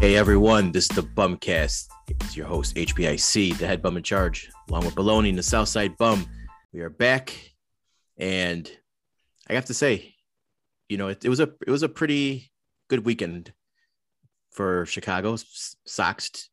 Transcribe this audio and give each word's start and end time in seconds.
Hey 0.00 0.14
everyone, 0.14 0.70
this 0.70 0.88
is 0.88 0.94
the 0.94 1.02
Bumcast. 1.02 1.88
It's 2.06 2.36
your 2.36 2.46
host 2.46 2.76
HBIC, 2.76 3.58
the 3.58 3.66
head 3.66 3.82
bum 3.82 3.96
in 3.96 4.04
charge, 4.04 4.48
along 4.68 4.84
with 4.84 4.94
Baloney 4.94 5.30
and 5.30 5.36
the 5.36 5.42
Southside 5.42 5.96
Bum. 5.98 6.24
We 6.72 6.82
are 6.82 6.88
back, 6.88 7.34
and 8.16 8.70
I 9.50 9.54
have 9.54 9.64
to 9.64 9.74
say, 9.74 10.14
you 10.88 10.98
know, 10.98 11.08
it, 11.08 11.24
it 11.24 11.28
was 11.28 11.40
a 11.40 11.50
it 11.66 11.70
was 11.70 11.82
a 11.82 11.88
pretty 11.88 12.52
good 12.86 13.04
weekend 13.04 13.52
for 14.52 14.86
Chicago 14.86 15.34
Sox, 15.84 16.48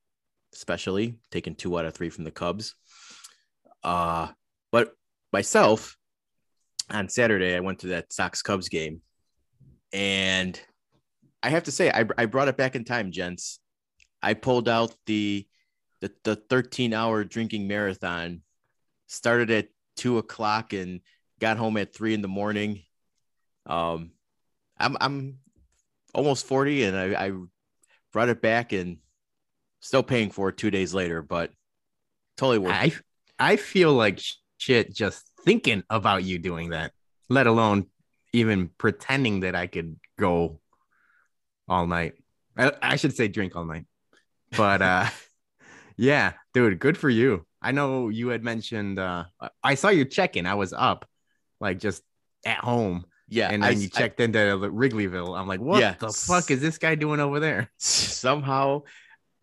especially 0.51 1.19
taking 1.29 1.53
two 1.53 1.77
out 1.77 1.85
of 1.85 1.93
three 1.93 2.09
from 2.09 2.23
the 2.23 2.31
Cubs. 2.31 2.73
Uh, 3.83 4.29
but 4.71 4.93
myself 5.31 5.97
on 6.89 7.09
Saturday, 7.09 7.55
I 7.55 7.59
went 7.59 7.77
to 7.81 7.87
that 7.89 8.11
Sox 8.11 8.41
Cubs 8.41 8.69
game, 8.69 9.01
and 9.93 10.59
I 11.45 11.49
have 11.49 11.65
to 11.65 11.71
say, 11.71 11.91
I, 11.91 12.05
I 12.17 12.25
brought 12.25 12.47
it 12.47 12.57
back 12.57 12.75
in 12.75 12.83
time, 12.83 13.11
gents. 13.11 13.59
I 14.19 14.33
pulled 14.33 14.67
out 14.67 14.95
the 15.05 15.45
the, 16.01 16.11
the 16.23 16.35
13 16.35 16.91
hour 16.91 17.23
drinking 17.23 17.67
marathon, 17.67 18.41
started 19.05 19.51
at 19.51 19.67
two 19.95 20.17
o'clock 20.17 20.73
and 20.73 21.01
got 21.39 21.57
home 21.57 21.77
at 21.77 21.93
three 21.93 22.15
in 22.15 22.23
the 22.23 22.27
morning. 22.27 22.81
Um, 23.67 24.11
I'm 24.79 24.97
I'm 24.99 25.37
almost 26.15 26.47
40 26.47 26.85
and 26.85 26.97
I, 26.97 27.27
I 27.27 27.31
brought 28.11 28.29
it 28.29 28.41
back 28.41 28.73
and 28.73 28.97
still 29.79 30.03
paying 30.03 30.31
for 30.31 30.49
it 30.49 30.57
two 30.57 30.71
days 30.71 30.95
later, 30.95 31.21
but 31.21 31.51
totally 32.37 32.57
worth 32.57 32.73
I, 32.73 32.93
I 33.37 33.55
feel 33.57 33.93
like 33.93 34.19
shit 34.57 34.95
just 34.95 35.29
thinking 35.43 35.83
about 35.91 36.23
you 36.23 36.39
doing 36.39 36.71
that, 36.71 36.91
let 37.29 37.45
alone 37.45 37.85
even 38.33 38.69
pretending 38.79 39.41
that 39.41 39.53
I 39.55 39.67
could 39.67 39.99
go 40.17 40.59
all 41.67 41.87
night. 41.87 42.13
I, 42.57 42.71
I 42.81 42.95
should 42.95 43.15
say 43.15 43.27
drink 43.27 43.55
all 43.55 43.65
night. 43.65 43.85
But 44.55 44.81
uh 44.81 45.07
yeah, 45.97 46.33
dude, 46.53 46.79
good 46.79 46.97
for 46.97 47.09
you. 47.09 47.45
I 47.61 47.71
know 47.71 48.09
you 48.09 48.29
had 48.29 48.43
mentioned 48.43 48.99
uh 48.99 49.25
I 49.63 49.75
saw 49.75 49.89
you 49.89 50.05
check-in. 50.05 50.45
I 50.45 50.55
was 50.55 50.73
up 50.73 51.07
like 51.59 51.79
just 51.79 52.03
at 52.45 52.57
home. 52.57 53.05
Yeah. 53.27 53.49
And 53.49 53.63
then 53.63 53.69
I, 53.69 53.73
you 53.73 53.89
checked 53.89 54.19
into 54.19 54.37
Wrigleyville. 54.37 55.37
I'm 55.37 55.47
like, 55.47 55.59
what 55.59 55.79
Yeah. 55.79 55.95
the 55.97 56.11
fuck 56.11 56.51
is 56.51 56.61
this 56.61 56.77
guy 56.77 56.95
doing 56.95 57.19
over 57.19 57.39
there? 57.39 57.71
somehow 57.77 58.83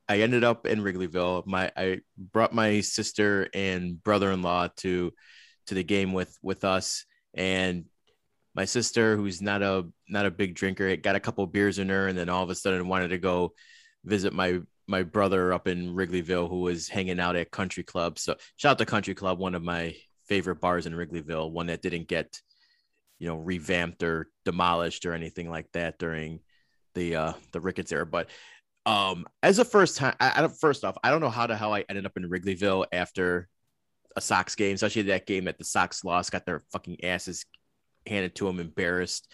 I 0.09 0.21
ended 0.21 0.45
up 0.45 0.67
in 0.67 0.81
Wrigleyville. 0.81 1.47
My 1.47 1.73
I 1.77 2.01
brought 2.17 2.55
my 2.55 2.81
sister 2.81 3.49
and 3.55 4.03
brother-in-law 4.03 4.69
to 4.79 5.13
to 5.67 5.75
the 5.75 5.85
game 5.85 6.13
with 6.13 6.37
with 6.43 6.65
us 6.65 7.05
and 7.35 7.87
my 8.55 8.65
sister 8.65 9.17
who's 9.17 9.41
not 9.41 9.63
a 9.63 9.87
not 10.09 10.27
a 10.27 10.31
big 10.31 10.55
drinker 10.55 10.95
got 10.97 11.17
a 11.17 11.21
couple 11.21 11.47
beers 11.47 11.79
in 11.79 11.89
her 11.89 12.09
and 12.09 12.19
then 12.19 12.29
all 12.29 12.43
of 12.43 12.51
a 12.51 12.55
sudden 12.55 12.89
wanted 12.89 13.09
to 13.09 13.19
go 13.19 13.53
visit 14.05 14.33
my 14.33 14.61
my 14.89 15.03
brother 15.03 15.53
up 15.53 15.69
in 15.69 15.95
Wrigleyville 15.95 16.49
who 16.49 16.61
was 16.61 16.89
hanging 16.89 17.21
out 17.21 17.37
at 17.37 17.51
Country 17.51 17.83
Club. 17.83 18.19
So 18.19 18.37
shout 18.57 18.73
out 18.73 18.79
to 18.79 18.87
Country 18.87 19.15
Club, 19.15 19.39
one 19.39 19.55
of 19.55 19.63
my 19.63 19.95
favorite 20.27 20.61
bars 20.61 20.87
in 20.87 20.93
Wrigleyville, 20.93 21.51
one 21.51 21.67
that 21.67 21.83
didn't 21.83 22.09
get 22.09 22.41
you 23.19 23.29
know 23.29 23.37
revamped 23.37 24.03
or 24.03 24.29
demolished 24.45 25.07
or 25.07 25.15
anything 25.15 25.49
like 25.49 25.71
that 25.73 25.99
during 25.99 26.41
the 26.95 27.17
uh 27.17 27.33
the 27.53 27.61
Ricketts 27.61 27.93
era. 27.93 28.07
But 28.07 28.29
um 28.85 29.27
as 29.43 29.59
a 29.61 29.65
first 29.65 29.97
time 29.97 30.15
I, 30.21 30.45
I 30.45 30.49
first 30.49 30.85
off, 30.85 30.99
I 31.03 31.11
don't 31.11 31.21
know 31.21 31.31
how 31.31 31.47
the 31.47 31.57
hell 31.57 31.73
I 31.73 31.85
ended 31.89 32.07
up 32.07 32.17
in 32.17 32.29
Wrigleyville 32.29 32.87
after 32.93 33.49
a 34.17 34.21
Sox 34.21 34.55
game, 34.57 34.75
especially 34.75 35.03
that 35.03 35.27
game 35.27 35.45
that 35.45 35.59
the 35.59 35.65
Sox 35.65 36.05
lost, 36.05 36.33
got 36.33 36.45
their 36.45 36.61
fucking 36.73 37.05
asses 37.05 37.47
handed 38.07 38.35
to 38.37 38.47
them, 38.47 38.61
embarrassed. 38.61 39.31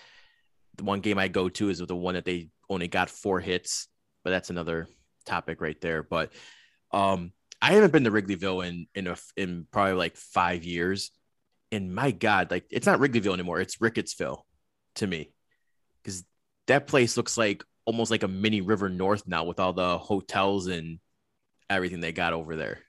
The 0.77 0.85
one 0.85 1.01
game 1.01 1.19
I 1.19 1.29
go 1.29 1.49
to 1.49 1.71
is 1.71 1.81
with 1.81 1.89
the 1.89 1.97
one 1.97 2.15
that 2.15 2.25
they 2.25 2.51
only 2.71 2.89
got 2.89 3.11
four 3.11 3.41
hits, 3.41 3.89
but 4.25 4.31
that's 4.31 4.51
another 4.51 4.87
topic 5.27 5.61
right 5.61 5.81
there. 5.81 6.03
But 6.03 6.33
um, 6.93 7.33
I 7.61 7.73
haven't 7.73 7.93
been 7.93 8.05
to 8.05 8.11
Wrigleyville 8.11 8.67
in 8.67 8.87
in 8.95 9.07
a 9.07 9.17
in 9.37 9.67
probably 9.71 9.95
like 9.95 10.17
five 10.17 10.65
years, 10.65 11.11
and 11.73 11.95
my 11.95 12.11
God, 12.11 12.51
like 12.51 12.67
it's 12.71 12.87
not 12.87 13.01
Wrigleyville 13.01 13.35
anymore; 13.35 13.61
it's 13.61 13.77
Rickettsville 13.77 14.43
to 14.97 15.07
me, 15.07 15.33
because 16.03 16.25
that 16.67 16.87
place 16.87 17.17
looks 17.17 17.37
like 17.37 17.65
almost 17.85 18.11
like 18.11 18.23
a 18.23 18.29
mini 18.29 18.61
River 18.61 18.89
North 18.89 19.27
now 19.27 19.45
with 19.45 19.59
all 19.59 19.73
the 19.73 19.99
hotels 19.99 20.67
and 20.67 20.99
everything 21.71 22.01
they 22.01 22.13
got 22.13 22.33
over 22.33 22.55
there. 22.57 22.81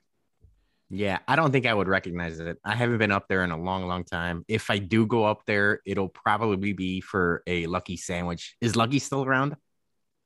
Yeah, 0.91 1.19
I 1.27 1.35
don't 1.35 1.51
think 1.51 1.67
I 1.67 1.73
would 1.73 1.87
recognize 1.87 2.39
it. 2.39 2.57
I 2.65 2.75
haven't 2.75 2.97
been 2.97 3.11
up 3.11 3.27
there 3.27 3.43
in 3.43 3.51
a 3.51 3.57
long, 3.57 3.85
long 3.85 4.03
time. 4.03 4.43
If 4.47 4.71
I 4.71 4.79
do 4.79 5.05
go 5.05 5.23
up 5.23 5.45
there, 5.45 5.81
it'll 5.85 6.09
probably 6.09 6.73
be 6.73 6.99
for 6.99 7.43
a 7.45 7.67
Lucky 7.67 7.95
sandwich. 7.95 8.55
Is 8.59 8.75
Lucky 8.75 8.97
still 8.97 9.23
around? 9.23 9.55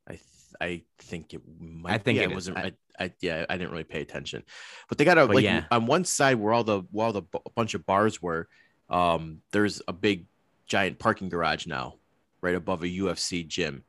I 0.07 0.11
th- 0.11 0.21
I 0.61 0.81
think 0.99 1.33
it 1.33 1.41
might. 1.59 1.95
I 1.95 1.97
think 1.97 2.17
yeah, 2.17 2.25
it 2.25 2.31
it 2.31 2.35
wasn't. 2.35 2.57
I- 2.57 2.73
I, 2.99 3.11
yeah, 3.21 3.43
I 3.49 3.57
didn't 3.57 3.71
really 3.71 3.83
pay 3.83 4.01
attention, 4.01 4.43
but 4.87 4.99
they 4.99 5.03
got 5.03 5.17
a 5.17 5.25
like 5.25 5.43
yeah. 5.43 5.65
on 5.71 5.87
one 5.87 6.05
side 6.05 6.35
where 6.35 6.53
all 6.53 6.63
the 6.63 6.83
where 6.91 7.07
all 7.07 7.11
the 7.11 7.23
b- 7.23 7.39
bunch 7.55 7.73
of 7.73 7.87
bars 7.87 8.21
were. 8.21 8.47
Um, 8.87 9.41
there's 9.51 9.81
a 9.87 9.93
big 9.93 10.27
giant 10.67 10.99
parking 10.99 11.29
garage 11.29 11.65
now, 11.65 11.95
right 12.41 12.53
above 12.53 12.83
a 12.83 12.87
UFC 12.87 13.47
gym. 13.47 13.83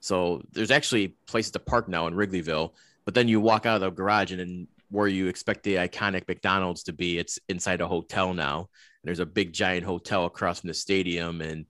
So 0.00 0.42
there's 0.50 0.72
actually 0.72 1.14
places 1.28 1.52
to 1.52 1.60
park 1.60 1.88
now 1.88 2.08
in 2.08 2.14
Wrigleyville. 2.14 2.72
But 3.04 3.14
then 3.14 3.28
you 3.28 3.40
walk 3.40 3.66
out 3.66 3.76
of 3.76 3.80
the 3.82 3.90
garage 3.90 4.32
and 4.32 4.40
then 4.40 4.68
where 4.92 5.08
you 5.08 5.26
expect 5.26 5.62
the 5.62 5.76
iconic 5.76 6.28
McDonald's 6.28 6.82
to 6.84 6.92
be, 6.92 7.18
it's 7.18 7.38
inside 7.48 7.80
a 7.80 7.88
hotel 7.88 8.34
now. 8.34 8.58
And 8.58 9.08
there's 9.08 9.20
a 9.20 9.26
big 9.26 9.52
giant 9.54 9.86
hotel 9.86 10.26
across 10.26 10.60
from 10.60 10.68
the 10.68 10.74
stadium, 10.74 11.40
and 11.40 11.64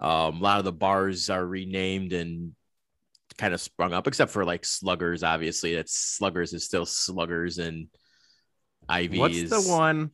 um, 0.00 0.38
a 0.38 0.42
lot 0.42 0.58
of 0.58 0.64
the 0.64 0.72
bars 0.72 1.30
are 1.30 1.46
renamed 1.46 2.12
and 2.12 2.52
kind 3.38 3.54
of 3.54 3.60
sprung 3.60 3.92
up, 3.92 4.08
except 4.08 4.32
for 4.32 4.44
like 4.44 4.64
Sluggers. 4.64 5.22
Obviously, 5.22 5.76
that's 5.76 5.94
Sluggers 5.94 6.52
is 6.52 6.64
still 6.64 6.84
Sluggers, 6.84 7.58
and 7.58 7.86
Ivy 8.88 9.20
What's 9.20 9.36
is 9.36 9.50
the 9.50 9.62
one? 9.62 10.10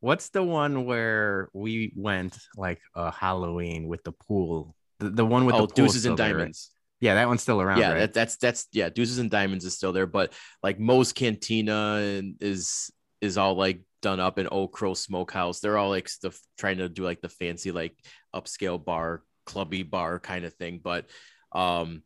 What's 0.00 0.28
the 0.28 0.44
one 0.44 0.84
where 0.86 1.48
we 1.52 1.92
went 1.96 2.38
like 2.56 2.80
a 2.94 3.10
Halloween 3.10 3.88
with 3.88 4.04
the 4.04 4.12
pool? 4.12 4.76
The, 5.00 5.10
the 5.10 5.26
one 5.26 5.44
with 5.44 5.56
Oh, 5.56 5.66
the 5.66 5.74
Deuces 5.74 6.06
and. 6.06 6.16
Diamonds. 6.16 6.70
Yeah, 7.00 7.14
that 7.14 7.28
one's 7.28 7.42
still 7.42 7.60
around. 7.60 7.78
yeah, 7.78 7.92
right? 7.92 7.98
that, 8.00 8.14
that's 8.14 8.36
that's 8.36 8.66
yeah, 8.72 8.88
Deuces 8.88 9.18
and 9.18 9.30
Diamonds 9.30 9.64
is 9.64 9.74
still 9.74 9.92
there, 9.92 10.06
but 10.06 10.32
like 10.62 10.80
Moe's 10.80 11.12
Cantina 11.12 12.22
is 12.40 12.90
is 13.20 13.38
all 13.38 13.54
like 13.54 13.82
done 14.02 14.20
up 14.20 14.38
in 14.38 14.48
Old 14.48 14.72
Crow 14.72 14.94
Smokehouse. 14.94 15.60
They're 15.60 15.78
all 15.78 15.90
like 15.90 16.08
stuff 16.08 16.38
trying 16.58 16.78
to 16.78 16.88
do 16.88 17.04
like 17.04 17.20
the 17.20 17.28
fancy 17.28 17.70
like 17.70 17.96
upscale 18.34 18.82
bar, 18.82 19.22
clubby 19.46 19.82
bar 19.82 20.18
kind 20.18 20.44
of 20.44 20.54
thing. 20.54 20.80
But 20.82 21.06
um 21.52 22.02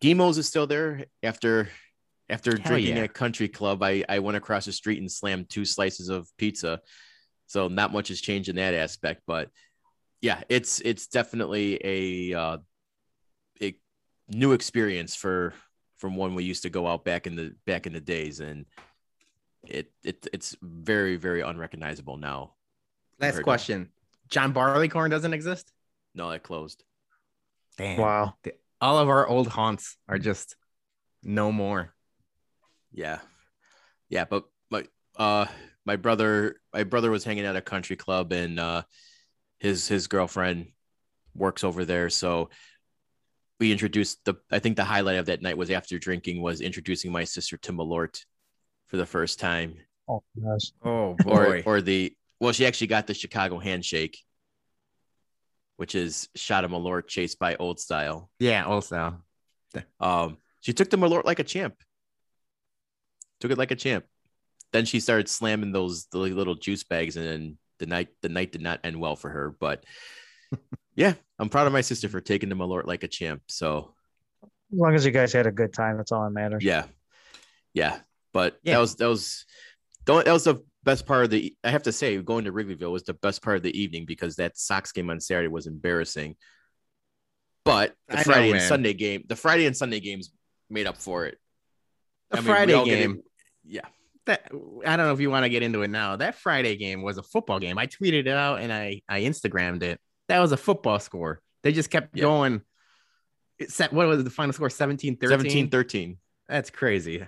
Dimo's 0.00 0.38
is 0.38 0.48
still 0.48 0.66
there 0.66 1.04
after 1.22 1.68
after 2.28 2.52
Hell 2.52 2.72
drinking 2.72 2.96
yeah. 2.96 3.04
at 3.04 3.14
Country 3.14 3.48
Club. 3.48 3.82
I 3.82 4.04
I 4.08 4.20
went 4.20 4.36
across 4.36 4.64
the 4.64 4.72
street 4.72 5.00
and 5.00 5.10
slammed 5.10 5.50
two 5.50 5.64
slices 5.64 6.08
of 6.08 6.28
pizza. 6.38 6.80
So 7.46 7.68
not 7.68 7.92
much 7.92 8.08
has 8.08 8.20
changed 8.20 8.48
in 8.48 8.56
that 8.56 8.72
aspect, 8.72 9.22
but 9.26 9.50
yeah, 10.22 10.40
it's 10.48 10.80
it's 10.80 11.08
definitely 11.08 11.78
a 11.84 12.38
uh, 12.38 12.58
new 14.32 14.52
experience 14.52 15.14
for 15.14 15.54
from 15.98 16.16
when 16.16 16.34
we 16.34 16.44
used 16.44 16.62
to 16.62 16.70
go 16.70 16.86
out 16.86 17.04
back 17.04 17.26
in 17.26 17.36
the 17.36 17.54
back 17.66 17.86
in 17.86 17.92
the 17.92 18.00
days, 18.00 18.40
and 18.40 18.66
it 19.66 19.92
it 20.02 20.26
it's 20.32 20.56
very 20.60 21.16
very 21.16 21.40
unrecognizable 21.40 22.16
now. 22.16 22.54
Last 23.20 23.36
Heard 23.36 23.44
question. 23.44 23.90
John 24.28 24.52
Barleycorn 24.52 25.10
doesn't 25.10 25.34
exist? 25.34 25.70
No, 26.14 26.30
that 26.30 26.42
closed. 26.42 26.82
Damn. 27.76 27.98
Wow. 27.98 28.34
The- 28.42 28.54
all 28.80 28.98
of 28.98 29.08
our 29.08 29.28
old 29.28 29.46
haunts 29.46 29.96
are 30.08 30.18
just 30.18 30.56
no 31.22 31.52
more. 31.52 31.94
Yeah, 32.90 33.20
yeah, 34.08 34.24
but 34.24 34.44
my 34.70 34.84
uh 35.16 35.46
my 35.86 35.96
brother 35.96 36.56
my 36.74 36.82
brother 36.82 37.10
was 37.10 37.24
hanging 37.24 37.44
at 37.44 37.56
a 37.56 37.60
country 37.62 37.96
club, 37.96 38.32
and 38.32 38.58
uh 38.58 38.82
his 39.60 39.86
his 39.86 40.08
girlfriend 40.08 40.72
works 41.34 41.62
over 41.62 41.84
there, 41.84 42.10
so 42.10 42.50
we 43.62 43.70
introduced 43.70 44.18
the 44.24 44.34
I 44.50 44.58
think 44.58 44.76
the 44.76 44.82
highlight 44.82 45.18
of 45.18 45.26
that 45.26 45.40
night 45.40 45.56
was 45.56 45.70
after 45.70 45.96
drinking 45.96 46.42
was 46.42 46.60
introducing 46.60 47.12
my 47.12 47.22
sister 47.22 47.56
to 47.58 47.72
Malort 47.72 48.24
for 48.88 48.96
the 48.96 49.06
first 49.06 49.38
time. 49.38 49.76
Oh 50.08 50.24
gosh. 50.42 50.72
Oh 50.84 51.16
or 51.26 51.62
or 51.64 51.80
the 51.80 52.12
well, 52.40 52.52
she 52.52 52.66
actually 52.66 52.88
got 52.88 53.06
the 53.06 53.14
Chicago 53.14 53.60
handshake, 53.60 54.18
which 55.76 55.94
is 55.94 56.28
shot 56.34 56.64
a 56.64 56.68
Malort 56.68 57.06
chased 57.06 57.38
by 57.38 57.54
Old 57.54 57.78
Style. 57.78 58.30
yeah, 58.40 58.64
also. 58.64 59.22
Um, 60.00 60.38
she 60.60 60.72
took 60.72 60.90
the 60.90 60.96
Malort 60.96 61.24
like 61.24 61.38
a 61.38 61.44
champ. 61.44 61.76
Took 63.38 63.52
it 63.52 63.58
like 63.58 63.70
a 63.70 63.76
champ. 63.76 64.04
Then 64.72 64.86
she 64.86 64.98
started 64.98 65.28
slamming 65.28 65.70
those 65.70 66.08
little 66.12 66.56
juice 66.56 66.82
bags, 66.82 67.16
and 67.16 67.26
then 67.26 67.58
the 67.78 67.86
night 67.86 68.08
the 68.22 68.28
night 68.28 68.50
did 68.50 68.60
not 68.60 68.80
end 68.82 68.98
well 68.98 69.14
for 69.14 69.30
her. 69.30 69.54
But 69.60 69.84
yeah, 70.96 71.14
I'm 71.38 71.48
proud 71.48 71.66
of 71.66 71.72
my 71.72 71.80
sister 71.80 72.08
for 72.08 72.20
taking 72.20 72.48
the 72.48 72.54
Malort 72.54 72.86
like 72.86 73.02
a 73.02 73.08
champ. 73.08 73.42
So 73.48 73.94
As 74.44 74.48
long 74.78 74.94
as 74.94 75.04
you 75.04 75.10
guys 75.12 75.32
had 75.32 75.46
a 75.46 75.52
good 75.52 75.72
time, 75.72 75.96
that's 75.96 76.12
all 76.12 76.24
that 76.24 76.30
matters. 76.30 76.62
yeah, 76.64 76.84
yeah. 77.74 77.98
But 78.32 78.58
Yeah. 78.62 78.74
that 78.74 78.80
was 78.80 78.96
that 78.96 79.08
was 79.08 79.44
don't 80.04 80.24
that 80.24 80.32
was 80.32 80.44
the 80.44 80.62
best 80.84 81.06
part 81.06 81.24
of 81.24 81.30
the. 81.30 81.54
I 81.62 81.70
have 81.70 81.82
to 81.84 81.92
say, 81.92 82.16
going 82.18 82.44
to 82.46 82.52
Wrigleyville 82.52 82.90
was 82.90 83.04
the 83.04 83.14
best 83.14 83.42
part 83.42 83.56
of 83.56 83.62
the 83.62 83.78
evening 83.78 84.04
because 84.06 84.36
that 84.36 84.56
Sox 84.58 84.90
game 84.92 85.10
on 85.10 85.20
Saturday 85.20 85.48
was 85.48 85.66
embarrassing. 85.66 86.36
But 87.64 87.94
the 88.08 88.14
I 88.14 88.16
know, 88.18 88.22
Friday 88.24 88.50
and. 88.52 88.60
Sunday 88.62 88.92
game, 88.94 89.24
the 89.28 89.36
Friday 89.36 89.66
and 89.66 89.76
Sunday 89.76 90.00
games 90.00 90.32
made 90.70 90.86
up 90.86 90.96
for 90.96 91.26
it. 91.26 91.38
The 92.30 92.38
I 92.38 92.40
mean, 92.40 92.46
Friday 92.46 92.72
all 92.72 92.84
get 92.84 92.98
it- 92.98 93.02
game. 93.02 93.22
Yeah. 93.64 93.86
That 94.26 94.50
I 94.86 94.96
don't 94.96 95.06
know 95.06 95.12
if 95.12 95.20
you 95.20 95.30
want 95.30 95.44
to 95.44 95.48
get 95.48 95.62
into 95.64 95.82
it 95.82 95.88
now. 95.88 96.16
That 96.16 96.36
Friday 96.36 96.76
game 96.76 97.02
was 97.02 97.18
a 97.18 97.22
football 97.22 97.58
game. 97.58 97.76
I 97.76 97.86
tweeted 97.88 98.20
it 98.26 98.28
out 98.28 98.60
and 98.60 98.72
I 98.72 99.02
I 99.08 99.22
Instagrammed 99.22 99.82
it. 99.82 100.00
That 100.32 100.40
was 100.40 100.52
a 100.52 100.56
football 100.56 100.98
score. 100.98 101.42
They 101.62 101.72
just 101.72 101.90
kept 101.90 102.16
Yeah. 102.16 102.22
going. 102.22 102.62
It 103.58 103.70
set 103.70 103.92
what 103.92 104.08
was 104.08 104.24
the 104.24 104.30
final 104.30 104.54
score? 104.54 104.70
17 104.70 105.18
13. 105.18 105.28
17 105.28 105.68
13. 105.68 106.16
That's 106.48 106.70
crazy. 106.70 107.26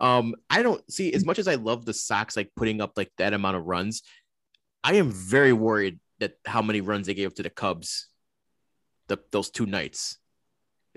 Um, 0.00 0.34
I 0.50 0.64
don't 0.64 0.82
see 0.90 1.12
as 1.12 1.24
much 1.24 1.38
as 1.38 1.46
I 1.46 1.54
love 1.54 1.84
the 1.84 1.94
Sox 1.94 2.36
like 2.36 2.50
putting 2.56 2.80
up 2.80 2.94
like 2.96 3.12
that 3.18 3.34
amount 3.34 3.56
of 3.56 3.66
runs. 3.66 4.02
I 4.82 4.94
am 4.94 5.12
very 5.12 5.52
worried 5.52 6.00
that 6.18 6.38
how 6.44 6.60
many 6.60 6.80
runs 6.80 7.06
they 7.06 7.14
gave 7.14 7.28
up 7.28 7.34
to 7.36 7.44
the 7.44 7.50
Cubs, 7.50 8.08
the 9.06 9.18
those 9.30 9.50
two 9.50 9.66
nights. 9.66 10.18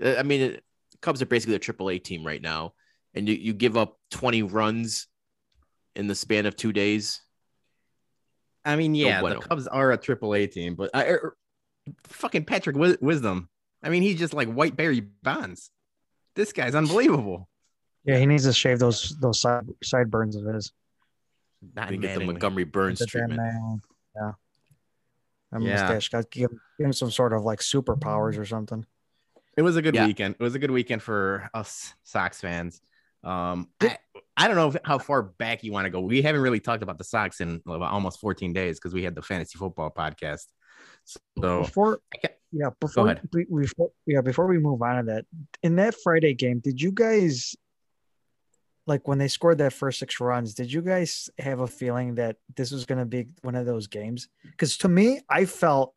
Uh, 0.02 0.16
I 0.18 0.24
mean, 0.24 0.40
it, 0.40 0.64
Cubs 1.02 1.22
are 1.22 1.26
basically 1.26 1.54
a 1.54 1.60
triple 1.60 1.88
A 1.88 2.00
team 2.00 2.26
right 2.26 2.42
now, 2.42 2.74
and 3.14 3.28
you, 3.28 3.36
you 3.36 3.52
give 3.52 3.76
up 3.76 3.96
20 4.10 4.42
runs 4.42 5.06
in 5.94 6.08
the 6.08 6.16
span 6.16 6.46
of 6.46 6.56
two 6.56 6.72
days. 6.72 7.20
I 8.66 8.76
mean, 8.76 8.94
yeah, 8.94 9.20
bueno. 9.20 9.40
the 9.40 9.46
Cubs 9.46 9.66
are 9.66 9.92
a 9.92 9.96
triple 9.96 10.34
A 10.34 10.46
team, 10.46 10.74
but 10.74 10.90
I, 10.92 11.04
er, 11.04 11.36
fucking 12.04 12.44
Patrick 12.44 12.74
Wi- 12.76 12.98
Wisdom. 13.00 13.48
I 13.82 13.88
mean, 13.90 14.02
he's 14.02 14.18
just 14.18 14.34
like 14.34 14.48
White 14.52 14.76
Barry 14.76 15.00
Bonds. 15.00 15.70
This 16.34 16.52
guy's 16.52 16.74
unbelievable. 16.74 17.48
Yeah, 18.04 18.18
he 18.18 18.26
needs 18.26 18.44
to 18.44 18.52
shave 18.52 18.78
those 18.78 19.16
those 19.20 19.40
side 19.40 19.66
sideburns 19.82 20.36
of 20.36 20.44
his. 20.46 20.72
Not 21.74 21.90
You 21.90 21.98
get 21.98 22.18
the 22.18 22.24
Montgomery 22.24 22.64
Burns 22.64 22.98
The 22.98 23.06
damn 23.06 23.28
treatment. 23.28 23.38
man. 23.38 23.80
Yeah. 24.14 24.32
That 25.52 25.62
Yeah. 25.62 25.70
mustache 25.72 26.08
got 26.10 26.30
give, 26.30 26.50
give 26.50 26.86
him 26.86 26.92
some 26.92 27.10
sort 27.10 27.32
of 27.32 27.42
like 27.42 27.60
superpowers 27.60 28.38
or 28.38 28.44
something. 28.44 28.84
It 29.56 29.62
was 29.62 29.76
a 29.76 29.82
good 29.82 29.94
Yeah. 29.94 30.06
weekend. 30.06 30.34
It 30.38 30.42
was 30.42 30.54
a 30.54 30.58
good 30.58 30.70
weekend 30.70 31.02
for 31.02 31.48
us 31.54 31.94
Sox 32.04 32.40
fans. 32.40 32.80
Um, 33.24 33.68
I, 33.80 33.96
I 34.36 34.48
don't 34.48 34.56
know 34.56 34.68
if- 34.68 34.76
how 34.84 34.98
far 34.98 35.22
back 35.22 35.64
you 35.64 35.72
want 35.72 35.86
to 35.86 35.90
go. 35.90 36.00
We 36.00 36.22
haven't 36.22 36.42
really 36.42 36.60
talked 36.60 36.82
about 36.82 36.98
the 36.98 37.04
Sox 37.04 37.40
in 37.40 37.62
about 37.66 37.92
almost 37.92 38.20
14 38.20 38.52
days 38.52 38.78
because 38.78 38.92
we 38.92 39.02
had 39.02 39.14
the 39.14 39.22
fantasy 39.22 39.58
football 39.58 39.90
podcast. 39.90 40.44
So 41.04 41.62
Before, 41.62 42.00
yeah, 42.52 42.70
before 42.80 43.18
we, 43.32 43.44
before, 43.44 43.90
yeah, 44.06 44.20
before 44.20 44.46
we 44.46 44.58
move 44.58 44.82
on 44.82 44.96
to 44.96 45.02
that, 45.04 45.24
in 45.62 45.76
that 45.76 45.94
Friday 46.02 46.34
game, 46.34 46.58
did 46.58 46.80
you 46.80 46.92
guys 46.92 47.56
like 48.86 49.08
when 49.08 49.18
they 49.18 49.28
scored 49.28 49.58
that 49.58 49.72
first 49.72 49.98
six 49.98 50.20
runs? 50.20 50.54
Did 50.54 50.72
you 50.72 50.82
guys 50.82 51.28
have 51.38 51.60
a 51.60 51.66
feeling 51.66 52.16
that 52.16 52.36
this 52.56 52.70
was 52.70 52.84
going 52.86 52.98
to 52.98 53.04
be 53.04 53.26
one 53.42 53.54
of 53.54 53.66
those 53.66 53.86
games? 53.86 54.28
Because 54.42 54.76
to 54.78 54.88
me, 54.88 55.20
I 55.28 55.44
felt 55.44 55.94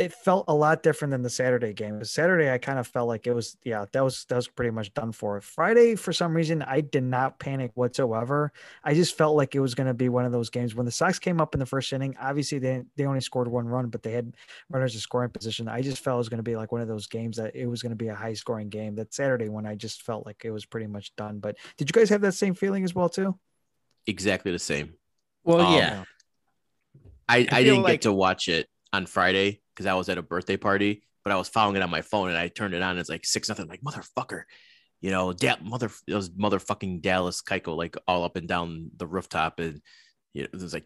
it 0.00 0.14
felt 0.14 0.46
a 0.48 0.54
lot 0.54 0.82
different 0.82 1.10
than 1.12 1.20
the 1.20 1.28
Saturday 1.28 1.74
game. 1.74 1.98
The 1.98 2.06
Saturday, 2.06 2.50
I 2.50 2.56
kind 2.56 2.78
of 2.78 2.86
felt 2.86 3.06
like 3.06 3.26
it 3.26 3.34
was, 3.34 3.58
yeah, 3.64 3.84
that 3.92 4.02
was 4.02 4.24
that 4.30 4.36
was 4.36 4.48
pretty 4.48 4.70
much 4.70 4.94
done 4.94 5.12
for. 5.12 5.38
Friday, 5.42 5.94
for 5.94 6.10
some 6.14 6.34
reason, 6.34 6.62
I 6.62 6.80
did 6.80 7.02
not 7.02 7.38
panic 7.38 7.72
whatsoever. 7.74 8.50
I 8.82 8.94
just 8.94 9.18
felt 9.18 9.36
like 9.36 9.54
it 9.54 9.60
was 9.60 9.74
going 9.74 9.88
to 9.88 9.94
be 9.94 10.08
one 10.08 10.24
of 10.24 10.32
those 10.32 10.48
games 10.48 10.74
when 10.74 10.86
the 10.86 10.90
Sox 10.90 11.18
came 11.18 11.38
up 11.38 11.54
in 11.54 11.60
the 11.60 11.66
first 11.66 11.92
inning. 11.92 12.16
Obviously, 12.18 12.58
they 12.58 12.82
they 12.96 13.04
only 13.04 13.20
scored 13.20 13.46
one 13.46 13.66
run, 13.68 13.88
but 13.88 14.02
they 14.02 14.12
had 14.12 14.34
runners 14.70 14.94
in 14.94 15.00
scoring 15.00 15.28
position. 15.28 15.68
I 15.68 15.82
just 15.82 16.02
felt 16.02 16.14
it 16.14 16.18
was 16.18 16.28
going 16.30 16.38
to 16.38 16.42
be 16.50 16.56
like 16.56 16.72
one 16.72 16.80
of 16.80 16.88
those 16.88 17.06
games 17.06 17.36
that 17.36 17.54
it 17.54 17.66
was 17.66 17.82
going 17.82 17.90
to 17.90 17.96
be 17.96 18.08
a 18.08 18.14
high 18.14 18.32
scoring 18.32 18.70
game. 18.70 18.94
That 18.94 19.12
Saturday 19.12 19.50
one, 19.50 19.66
I 19.66 19.74
just 19.74 20.00
felt 20.00 20.24
like 20.24 20.46
it 20.46 20.50
was 20.50 20.64
pretty 20.64 20.86
much 20.86 21.14
done. 21.16 21.40
But 21.40 21.58
did 21.76 21.90
you 21.90 21.92
guys 21.92 22.08
have 22.08 22.22
that 22.22 22.32
same 22.32 22.54
feeling 22.54 22.84
as 22.84 22.94
well 22.94 23.10
too? 23.10 23.38
Exactly 24.06 24.50
the 24.50 24.58
same. 24.58 24.94
well, 25.44 25.60
Um, 25.60 25.74
yeah. 25.74 26.04
I, 27.28 27.36
I, 27.36 27.44
feel 27.44 27.64
didn't 27.64 27.82
like- 27.82 27.92
get 27.92 28.02
to 28.02 28.14
watch 28.14 28.48
it 28.48 28.66
on 28.94 29.04
Friday 29.04 29.60
because 29.80 29.90
I 29.90 29.94
was 29.94 30.10
at 30.10 30.18
a 30.18 30.22
birthday 30.22 30.58
party, 30.58 31.02
but 31.24 31.32
I 31.32 31.36
was 31.36 31.48
following 31.48 31.76
it 31.76 31.82
on 31.82 31.88
my 31.88 32.02
phone 32.02 32.28
and 32.28 32.36
I 32.36 32.48
turned 32.48 32.74
it 32.74 32.82
on. 32.82 32.90
And 32.90 33.00
it's 33.00 33.08
like 33.08 33.24
six 33.24 33.48
nothing. 33.48 33.66
Like 33.66 33.80
motherfucker, 33.80 34.42
you 35.00 35.10
know, 35.10 35.32
da- 35.32 35.56
mother 35.62 35.90
it 36.06 36.14
was 36.14 36.28
motherfucking 36.28 37.00
Dallas 37.00 37.40
Keuchel 37.40 37.78
like 37.78 37.96
all 38.06 38.24
up 38.24 38.36
and 38.36 38.46
down 38.46 38.90
the 38.94 39.06
rooftop 39.06 39.58
and 39.58 39.80
you 40.34 40.42
know, 40.42 40.48
it 40.52 40.60
was 40.60 40.74
like 40.74 40.84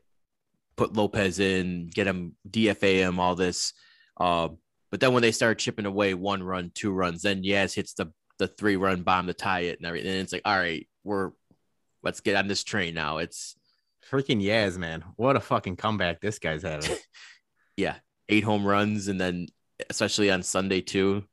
put 0.76 0.94
Lopez 0.94 1.41
in, 1.41 1.88
get 1.93 2.06
him 2.06 2.37
DFA 2.49 2.99
him, 2.99 3.19
all 3.19 3.35
this. 3.35 3.73
Um, 4.17 4.58
but 4.93 5.00
then 5.00 5.12
when 5.12 5.23
they 5.23 5.32
started 5.32 5.58
chipping 5.58 5.87
away 5.87 6.14
one 6.14 6.41
run, 6.41 6.70
two 6.73 6.93
runs, 6.93 7.23
then 7.23 7.43
Yaz 7.43 7.75
hits 7.75 7.94
the 7.94 8.12
the 8.38 8.46
three 8.46 8.76
run 8.76 9.02
bomb 9.02 9.26
to 9.26 9.35
tie 9.35 9.62
it 9.62 9.81
and 9.81 9.87
everything. 9.87 10.12
And 10.12 10.20
it's 10.20 10.32
like, 10.32 10.43
all 10.44 10.56
right, 10.56 10.87
we're 11.02 11.32
let's 12.05 12.20
get 12.20 12.37
on 12.37 12.46
this 12.46 12.62
train 12.62 12.94
now. 12.94 13.19
It's 13.19 13.56
Freaking 14.08 14.41
Yaz, 14.41 14.76
man. 14.76 15.02
What 15.17 15.35
a 15.35 15.41
fucking 15.41 15.76
comeback 15.76 16.20
this 16.20 16.38
guy's 16.38 16.62
having. 16.62 16.96
yeah, 17.76 17.96
eight 18.29 18.44
home 18.44 18.67
runs, 18.67 19.09
and 19.09 19.21
then 19.21 19.49
especially 19.91 20.31
on 20.31 20.43
Sunday 20.43 20.81
too. 20.81 21.25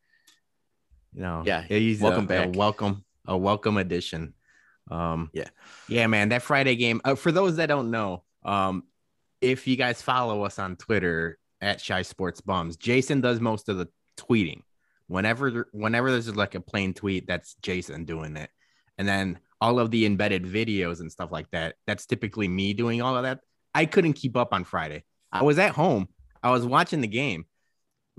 You 1.14 1.22
know, 1.22 1.44
Yeah, 1.46 1.64
he's 1.64 2.00
welcome 2.00 2.26
a, 2.26 2.28
back. 2.28 2.48
A 2.48 2.58
welcome, 2.58 3.04
a 3.28 3.38
welcome 3.38 3.78
addition. 3.78 4.34
Um, 4.90 5.30
Yeah. 5.34 5.50
yeah, 5.88 6.08
man. 6.08 6.30
That 6.30 6.42
Friday 6.42 6.76
game. 6.76 7.02
Uh, 7.04 7.16
for 7.16 7.32
those 7.32 7.58
that 7.58 7.68
don't 7.68 7.92
know, 7.92 8.24
um, 8.44 8.84
if 9.42 9.68
you 9.68 9.76
guys 9.76 10.02
follow 10.02 10.44
us 10.44 10.60
on 10.60 10.76
Twitter 10.76 11.38
at 11.62 11.84
Chi 11.86 12.02
Sports 12.04 12.42
Bums, 12.42 12.78
Jason 12.78 13.22
does 13.22 13.40
most 13.40 13.70
of 13.70 13.78
the 13.78 13.88
tweeting. 14.18 14.62
Whenever, 15.08 15.68
whenever 15.74 16.12
there's 16.12 16.34
like 16.36 16.56
a 16.56 16.62
plain 16.62 16.94
tweet, 16.94 17.28
that's 17.28 17.56
Jason 17.62 18.06
doing 18.06 18.38
it, 18.38 18.50
and 18.98 19.06
then 19.08 19.40
all 19.60 19.78
of 19.80 19.92
the 19.92 20.06
embedded 20.06 20.46
videos 20.46 21.02
and 21.02 21.12
stuff 21.12 21.32
like 21.32 21.50
that. 21.52 21.76
That's 21.86 22.06
typically 22.06 22.48
me 22.48 22.74
doing 22.74 23.02
all 23.02 23.18
of 23.18 23.24
that. 23.24 23.40
I 23.76 23.86
couldn't 23.86 24.14
keep 24.14 24.38
up 24.38 24.54
on 24.54 24.64
Friday. 24.64 25.04
I 25.32 25.44
was 25.44 25.60
at 25.60 25.72
home. 25.72 26.08
I 26.44 26.52
was 26.52 26.66
watching 26.66 27.02
the 27.02 27.08
game 27.08 27.46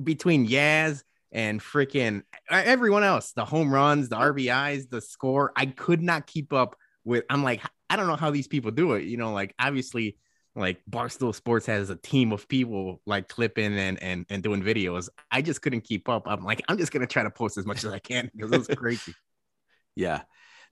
between 0.03 0.49
Yaz 0.49 1.03
and 1.33 1.61
freaking 1.61 2.23
everyone 2.51 3.05
else, 3.05 3.33
the 3.33 3.45
home 3.45 3.73
runs, 3.73 4.09
the 4.09 4.17
RBIs, 4.17 4.89
the 4.89 5.01
score. 5.01 5.53
I 5.57 5.67
could 5.67 6.03
not 6.03 6.27
keep 6.27 6.53
up 6.53 6.77
with. 7.05 7.25
I'm 7.31 7.43
like, 7.43 7.63
I 7.89 7.97
don't 7.97 8.07
know 8.07 8.17
how 8.17 8.31
these 8.31 8.49
people 8.49 8.71
do 8.71 8.93
it. 8.93 9.05
You 9.05 9.17
know, 9.17 9.33
like 9.33 9.55
obviously, 9.59 10.19
like 10.55 10.81
Barstool 10.89 11.35
Sports 11.35 11.67
has 11.67 11.91
a 11.91 11.97
team 11.97 12.33
of 12.33 12.47
people 12.49 13.01
like 13.07 13.29
clipping 13.29 13.77
and 13.79 14.03
and 14.03 14.27
and 14.29 14.43
doing 14.43 14.63
videos. 14.63 15.09
I 15.31 15.43
just 15.43 15.63
couldn't 15.63 15.83
keep 15.83 16.09
up. 16.09 16.25
I'm 16.27 16.45
like, 16.45 16.63
I'm 16.69 16.79
just 16.79 16.93
gonna 16.93 17.07
try 17.07 17.23
to 17.23 17.31
post 17.31 17.57
as 17.59 17.67
much 17.67 17.85
as 17.85 17.93
I 17.93 17.99
can 17.99 18.31
because 18.35 18.53
it 18.53 18.59
was 18.59 18.69
crazy. 18.77 19.15
Yeah. 19.97 20.23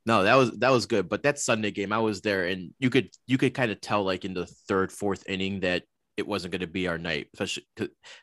No, 0.06 0.23
that 0.23 0.35
was 0.35 0.53
that 0.58 0.70
was 0.70 0.87
good. 0.87 1.08
But 1.08 1.23
that 1.25 1.38
Sunday 1.38 1.70
game, 1.70 1.93
I 1.93 1.99
was 1.99 2.20
there 2.20 2.46
and 2.46 2.73
you 2.79 2.91
could 2.91 3.11
you 3.26 3.38
could 3.38 3.55
kind 3.55 3.70
of 3.70 3.81
tell 3.81 4.03
like 4.03 4.25
in 4.25 4.35
the 4.35 4.46
third, 4.46 4.93
fourth 4.93 5.25
inning 5.26 5.61
that 5.61 5.85
it 6.16 6.26
wasn't 6.26 6.52
going 6.52 6.60
to 6.60 6.66
be 6.66 6.86
our 6.86 6.98
night. 6.98 7.28
Especially, 7.34 7.64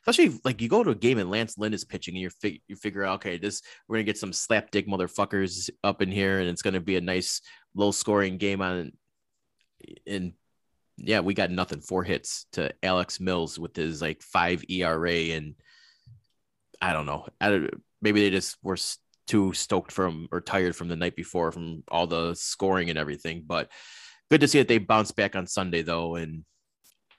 especially 0.05 0.39
like 0.43 0.61
you 0.61 0.69
go 0.69 0.83
to 0.83 0.91
a 0.91 0.95
game 0.95 1.17
and 1.17 1.31
Lance 1.31 1.57
Lynn 1.57 1.73
is 1.73 1.85
pitching 1.85 2.17
and 2.17 2.33
fig- 2.33 2.61
you 2.67 2.75
figure 2.75 3.03
out 3.03 3.15
okay, 3.15 3.37
this 3.37 3.61
we're 3.87 3.97
gonna 3.97 4.03
get 4.03 4.17
some 4.17 4.31
slapdick 4.31 4.87
motherfuckers 4.87 5.69
up 5.83 6.01
in 6.01 6.11
here 6.11 6.39
and 6.39 6.49
it's 6.49 6.61
gonna 6.61 6.79
be 6.79 6.97
a 6.97 7.01
nice 7.01 7.41
low 7.75 7.91
scoring 7.91 8.37
game 8.37 8.61
on. 8.61 8.91
And 10.06 10.33
yeah, 10.97 11.19
we 11.19 11.33
got 11.33 11.51
nothing. 11.51 11.81
Four 11.81 12.03
hits 12.03 12.45
to 12.53 12.73
Alex 12.83 13.19
Mills 13.19 13.59
with 13.59 13.75
his 13.75 14.01
like 14.01 14.21
five 14.21 14.63
ERA 14.69 15.11
and 15.11 15.56
I 16.81 16.94
don't 16.94 17.06
know. 17.06 17.27
I 17.39 17.49
don't, 17.49 17.83
maybe 18.01 18.21
they 18.21 18.29
just 18.29 18.57
were 18.63 18.77
too 19.27 19.53
stoked 19.53 19.91
from 19.91 20.27
or 20.31 20.41
tired 20.41 20.75
from 20.75 20.87
the 20.87 20.95
night 20.95 21.15
before 21.15 21.51
from 21.51 21.83
all 21.89 22.07
the 22.07 22.33
scoring 22.33 22.89
and 22.89 22.97
everything. 22.97 23.44
But 23.45 23.69
good 24.31 24.41
to 24.41 24.47
see 24.47 24.59
that 24.59 24.67
they 24.67 24.77
bounced 24.77 25.15
back 25.15 25.35
on 25.35 25.47
Sunday 25.47 25.81
though 25.81 26.15
and 26.15 26.44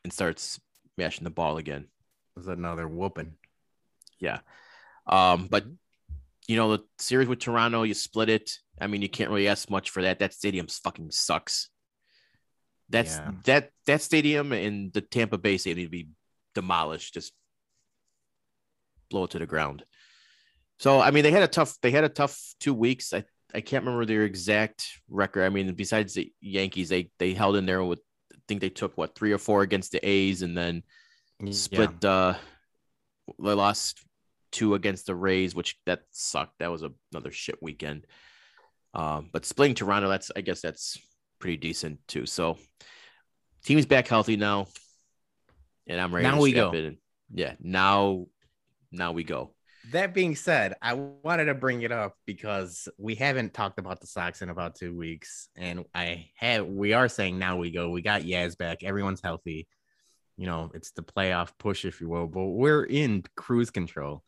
and 0.08 0.12
starts 0.14 0.58
smashing 0.94 1.24
the 1.24 1.30
ball 1.30 1.58
again. 1.58 1.82
It 1.82 2.38
was 2.38 2.48
another 2.48 2.88
whooping. 2.88 3.34
Yeah. 4.18 4.38
Um, 5.06 5.48
but 5.50 5.66
you 6.46 6.56
know, 6.56 6.78
the 6.78 6.84
series 6.98 7.28
with 7.28 7.40
Toronto, 7.40 7.82
you 7.82 7.92
split 7.92 8.30
it. 8.30 8.58
I 8.80 8.86
mean, 8.86 9.02
you 9.02 9.08
can't 9.10 9.28
really 9.28 9.48
ask 9.48 9.68
much 9.68 9.90
for 9.90 10.00
that. 10.00 10.20
That 10.20 10.32
stadium 10.32 10.66
fucking 10.66 11.10
sucks. 11.10 11.68
That's 12.88 13.16
Yeah. 13.16 13.32
that 13.44 13.70
that 13.84 14.00
stadium 14.00 14.52
and 14.52 14.90
the 14.94 15.02
Tampa 15.02 15.36
Bay 15.36 15.58
stadium 15.58 15.76
need 15.76 15.84
to 15.84 15.90
be 15.90 16.08
demolished. 16.54 17.12
Just 17.12 17.34
blow 19.10 19.24
it 19.24 19.30
to 19.32 19.38
the 19.38 19.44
ground. 19.46 19.84
So 20.78 21.00
I 21.00 21.10
mean, 21.10 21.22
they 21.22 21.32
had 21.32 21.42
a 21.42 21.48
tough 21.48 21.76
they 21.82 21.90
had 21.90 22.04
a 22.04 22.08
tough 22.08 22.54
two 22.60 22.72
weeks. 22.72 23.12
I 23.12 23.24
I 23.52 23.60
can't 23.60 23.84
remember 23.84 24.06
their 24.06 24.24
exact 24.24 24.88
record. 25.10 25.44
I 25.44 25.50
mean, 25.50 25.74
besides 25.74 26.14
the 26.14 26.32
Yankees, 26.40 26.88
they 26.88 27.10
they 27.18 27.34
held 27.34 27.56
in 27.56 27.66
there 27.66 27.84
with 27.84 28.00
think 28.48 28.60
they 28.60 28.70
took 28.70 28.96
what 28.96 29.14
three 29.14 29.32
or 29.32 29.38
four 29.38 29.62
against 29.62 29.92
the 29.92 30.06
A's 30.08 30.42
and 30.42 30.56
then 30.56 30.82
split 31.50 32.04
uh 32.04 32.34
they 33.38 33.52
lost 33.52 34.00
two 34.50 34.74
against 34.74 35.06
the 35.06 35.14
Rays, 35.14 35.54
which 35.54 35.78
that 35.86 36.02
sucked. 36.10 36.58
That 36.58 36.70
was 36.70 36.82
a, 36.82 36.90
another 37.12 37.30
shit 37.30 37.62
weekend. 37.62 38.06
Um, 38.94 39.28
but 39.32 39.44
splitting 39.44 39.74
Toronto, 39.74 40.08
that's 40.08 40.30
I 40.34 40.40
guess 40.40 40.60
that's 40.60 40.98
pretty 41.38 41.58
decent 41.58 42.00
too. 42.08 42.26
So 42.26 42.58
team's 43.64 43.86
back 43.86 44.08
healthy 44.08 44.36
now. 44.36 44.68
And 45.86 46.00
I'm 46.00 46.14
ready 46.14 46.26
Now 46.26 46.36
to 46.36 46.40
we 46.40 46.52
go. 46.52 46.70
in. 46.72 46.98
Yeah, 47.32 47.54
now 47.60 48.26
now 48.90 49.12
we 49.12 49.24
go. 49.24 49.54
That 49.92 50.12
being 50.12 50.36
said, 50.36 50.74
I 50.82 50.94
wanted 50.94 51.46
to 51.46 51.54
bring 51.54 51.82
it 51.82 51.92
up 51.92 52.16
because 52.26 52.88
we 52.98 53.14
haven't 53.14 53.54
talked 53.54 53.78
about 53.78 54.00
the 54.00 54.06
Sox 54.06 54.42
in 54.42 54.50
about 54.50 54.74
two 54.74 54.94
weeks, 54.94 55.48
and 55.56 55.84
I 55.94 56.30
have. 56.36 56.66
We 56.66 56.92
are 56.92 57.08
saying 57.08 57.38
now 57.38 57.56
we 57.56 57.70
go. 57.70 57.88
We 57.88 58.02
got 58.02 58.22
Yaz 58.22 58.58
back. 58.58 58.82
Everyone's 58.82 59.22
healthy. 59.22 59.66
You 60.36 60.46
know, 60.46 60.70
it's 60.74 60.90
the 60.90 61.02
playoff 61.02 61.52
push, 61.58 61.84
if 61.84 62.00
you 62.00 62.08
will. 62.08 62.26
But 62.26 62.44
we're 62.44 62.84
in 62.84 63.24
cruise 63.34 63.70
control. 63.70 64.22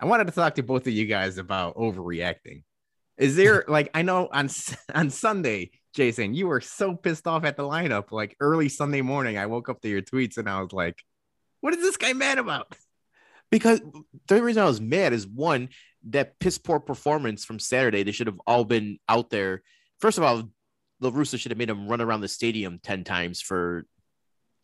I 0.00 0.06
wanted 0.06 0.26
to 0.26 0.32
talk 0.32 0.56
to 0.56 0.62
both 0.62 0.86
of 0.86 0.92
you 0.92 1.06
guys 1.06 1.38
about 1.38 1.76
overreacting. 1.76 2.64
Is 3.16 3.36
there 3.36 3.64
like 3.68 3.90
I 3.94 4.02
know 4.02 4.28
on 4.32 4.48
on 4.94 5.10
Sunday, 5.10 5.70
Jason, 5.94 6.34
you 6.34 6.48
were 6.48 6.60
so 6.60 6.96
pissed 6.96 7.28
off 7.28 7.44
at 7.44 7.56
the 7.56 7.62
lineup. 7.64 8.10
Like 8.10 8.36
early 8.40 8.68
Sunday 8.68 9.02
morning, 9.02 9.38
I 9.38 9.46
woke 9.46 9.68
up 9.68 9.82
to 9.82 9.88
your 9.88 10.02
tweets 10.02 10.36
and 10.36 10.48
I 10.48 10.60
was 10.60 10.72
like, 10.72 11.04
"What 11.60 11.74
is 11.74 11.80
this 11.80 11.96
guy 11.96 12.12
mad 12.12 12.38
about?" 12.38 12.74
Because 13.50 13.80
the 14.28 14.42
reason 14.42 14.62
I 14.62 14.66
was 14.66 14.80
mad 14.80 15.12
is 15.12 15.26
one 15.26 15.68
that 16.08 16.38
piss 16.38 16.58
poor 16.58 16.80
performance 16.80 17.44
from 17.44 17.58
Saturday. 17.58 18.02
They 18.02 18.12
should 18.12 18.26
have 18.26 18.40
all 18.46 18.64
been 18.64 18.98
out 19.08 19.30
there. 19.30 19.62
First 20.00 20.18
of 20.18 20.24
all, 20.24 20.50
LaRussa 21.02 21.38
should 21.38 21.50
have 21.50 21.58
made 21.58 21.68
them 21.68 21.88
run 21.88 22.00
around 22.00 22.20
the 22.20 22.28
stadium 22.28 22.78
10 22.82 23.04
times 23.04 23.40
for 23.40 23.86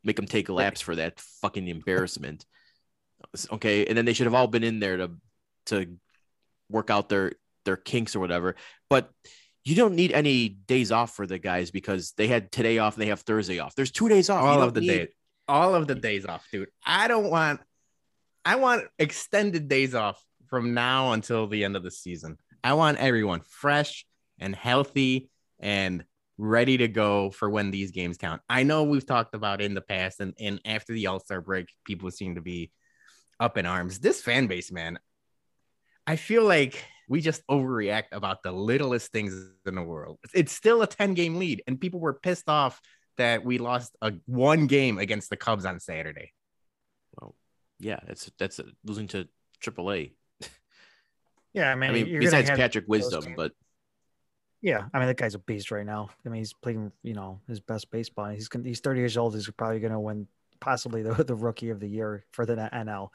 make 0.05 0.17
them 0.17 0.27
take 0.27 0.49
laps 0.49 0.81
for 0.81 0.95
that 0.97 1.19
fucking 1.43 1.67
embarrassment. 1.69 2.47
Okay. 3.51 3.87
And 3.87 3.97
then 3.97 4.05
they 4.05 4.13
should 4.13 4.27
have 4.27 4.35
all 4.35 4.47
been 4.47 4.65
in 4.65 4.81
there 4.81 4.97
to 4.99 5.11
to 5.67 5.99
work 6.71 6.91
out 6.91 7.09
their 7.09 7.33
their 7.65 7.77
kinks 7.77 8.15
or 8.15 8.21
whatever. 8.21 8.57
But 8.89 9.11
you 9.65 9.75
don't 9.75 9.97
need 9.97 10.13
any 10.13 10.49
days 10.49 10.93
off 10.93 11.17
for 11.17 11.27
the 11.27 11.39
guys 11.39 11.71
because 11.71 12.13
they 12.17 12.29
had 12.29 12.53
today 12.53 12.79
off 12.79 12.95
and 12.95 13.03
they 13.03 13.09
have 13.09 13.21
Thursday 13.21 13.59
off. 13.59 13.75
There's 13.75 13.91
two 13.91 14.09
days 14.09 14.31
off. 14.31 14.45
All 14.45 14.63
of 14.63 14.75
the 14.75 14.81
need- 14.81 14.87
days, 14.89 15.09
all 15.49 15.75
of 15.75 15.89
the 15.89 15.97
days 15.97 16.25
off, 16.25 16.47
dude. 16.53 16.69
I 16.85 17.09
don't 17.09 17.31
want. 17.31 17.61
I 18.47 18.55
want 18.55 18.85
extended 19.01 19.67
days 19.67 19.93
off 19.93 20.23
from 20.47 20.73
now 20.73 21.11
until 21.11 21.49
the 21.49 21.65
end 21.65 21.75
of 21.75 21.83
the 21.83 21.91
season. 21.91 22.39
I 22.63 22.75
want 22.75 22.99
everyone 22.99 23.41
fresh 23.41 24.07
and 24.39 24.55
healthy 24.55 25.31
and 25.59 26.05
ready 26.39 26.77
to 26.77 26.87
go 26.87 27.33
for 27.33 27.51
when 27.51 27.73
these 27.73 27.91
games 27.91 28.19
count. 28.19 28.41
I 28.49 28.63
know 28.63 28.85
we've 28.85 29.05
talked 29.05 29.35
about 29.35 29.61
in 29.61 29.75
the 29.75 29.81
past, 29.81 30.21
and, 30.21 30.33
and 30.39 30.61
after 30.65 30.93
the 30.93 31.09
All 31.09 31.19
Star 31.19 31.41
break, 31.41 31.67
people 31.85 32.09
seem 32.13 32.37
to 32.37 32.41
be 32.41 32.71
up 33.41 33.59
in 33.59 33.67
arms. 33.67 33.99
This 33.99 34.23
fan 34.23 34.47
base, 34.47 34.71
man, 34.71 35.01
I 36.07 36.15
feel 36.15 36.45
like 36.45 36.85
we 37.09 37.21
just 37.21 37.45
overreact 37.49 38.13
about 38.13 38.45
the 38.45 38.53
littlest 38.53 39.11
things 39.11 39.35
in 39.67 39.75
the 39.75 39.83
world. 39.83 40.19
It's 40.33 40.53
still 40.53 40.83
a 40.83 40.87
10 40.87 41.15
game 41.15 41.41
lead, 41.41 41.65
and 41.67 41.81
people 41.81 41.99
were 41.99 42.15
pissed 42.15 42.49
off 42.49 42.81
that 43.19 43.45
we 43.45 43.59
lost 43.59 43.97
a 44.03 44.13
one 44.27 44.69
game 44.69 44.99
against 44.99 45.31
the 45.31 45.37
Cubs 45.37 45.65
on 45.65 45.81
Saturday. 45.81 46.33
Yeah, 47.79 48.01
it's 48.09 48.31
that's 48.39 48.61
losing 48.85 49.09
to 49.09 49.29
AAA. 49.61 50.13
Yeah, 51.53 51.73
I 51.73 51.75
mean, 51.75 51.91
I 51.91 51.93
mean, 51.95 52.21
besides 52.21 52.51
Patrick 52.51 52.85
Wisdom, 52.87 53.35
but 53.35 53.53
Yeah, 54.61 54.87
I 54.93 54.99
mean 54.99 55.09
that 55.09 55.17
guy's 55.17 55.35
a 55.35 55.39
beast 55.39 55.71
right 55.71 55.87
now. 55.87 56.11
I 56.25 56.29
mean 56.29 56.41
he's 56.41 56.53
playing, 56.53 56.93
you 57.03 57.15
know, 57.15 57.41
his 57.49 57.61
best 57.61 57.91
baseball. 57.91 58.27
He's 58.29 58.49
gonna, 58.49 58.65
he's 58.67 58.81
30 58.81 59.01
years 59.01 59.17
old. 59.17 59.35
He's 59.35 59.49
probably 59.51 59.81
going 59.81 59.93
to 59.93 60.01
win 60.01 60.27
possibly 60.61 61.03
the, 61.03 61.13
the 61.25 61.35
rookie 61.35 61.71
of 61.71 61.81
the 61.81 61.89
year 61.89 62.25
for 62.33 62.45
the 62.45 62.57
NL. 62.57 63.09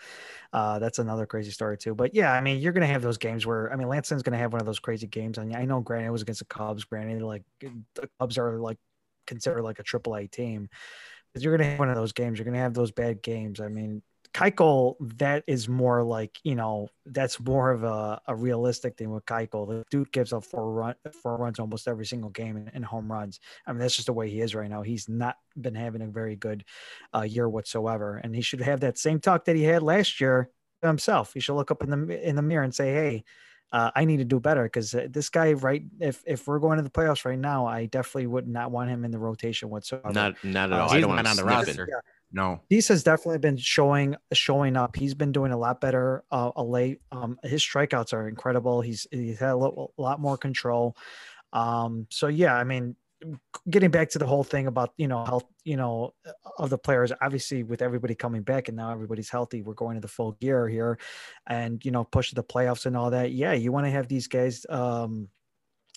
Uh, 0.53 0.79
that's 0.79 0.99
another 0.99 1.25
crazy 1.25 1.51
story 1.51 1.77
too. 1.77 1.93
But 1.93 2.15
yeah, 2.15 2.31
I 2.33 2.41
mean 2.41 2.59
you're 2.59 2.73
going 2.73 2.87
to 2.87 2.93
have 2.93 3.01
those 3.03 3.17
games 3.17 3.45
where 3.45 3.71
I 3.71 3.75
mean 3.75 3.87
Lance 3.87 4.09
Lynn's 4.09 4.23
going 4.23 4.33
to 4.33 4.39
have 4.39 4.53
one 4.53 4.61
of 4.61 4.65
those 4.65 4.79
crazy 4.79 5.07
games. 5.07 5.37
And 5.37 5.55
I 5.55 5.65
know, 5.65 5.81
granted, 5.81 6.07
it 6.07 6.11
was 6.11 6.21
against 6.23 6.39
the 6.39 6.45
Cubs. 6.45 6.83
Granted, 6.83 7.21
like 7.21 7.43
the 7.59 8.09
Cubs 8.19 8.37
are 8.37 8.59
like 8.59 8.77
considered 9.27 9.61
like 9.63 9.79
a 9.79 9.83
AAA 9.83 10.31
team. 10.31 10.69
But 11.33 11.43
you're 11.43 11.55
going 11.55 11.65
to 11.65 11.71
have 11.71 11.79
one 11.79 11.89
of 11.89 11.95
those 11.95 12.11
games. 12.11 12.37
You're 12.39 12.45
going 12.45 12.55
to 12.55 12.59
have 12.61 12.73
those 12.73 12.91
bad 12.91 13.21
games. 13.21 13.61
I 13.61 13.69
mean, 13.69 14.01
Keuchel, 14.33 14.95
that 15.17 15.43
is 15.45 15.67
more 15.67 16.03
like 16.03 16.39
you 16.43 16.55
know 16.55 16.87
that's 17.05 17.39
more 17.39 17.71
of 17.71 17.83
a, 17.83 18.21
a 18.27 18.35
realistic 18.35 18.97
thing 18.97 19.11
with 19.11 19.25
Keuchel. 19.25 19.67
The 19.67 19.83
dude 19.91 20.11
gives 20.11 20.31
up 20.31 20.45
four 20.45 20.71
run 20.71 20.95
four 21.21 21.37
runs 21.37 21.59
almost 21.59 21.87
every 21.87 22.05
single 22.05 22.29
game 22.29 22.55
in, 22.57 22.69
in 22.73 22.83
home 22.83 23.11
runs. 23.11 23.39
I 23.67 23.71
mean 23.73 23.79
that's 23.79 23.95
just 23.95 24.05
the 24.05 24.13
way 24.13 24.29
he 24.29 24.41
is 24.41 24.55
right 24.55 24.69
now. 24.69 24.81
He's 24.83 25.09
not 25.09 25.35
been 25.59 25.75
having 25.75 26.01
a 26.01 26.07
very 26.07 26.35
good 26.37 26.63
uh, 27.13 27.21
year 27.23 27.49
whatsoever, 27.49 28.17
and 28.23 28.33
he 28.35 28.41
should 28.41 28.61
have 28.61 28.79
that 28.81 28.97
same 28.97 29.19
talk 29.19 29.45
that 29.45 29.55
he 29.55 29.63
had 29.63 29.83
last 29.83 30.21
year 30.21 30.49
himself. 30.81 31.33
He 31.33 31.39
should 31.39 31.55
look 31.55 31.69
up 31.71 31.83
in 31.83 31.89
the 31.89 32.27
in 32.27 32.35
the 32.35 32.41
mirror 32.41 32.63
and 32.63 32.73
say, 32.73 32.93
"Hey, 32.93 33.23
uh, 33.73 33.91
I 33.95 34.05
need 34.05 34.17
to 34.17 34.25
do 34.25 34.39
better." 34.39 34.63
Because 34.63 34.91
this 35.09 35.29
guy, 35.29 35.53
right? 35.53 35.83
If 35.99 36.23
if 36.25 36.47
we're 36.47 36.59
going 36.59 36.77
to 36.77 36.83
the 36.83 36.89
playoffs 36.89 37.25
right 37.25 37.37
now, 37.37 37.65
I 37.65 37.85
definitely 37.85 38.27
would 38.27 38.47
not 38.47 38.71
want 38.71 38.89
him 38.89 39.03
in 39.03 39.11
the 39.11 39.19
rotation 39.19 39.69
whatsoever. 39.69 40.11
not 40.13 40.41
not 40.43 40.71
at 40.71 40.79
Uh, 40.79 40.81
all. 40.83 40.89
he's 40.89 40.97
I 40.97 41.01
don't 41.01 41.09
not 41.09 41.15
want 41.17 41.27
on 41.27 41.35
the 41.35 41.43
roster. 41.43 41.87
Yeah. 41.89 41.99
No, 42.33 42.61
Cease 42.69 42.87
has 42.87 43.03
definitely 43.03 43.39
been 43.39 43.57
showing 43.57 44.15
showing 44.31 44.77
up. 44.77 44.95
He's 44.95 45.13
been 45.13 45.31
doing 45.31 45.51
a 45.51 45.57
lot 45.57 45.81
better. 45.81 46.23
Uh, 46.31 46.51
a 46.55 46.63
late, 46.63 47.01
um, 47.11 47.37
his 47.43 47.61
strikeouts 47.61 48.13
are 48.13 48.27
incredible. 48.29 48.81
He's 48.81 49.05
he's 49.11 49.39
had 49.39 49.49
a 49.49 49.55
lot, 49.55 49.91
a 49.97 50.01
lot 50.01 50.19
more 50.19 50.37
control. 50.37 50.95
Um, 51.51 52.07
so 52.09 52.27
yeah, 52.27 52.55
I 52.55 52.63
mean, 52.63 52.95
getting 53.69 53.91
back 53.91 54.09
to 54.11 54.19
the 54.19 54.25
whole 54.25 54.43
thing 54.43 54.67
about 54.67 54.93
you 54.97 55.07
know 55.07 55.25
health, 55.25 55.43
you 55.63 55.77
know, 55.77 56.13
of 56.57 56.69
the 56.69 56.77
players. 56.77 57.11
Obviously, 57.21 57.63
with 57.63 57.81
everybody 57.81 58.15
coming 58.15 58.43
back 58.43 58.67
and 58.67 58.77
now 58.77 58.91
everybody's 58.91 59.29
healthy, 59.29 59.61
we're 59.61 59.73
going 59.73 59.95
to 59.95 60.01
the 60.01 60.07
full 60.07 60.33
gear 60.33 60.67
here, 60.67 60.97
and 61.47 61.83
you 61.85 61.91
know, 61.91 62.03
push 62.03 62.31
the 62.31 62.43
playoffs 62.43 62.85
and 62.85 62.95
all 62.95 63.11
that. 63.11 63.31
Yeah, 63.31 63.53
you 63.53 63.71
want 63.71 63.85
to 63.85 63.91
have 63.91 64.07
these 64.07 64.27
guys. 64.27 64.65
Um, 64.69 65.27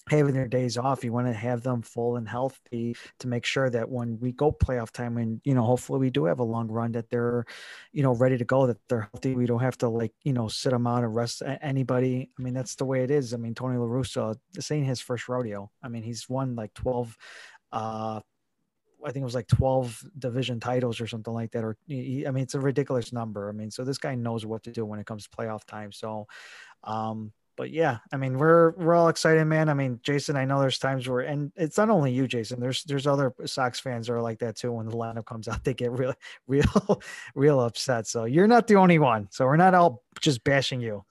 having 0.08 0.34
their 0.34 0.46
days 0.46 0.76
off 0.76 1.02
you 1.02 1.12
want 1.12 1.26
to 1.26 1.32
have 1.32 1.62
them 1.62 1.80
full 1.82 2.16
and 2.16 2.28
healthy 2.28 2.94
to 3.18 3.26
make 3.26 3.44
sure 3.44 3.70
that 3.70 3.88
when 3.88 4.18
we 4.20 4.32
go 4.32 4.52
playoff 4.52 4.90
time 4.90 5.16
and 5.16 5.40
you 5.44 5.54
know 5.54 5.62
hopefully 5.62 5.99
we 5.99 6.11
do 6.11 6.26
have 6.26 6.40
a 6.40 6.44
long 6.44 6.68
run 6.68 6.92
that 6.92 7.08
they're 7.08 7.44
you 7.92 8.02
know 8.02 8.14
ready 8.14 8.37
to 8.37 8.44
go 8.44 8.66
that 8.66 8.76
they're 8.88 9.08
healthy 9.12 9.34
we 9.34 9.46
don't 9.46 9.61
have 9.61 9.78
to 9.78 9.88
like 9.88 10.12
you 10.23 10.32
know 10.32 10.49
sit 10.49 10.70
them 10.70 10.87
out 10.87 11.04
and 11.04 11.14
rest 11.14 11.42
anybody 11.62 12.30
i 12.38 12.42
mean 12.42 12.54
that's 12.54 12.75
the 12.75 12.84
way 12.84 13.02
it 13.02 13.11
is 13.11 13.32
i 13.32 13.37
mean 13.37 13.54
tony 13.54 13.78
La 13.78 13.87
Russa, 13.87 14.37
this 14.52 14.70
ain't 14.70 14.87
his 14.87 15.00
first 15.00 15.28
rodeo 15.28 15.70
i 15.82 15.88
mean 15.88 16.02
he's 16.02 16.28
won 16.28 16.54
like 16.54 16.75
12 16.75 17.16
uh 17.73 18.20
I 19.06 19.12
think 19.12 19.23
it 19.23 19.26
was 19.26 19.34
like 19.34 19.49
12 19.49 20.02
division 20.18 20.61
titles 20.61 21.00
or 21.00 21.06
something 21.06 21.34
like 21.34 21.50
that. 21.52 21.62
Or 21.62 21.76
I 21.90 21.92
mean, 21.92 22.38
it's 22.38 22.54
a 22.54 22.61
ridiculous 22.61 23.12
number. 23.12 23.50
I 23.50 23.52
mean, 23.52 23.70
so 23.70 23.84
this 23.84 23.99
guy 23.99 24.14
knows 24.14 24.46
what 24.46 24.62
to 24.62 24.73
do 24.73 24.87
when 24.87 24.99
it 24.99 25.06
comes 25.06 25.25
to 25.25 25.37
playoff 25.37 25.64
time. 25.66 25.92
So, 25.92 26.26
um, 26.84 27.32
but 27.56 27.70
yeah, 27.70 27.99
I 28.12 28.16
mean, 28.16 28.38
we're 28.38 28.73
we're 28.73 28.94
all 28.94 29.08
excited, 29.08 29.44
man. 29.44 29.68
I 29.68 29.75
mean, 29.75 30.00
Jason, 30.02 30.37
I 30.37 30.44
know 30.44 30.61
there's 30.61 30.78
times 30.78 31.08
where, 31.08 31.20
and 31.20 31.52
it's 31.56 31.78
not 31.78 31.90
only 31.90 32.12
you, 32.12 32.26
Jason. 32.26 32.61
There's 32.61 32.82
there's 32.84 33.06
other 33.06 33.34
Sox 33.44 33.80
fans 33.80 34.06
that 34.06 34.14
are 34.14 34.23
like 34.23 34.38
that 34.40 34.56
too. 34.56 34.73
When 34.73 34.87
the 34.87 34.96
lineup 34.96 35.26
comes 35.26 35.49
out, 35.49 35.62
they 35.64 35.75
get 35.75 35.92
real, 35.92 36.14
real, 36.46 37.02
real 37.34 37.61
upset. 37.61 38.06
So 38.06 38.25
you're 38.25 38.49
not 38.49 38.66
the 38.66 38.76
only 38.76 38.99
one. 38.99 39.28
So 39.30 39.46
we're 39.46 39.56
not 39.56 39.75
all 39.75 40.02
just 40.20 40.44
bashing 40.44 40.80
you. 40.80 41.04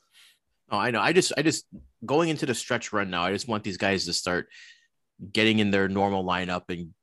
Oh, 0.69 0.77
I 0.77 0.91
know. 0.91 1.01
I 1.01 1.13
just, 1.13 1.33
I 1.37 1.41
just 1.41 1.65
going 2.05 2.29
into 2.29 2.45
the 2.45 2.55
stretch 2.55 2.91
run 2.93 3.09
now. 3.09 3.23
I 3.23 3.31
just 3.31 3.47
want 3.47 3.63
these 3.63 3.77
guys 3.77 4.05
to 4.05 4.13
start 4.13 4.47
getting 5.31 5.59
in 5.59 5.71
their 5.71 5.87
normal 5.87 6.23
lineup 6.23 6.63
and 6.69 6.93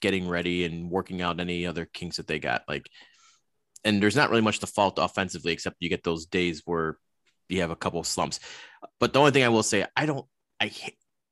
getting 0.00 0.28
ready 0.28 0.64
and 0.64 0.90
working 0.90 1.20
out 1.20 1.40
any 1.40 1.66
other 1.66 1.84
kinks 1.84 2.16
that 2.16 2.26
they 2.26 2.38
got. 2.38 2.62
Like, 2.68 2.88
and 3.84 4.02
there's 4.02 4.16
not 4.16 4.30
really 4.30 4.42
much 4.42 4.60
to 4.60 4.66
fault 4.66 4.98
offensively, 4.98 5.52
except 5.52 5.76
you 5.80 5.88
get 5.88 6.04
those 6.04 6.26
days 6.26 6.62
where 6.64 6.98
you 7.48 7.60
have 7.60 7.70
a 7.70 7.76
couple 7.76 8.00
of 8.00 8.06
slumps. 8.06 8.40
But 9.00 9.12
the 9.12 9.18
only 9.18 9.32
thing 9.32 9.44
I 9.44 9.48
will 9.48 9.62
say, 9.62 9.86
I 9.96 10.06
don't, 10.06 10.26
I 10.60 10.70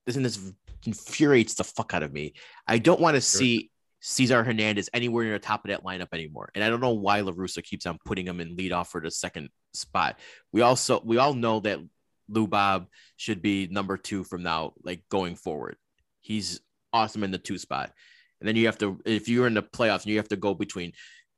this, 0.07 0.17
and 0.17 0.25
this 0.25 0.39
infuriates 0.85 1.55
the 1.55 1.65
fuck 1.65 1.95
out 1.95 2.03
of 2.03 2.13
me. 2.13 2.35
I 2.67 2.79
don't 2.79 3.01
want 3.01 3.17
to 3.17 3.21
see 3.21 3.71
Cesar 4.01 4.45
Hernandez 4.45 4.89
anywhere 4.95 5.25
near 5.25 5.33
the 5.35 5.39
top 5.41 5.65
of 5.65 5.71
that 5.71 5.85
lineup 5.85 6.09
anymore. 6.13 6.51
And 6.55 6.63
I 6.63 6.71
don't 6.71 6.81
know 6.81 6.93
why 6.93 7.21
LaRussa 7.21 7.63
keeps 7.63 7.87
on 7.87 7.99
putting 8.05 8.27
him 8.27 8.41
in 8.41 8.57
lead 8.57 8.73
off 8.73 8.91
for 8.91 9.01
the 9.01 9.11
second 9.11 9.49
spot. 9.75 10.19
We 10.53 10.63
also 10.63 11.01
we 11.05 11.19
all 11.19 11.35
know 11.35 11.61
that 11.61 11.81
Lou 12.29 12.47
Bob 12.47 12.87
should 13.17 13.43
be 13.43 13.69
number 13.69 13.97
two 13.97 14.25
from 14.25 14.43
now, 14.43 14.75
like 14.83 15.03
going 15.09 15.37
forward. 15.37 15.77
He's 16.21 16.61
awesome 16.93 17.25
in 17.25 17.31
the 17.31 17.39
two 17.39 17.59
spot. 17.59 17.93
And 18.41 18.49
then 18.49 18.57
you 18.57 18.67
have 18.67 18.79
to, 18.79 19.01
if 19.05 19.29
you're 19.29 19.47
in 19.47 19.55
the 19.55 19.63
playoffs, 19.63 20.07
you 20.07 20.17
have 20.19 20.29
to 20.29 20.37
go 20.37 20.55
between 20.55 20.93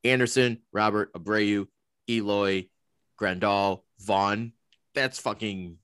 Anderson, 0.05 0.63
Robert, 0.73 1.13
Abreu, 1.13 1.67
Eloy, 2.09 2.69
Grandal, 3.21 3.83
Vaughn. 4.01 4.53
That's 4.99 5.21
fucking 5.21 5.77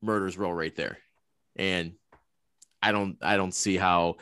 murder's 0.00 0.38
row 0.38 0.50
right 0.50 0.74
there. 0.74 0.96
And 1.56 1.92
I 2.82 2.90
don't 2.90 3.18
I 3.20 3.36
don't 3.36 3.52
see 3.52 3.76
how 3.76 4.16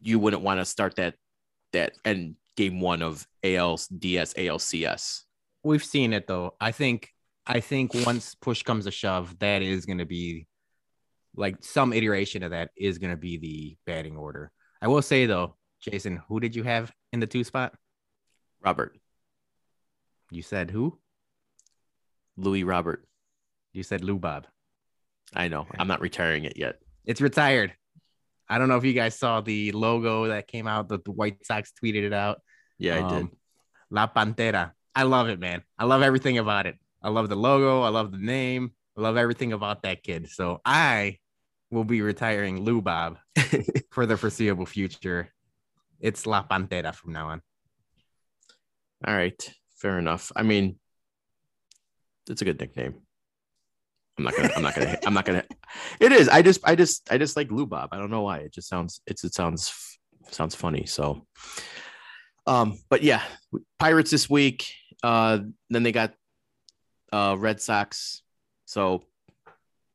you 0.00 0.18
wouldn't 0.18 0.42
want 0.42 0.60
to 0.60 0.64
start 0.64 0.96
that 0.96 1.14
that 1.74 1.92
and 2.06 2.36
game 2.56 2.80
one 2.80 3.02
of 3.02 3.26
ALDS 3.42 4.34
ALCS. 4.34 5.22
we've 5.62 5.84
seen 5.84 6.14
it 6.14 6.26
though. 6.26 6.54
I 6.58 6.72
think 6.72 7.10
I 7.46 7.60
think 7.60 7.92
once 8.06 8.34
push 8.34 8.62
comes 8.62 8.86
to 8.86 8.90
shove, 8.90 9.38
that 9.40 9.60
is 9.60 9.84
going 9.84 9.98
to 9.98 10.06
be 10.06 10.46
like 11.36 11.56
some 11.60 11.92
iteration 11.92 12.42
of 12.42 12.52
that 12.52 12.70
is 12.76 12.96
going 12.96 13.10
to 13.10 13.16
be 13.16 13.36
the 13.36 13.76
batting 13.84 14.16
order. 14.16 14.52
I 14.80 14.88
will 14.88 15.02
say 15.02 15.26
though, 15.26 15.56
Jason, 15.80 16.22
who 16.28 16.40
did 16.40 16.56
you 16.56 16.62
have 16.62 16.90
in 17.12 17.20
the 17.20 17.26
two 17.26 17.44
spot? 17.44 17.74
Robert, 18.64 18.96
You 20.30 20.40
said 20.40 20.70
who? 20.70 20.98
Louis 22.36 22.64
Robert. 22.64 23.04
You 23.72 23.82
said 23.82 24.04
Lou 24.04 24.18
Bob. 24.18 24.46
I 25.34 25.48
know. 25.48 25.66
I'm 25.78 25.88
not 25.88 26.00
retiring 26.00 26.44
it 26.44 26.56
yet. 26.56 26.76
It's 27.04 27.20
retired. 27.20 27.72
I 28.48 28.58
don't 28.58 28.68
know 28.68 28.76
if 28.76 28.84
you 28.84 28.92
guys 28.92 29.18
saw 29.18 29.40
the 29.40 29.72
logo 29.72 30.28
that 30.28 30.46
came 30.46 30.66
out. 30.66 30.88
that 30.90 31.04
the 31.04 31.12
White 31.12 31.44
Sox 31.46 31.72
tweeted 31.82 32.02
it 32.02 32.12
out. 32.12 32.42
Yeah, 32.78 32.96
I 32.96 33.08
did. 33.08 33.22
Um, 33.22 33.32
La 33.90 34.06
Pantera. 34.06 34.72
I 34.94 35.04
love 35.04 35.28
it, 35.28 35.40
man. 35.40 35.62
I 35.78 35.84
love 35.84 36.02
everything 36.02 36.38
about 36.38 36.66
it. 36.66 36.76
I 37.02 37.08
love 37.08 37.28
the 37.28 37.36
logo. 37.36 37.82
I 37.82 37.88
love 37.88 38.12
the 38.12 38.18
name. 38.18 38.72
I 38.96 39.00
love 39.00 39.16
everything 39.16 39.52
about 39.52 39.82
that 39.82 40.02
kid. 40.02 40.28
So 40.28 40.60
I 40.64 41.18
will 41.70 41.84
be 41.84 42.02
retiring 42.02 42.62
Lou 42.62 42.82
Bob 42.82 43.18
for 43.90 44.04
the 44.04 44.16
foreseeable 44.16 44.66
future. 44.66 45.32
It's 45.98 46.26
La 46.26 46.42
Pantera 46.42 46.94
from 46.94 47.12
now 47.12 47.28
on. 47.28 47.42
All 49.06 49.14
right. 49.14 49.54
Fair 49.76 49.98
enough. 49.98 50.30
I 50.36 50.42
mean, 50.42 50.78
it's 52.28 52.42
a 52.42 52.44
good 52.44 52.60
nickname. 52.60 52.94
I'm 54.18 54.24
not 54.24 54.36
gonna. 54.36 54.50
I'm 54.56 54.62
not 54.62 54.74
gonna. 54.74 54.98
I'm 55.06 55.14
not 55.14 55.24
gonna. 55.24 55.44
It 55.98 56.12
is. 56.12 56.28
I 56.28 56.42
just. 56.42 56.60
I 56.64 56.74
just. 56.74 57.10
I 57.10 57.18
just 57.18 57.36
like 57.36 57.48
Lubob. 57.48 57.88
I 57.92 57.98
don't 57.98 58.10
know 58.10 58.22
why. 58.22 58.38
It 58.38 58.52
just 58.52 58.68
sounds. 58.68 59.00
It's. 59.06 59.24
It 59.24 59.34
sounds. 59.34 59.98
Sounds 60.30 60.54
funny. 60.54 60.84
So. 60.86 61.26
Um. 62.46 62.78
But 62.90 63.02
yeah, 63.02 63.22
Pirates 63.78 64.10
this 64.10 64.28
week. 64.28 64.66
Uh. 65.02 65.38
Then 65.70 65.82
they 65.82 65.92
got. 65.92 66.14
Uh. 67.12 67.36
Red 67.38 67.60
Sox. 67.60 68.22
So. 68.66 69.04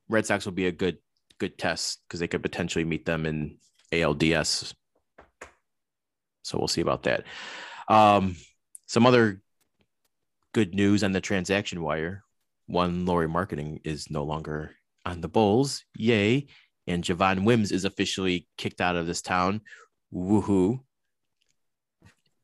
Red 0.09 0.25
Sox 0.25 0.45
will 0.45 0.53
be 0.53 0.67
a 0.67 0.71
good. 0.71 0.97
Good 1.39 1.59
test 1.59 2.01
because 2.07 2.19
they 2.19 2.27
could 2.27 2.41
potentially 2.41 2.83
meet 2.83 3.05
them 3.05 3.27
in 3.27 3.59
ALDS. 3.91 4.73
So 6.41 6.57
we'll 6.57 6.67
see 6.67 6.81
about 6.81 7.03
that. 7.03 7.25
Um. 7.87 8.35
Some 8.87 9.05
other. 9.05 9.41
Good 10.53 10.73
news 10.73 11.03
on 11.03 11.11
the 11.11 11.21
transaction 11.21 11.81
wire 11.81 12.23
one 12.67 13.05
Lauri 13.05 13.27
Markkanen 13.27 13.79
is 13.83 14.11
no 14.11 14.23
longer 14.23 14.71
on 15.05 15.21
the 15.21 15.29
Bulls. 15.29 15.83
Yay. 15.95 16.47
And 16.85 17.03
Javon 17.03 17.43
Wims 17.43 17.71
is 17.71 17.85
officially 17.85 18.47
kicked 18.57 18.81
out 18.81 18.95
of 18.95 19.07
this 19.07 19.21
town. 19.21 19.61
Woohoo. 20.13 20.79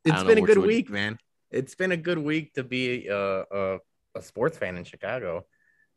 It's 0.03 0.23
been 0.23 0.37
a 0.37 0.41
good 0.41 0.57
week, 0.57 0.89
man. 0.89 1.17
It's 1.51 1.75
been 1.75 1.91
a 1.91 1.97
good 1.97 2.17
week 2.17 2.53
to 2.55 2.63
be 2.63 3.07
a, 3.07 3.41
a, 3.43 3.79
a 4.15 4.21
sports 4.21 4.57
fan 4.57 4.75
in 4.75 4.83
Chicago. 4.83 5.45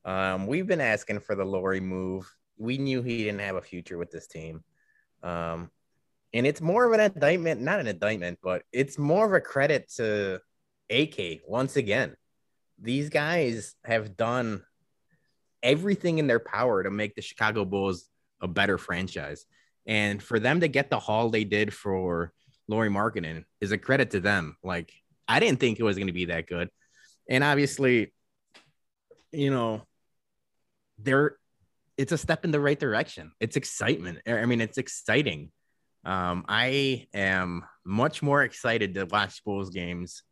Um, 0.04 0.46
we've 0.46 0.66
been 0.66 0.80
asking 0.80 1.20
for 1.20 1.34
the 1.34 1.44
Lauri 1.44 1.80
move. 1.80 2.32
We 2.56 2.78
knew 2.78 3.02
he 3.02 3.24
didn't 3.24 3.40
have 3.40 3.56
a 3.56 3.62
future 3.62 3.98
with 3.98 4.10
this 4.10 4.28
team. 4.28 4.62
Um, 5.22 5.70
and 6.32 6.46
it's 6.46 6.60
more 6.60 6.84
of 6.84 6.92
an 6.92 7.00
indictment, 7.00 7.60
not 7.62 7.80
an 7.80 7.86
indictment, 7.88 8.38
but 8.42 8.62
it's 8.72 8.98
more 8.98 9.26
of 9.26 9.32
a 9.32 9.40
credit 9.40 9.88
to 9.96 10.40
AK 10.90 11.40
once 11.46 11.76
again 11.76 12.16
these 12.80 13.08
guys 13.08 13.74
have 13.84 14.16
done 14.16 14.62
everything 15.62 16.18
in 16.18 16.26
their 16.26 16.38
power 16.38 16.82
to 16.82 16.90
make 16.90 17.14
the 17.14 17.22
Chicago 17.22 17.64
Bulls 17.64 18.08
a 18.40 18.48
better 18.48 18.78
franchise. 18.78 19.46
And 19.86 20.22
for 20.22 20.38
them 20.38 20.60
to 20.60 20.68
get 20.68 20.90
the 20.90 20.98
haul 20.98 21.30
they 21.30 21.44
did 21.44 21.72
for 21.72 22.32
Lauri 22.68 22.90
Markkanen 22.90 23.44
is 23.60 23.72
a 23.72 23.78
credit 23.78 24.10
to 24.10 24.20
them. 24.20 24.56
Like, 24.62 24.92
I 25.28 25.40
didn't 25.40 25.60
think 25.60 25.78
it 25.78 25.84
was 25.84 25.96
going 25.96 26.08
to 26.08 26.12
be 26.12 26.26
that 26.26 26.46
good. 26.46 26.68
And 27.28 27.42
obviously, 27.42 28.12
you 29.32 29.50
know, 29.50 29.82
they're 30.98 31.36
it's 31.96 32.12
a 32.12 32.18
step 32.18 32.44
in 32.44 32.50
the 32.50 32.60
right 32.60 32.78
direction. 32.78 33.32
It's 33.40 33.56
excitement. 33.56 34.18
I 34.26 34.44
mean, 34.44 34.60
it's 34.60 34.76
exciting. 34.76 35.50
Um, 36.04 36.44
I 36.46 37.06
am 37.14 37.64
much 37.86 38.22
more 38.22 38.42
excited 38.42 38.94
to 38.94 39.06
watch 39.06 39.42
Bulls 39.44 39.70
games 39.70 40.22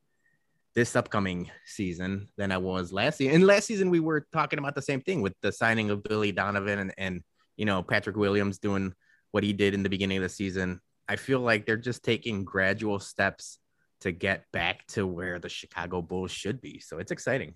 this 0.75 0.97
upcoming 0.97 1.50
season 1.64 2.28
than 2.37 2.50
I 2.50 2.59
was 2.59 2.93
last 2.93 3.19
season. 3.19 3.35
And 3.35 3.47
last 3.47 3.66
season 3.66 3.90
we 3.90 4.00
were 4.00 4.26
talking 4.33 4.59
about 4.59 4.75
the 4.75 4.83
same 4.83 5.00
thing 5.00 5.23
with 5.23 5.35
the 5.40 5.52
signing 5.52 5.90
of 5.90 6.02
Billy 6.02 6.33
Donovan 6.33 6.78
and, 6.78 6.95
and 6.99 7.23
you 7.57 7.64
know 7.64 7.83
Patrick 7.83 8.16
Williams 8.16 8.59
doing 8.59 8.93
what 9.31 9.45
he 9.45 9.52
did 9.52 9.75
in 9.75 9.83
the 9.83 9.88
beginning 9.88 10.19
of 10.19 10.23
the 10.23 10.28
season. 10.28 10.81
I 11.09 11.16
feel 11.16 11.40
like 11.40 11.66
they're 11.66 11.76
just 11.76 12.02
taking 12.02 12.45
gradual 12.45 12.99
steps 12.99 13.59
to 14.00 14.12
get 14.12 14.45
back 14.52 14.87
to 14.88 15.07
where 15.07 15.38
the 15.38 15.49
Chicago 15.49 16.02
Bulls 16.02 16.31
should 16.31 16.61
be. 16.61 16.81
So 16.81 16.99
it's 16.99 17.12
exciting. 17.12 17.54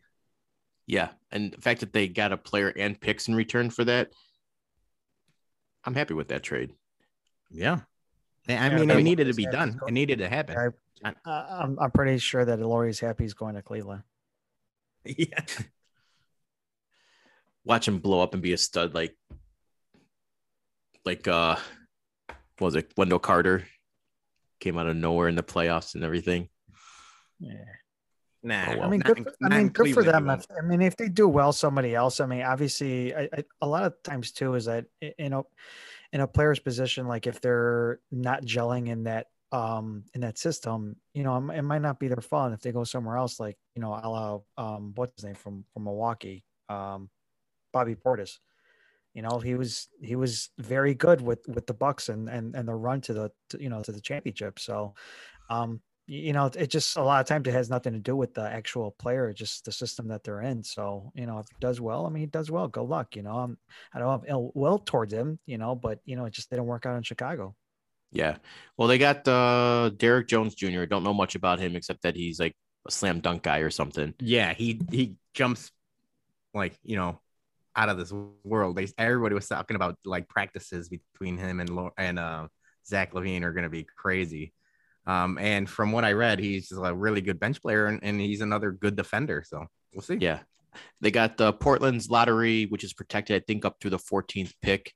Yeah, 0.87 1.11
and 1.31 1.53
the 1.53 1.61
fact 1.61 1.81
that 1.81 1.93
they 1.93 2.09
got 2.09 2.33
a 2.33 2.39
player 2.39 2.73
and 2.75 2.99
picks 2.99 3.29
in 3.29 3.35
return 3.35 3.69
for 3.69 3.85
that, 3.85 4.11
I'm 5.85 5.95
happy 5.95 6.15
with 6.15 6.29
that 6.29 6.43
trade. 6.43 6.73
Yeah, 7.51 7.81
I 8.49 8.69
mean, 8.71 8.91
it 8.91 9.03
needed 9.03 9.27
to 9.27 9.35
be 9.35 9.47
done. 9.47 9.81
It 9.87 9.93
needed 9.93 10.19
to 10.19 10.29
happen. 10.29 10.73
I, 11.05 11.13
I'm 11.25 11.79
I'm 11.79 11.91
pretty 11.91 12.19
sure 12.19 12.45
that 12.45 12.59
Lauri's 12.61 13.01
happy 13.01 13.25
he's 13.25 13.35
going 13.35 13.55
to 13.55 13.63
Cleveland. 13.63 14.03
Yeah. 15.05 15.41
Watch 17.65 17.89
him 17.89 17.99
blow 17.99 18.23
up 18.23 18.35
and 18.35 18.43
be 18.43 18.53
a 18.53 18.59
stud 18.59 18.95
like 18.95 19.17
like 21.05 21.27
uh 21.29 21.57
what 22.59 22.67
was 22.67 22.75
it 22.75 22.93
Wendell 22.97 23.19
Carter 23.19 23.65
came 24.61 24.77
out 24.77 24.87
of 24.87 24.97
nowhere 24.97 25.29
in 25.29 25.35
the 25.35 25.43
playoffs 25.43 25.95
and 25.95 26.05
everything. 26.05 26.49
Yeah. 27.41 27.55
Nah, 28.43 28.67
oh, 28.69 28.77
well. 28.77 28.85
I 28.85 28.91
mean, 28.91 29.01
good. 29.01 29.25
For, 29.25 29.35
I 29.43 29.49
mean, 29.49 29.69
good 29.69 29.95
for 29.95 30.03
them. 30.03 30.31
If, 30.31 30.47
I 30.57 30.65
mean, 30.65 30.81
if 30.81 30.97
they 30.97 31.09
do 31.09 31.29
well, 31.29 31.53
somebody 31.53 31.95
else. 31.95 32.21
I 32.21 32.27
mean, 32.27 32.43
obviously, 32.43 33.15
I, 33.15 33.29
I, 33.33 33.45
a 33.61 33.67
lot 33.67 33.85
of 33.85 33.95
times 34.03 34.33
too 34.33 34.55
is 34.55 34.67
that 34.67 34.87
you 35.01 35.29
know, 35.29 35.47
in 36.13 36.21
a 36.21 36.27
player's 36.27 36.59
position, 36.59 37.07
like 37.07 37.27
if 37.27 37.41
they're 37.41 38.01
not 38.11 38.45
gelling 38.45 38.89
in 38.89 39.05
that 39.05 39.27
um 39.53 40.05
in 40.15 40.21
that 40.21 40.39
system, 40.39 40.97
you 41.15 41.23
know, 41.25 41.37
it 41.51 41.63
might 41.63 41.83
not 41.83 41.99
be 41.99 42.09
their 42.09 42.21
fault 42.21 42.53
if 42.53 42.61
they 42.61 42.73
go 42.73 42.85
somewhere 42.85 43.17
else, 43.17 43.41
like 43.41 43.57
you 43.75 43.83
know, 43.83 43.93
a 43.93 44.09
la 44.09 44.39
um 44.57 44.93
what's 44.95 45.15
his 45.17 45.25
name 45.25 45.35
from 45.35 45.65
from 45.73 45.85
Milwaukee, 45.85 46.45
um 46.69 47.11
Bobby 47.73 47.95
Portis. 47.95 48.39
You 49.15 49.23
know, 49.23 49.39
he 49.39 49.55
was 49.55 49.89
he 50.01 50.17
was 50.17 50.51
very 50.59 50.95
good 50.95 51.21
with 51.21 51.41
with 51.49 51.67
the 51.67 51.75
Bucks 51.75 52.09
and 52.09 52.29
and 52.29 52.55
and 52.55 52.69
the 52.69 52.75
run 52.75 53.01
to 53.03 53.13
the 53.15 53.33
to, 53.51 53.63
you 53.63 53.69
know 53.69 53.83
to 53.83 53.93
the 53.93 54.01
championship. 54.01 54.59
So, 54.59 54.95
um, 55.51 55.81
you 56.11 56.33
know, 56.33 56.47
it 56.47 56.71
just 56.71 56.97
a 56.97 57.03
lot 57.03 57.21
of 57.21 57.27
times 57.27 57.47
it 57.47 57.53
has 57.53 57.69
nothing 57.69 57.93
to 57.93 57.99
do 57.99 58.17
with 58.17 58.33
the 58.33 58.41
actual 58.41 58.93
player, 58.93 59.31
just 59.35 59.67
the 59.67 59.73
system 59.73 60.09
that 60.09 60.25
they're 60.25 60.41
in. 60.41 60.65
So, 60.65 61.13
you 61.15 61.27
know, 61.27 61.39
if 61.39 61.47
he 61.51 61.57
does 61.61 61.83
well, 61.83 62.07
I 62.07 62.09
mean, 62.09 62.23
he 62.23 62.27
does 62.27 62.51
well. 62.51 62.67
Good 62.67 62.89
luck. 62.89 63.15
You 63.15 63.23
know, 63.23 63.37
I'm, 63.37 63.59
I 63.93 63.99
don't 63.99 64.11
have 64.11 64.25
ill 64.27 64.51
will 64.55 64.79
towards 64.79 65.13
him. 65.13 65.39
You 65.45 65.59
know, 65.59 65.75
but 65.75 66.01
you 66.07 66.17
know, 66.17 66.25
it 66.25 66.33
just 66.33 66.49
didn't 66.49 66.65
work 66.65 66.87
out 66.87 66.97
in 66.97 67.03
Chicago. 67.03 67.55
Yeah. 68.11 68.39
Well, 68.79 68.89
they 68.89 68.97
got 68.97 69.29
uh 69.29 69.91
Derrick 69.91 70.29
Jones 70.29 70.55
Jr. 70.55 70.87
Don't 70.87 71.05
know 71.05 71.13
much 71.13 71.35
about 71.35 71.61
him 71.61 71.77
except 71.77 72.03
that 72.03 72.17
he's 72.17 72.41
like 72.41 72.55
a 72.87 72.91
slam 72.91 73.21
dunk 73.21 73.43
guy 73.43 73.59
or 73.59 73.71
something. 73.71 74.15
Yeah, 74.19 74.55
he 74.55 74.81
he 74.91 75.17
jumps 75.35 75.71
like 76.55 76.75
you 76.83 76.97
know 76.97 77.21
out 77.77 77.91
of 77.91 77.99
this 77.99 78.15
world. 78.45 78.77
They 78.77 78.89
everybody 78.97 79.35
was 79.35 79.47
talking 79.47 79.77
about 79.77 79.99
like 80.07 80.27
practices 80.27 80.89
between 80.89 81.37
him 81.37 81.61
and 81.61 81.91
and 81.99 82.19
uh, 82.19 82.49
Zach 82.87 83.13
LaVine 83.13 83.43
are 83.43 83.53
going 83.53 83.65
to 83.65 83.71
be 83.71 83.85
crazy. 83.85 84.55
Um, 85.09 85.39
and 85.39 85.69
from 85.69 85.91
what 85.91 86.05
I 86.05 86.13
read, 86.13 86.39
he's 86.39 86.69
just 86.69 86.81
a 86.85 86.95
really 86.95 87.23
good 87.23 87.41
bench 87.41 87.63
player 87.63 87.87
and, 87.87 87.99
and 88.03 88.21
he's 88.21 88.43
another 88.43 88.71
good 88.71 88.95
defender. 88.95 89.43
So 89.47 89.65
we'll 89.95 90.03
see. 90.03 90.17
Yeah. 90.17 90.41
They 91.01 91.11
got 91.11 91.39
the 91.39 91.55
Portland's 91.55 92.11
lottery, 92.11 92.67
which 92.67 92.85
is 92.85 92.93
protected, 92.93 93.41
I 93.41 93.45
think, 93.45 93.65
up 93.65 93.77
through 93.81 93.93
the 93.93 93.99
14th 93.99 94.53
pick, 94.61 94.93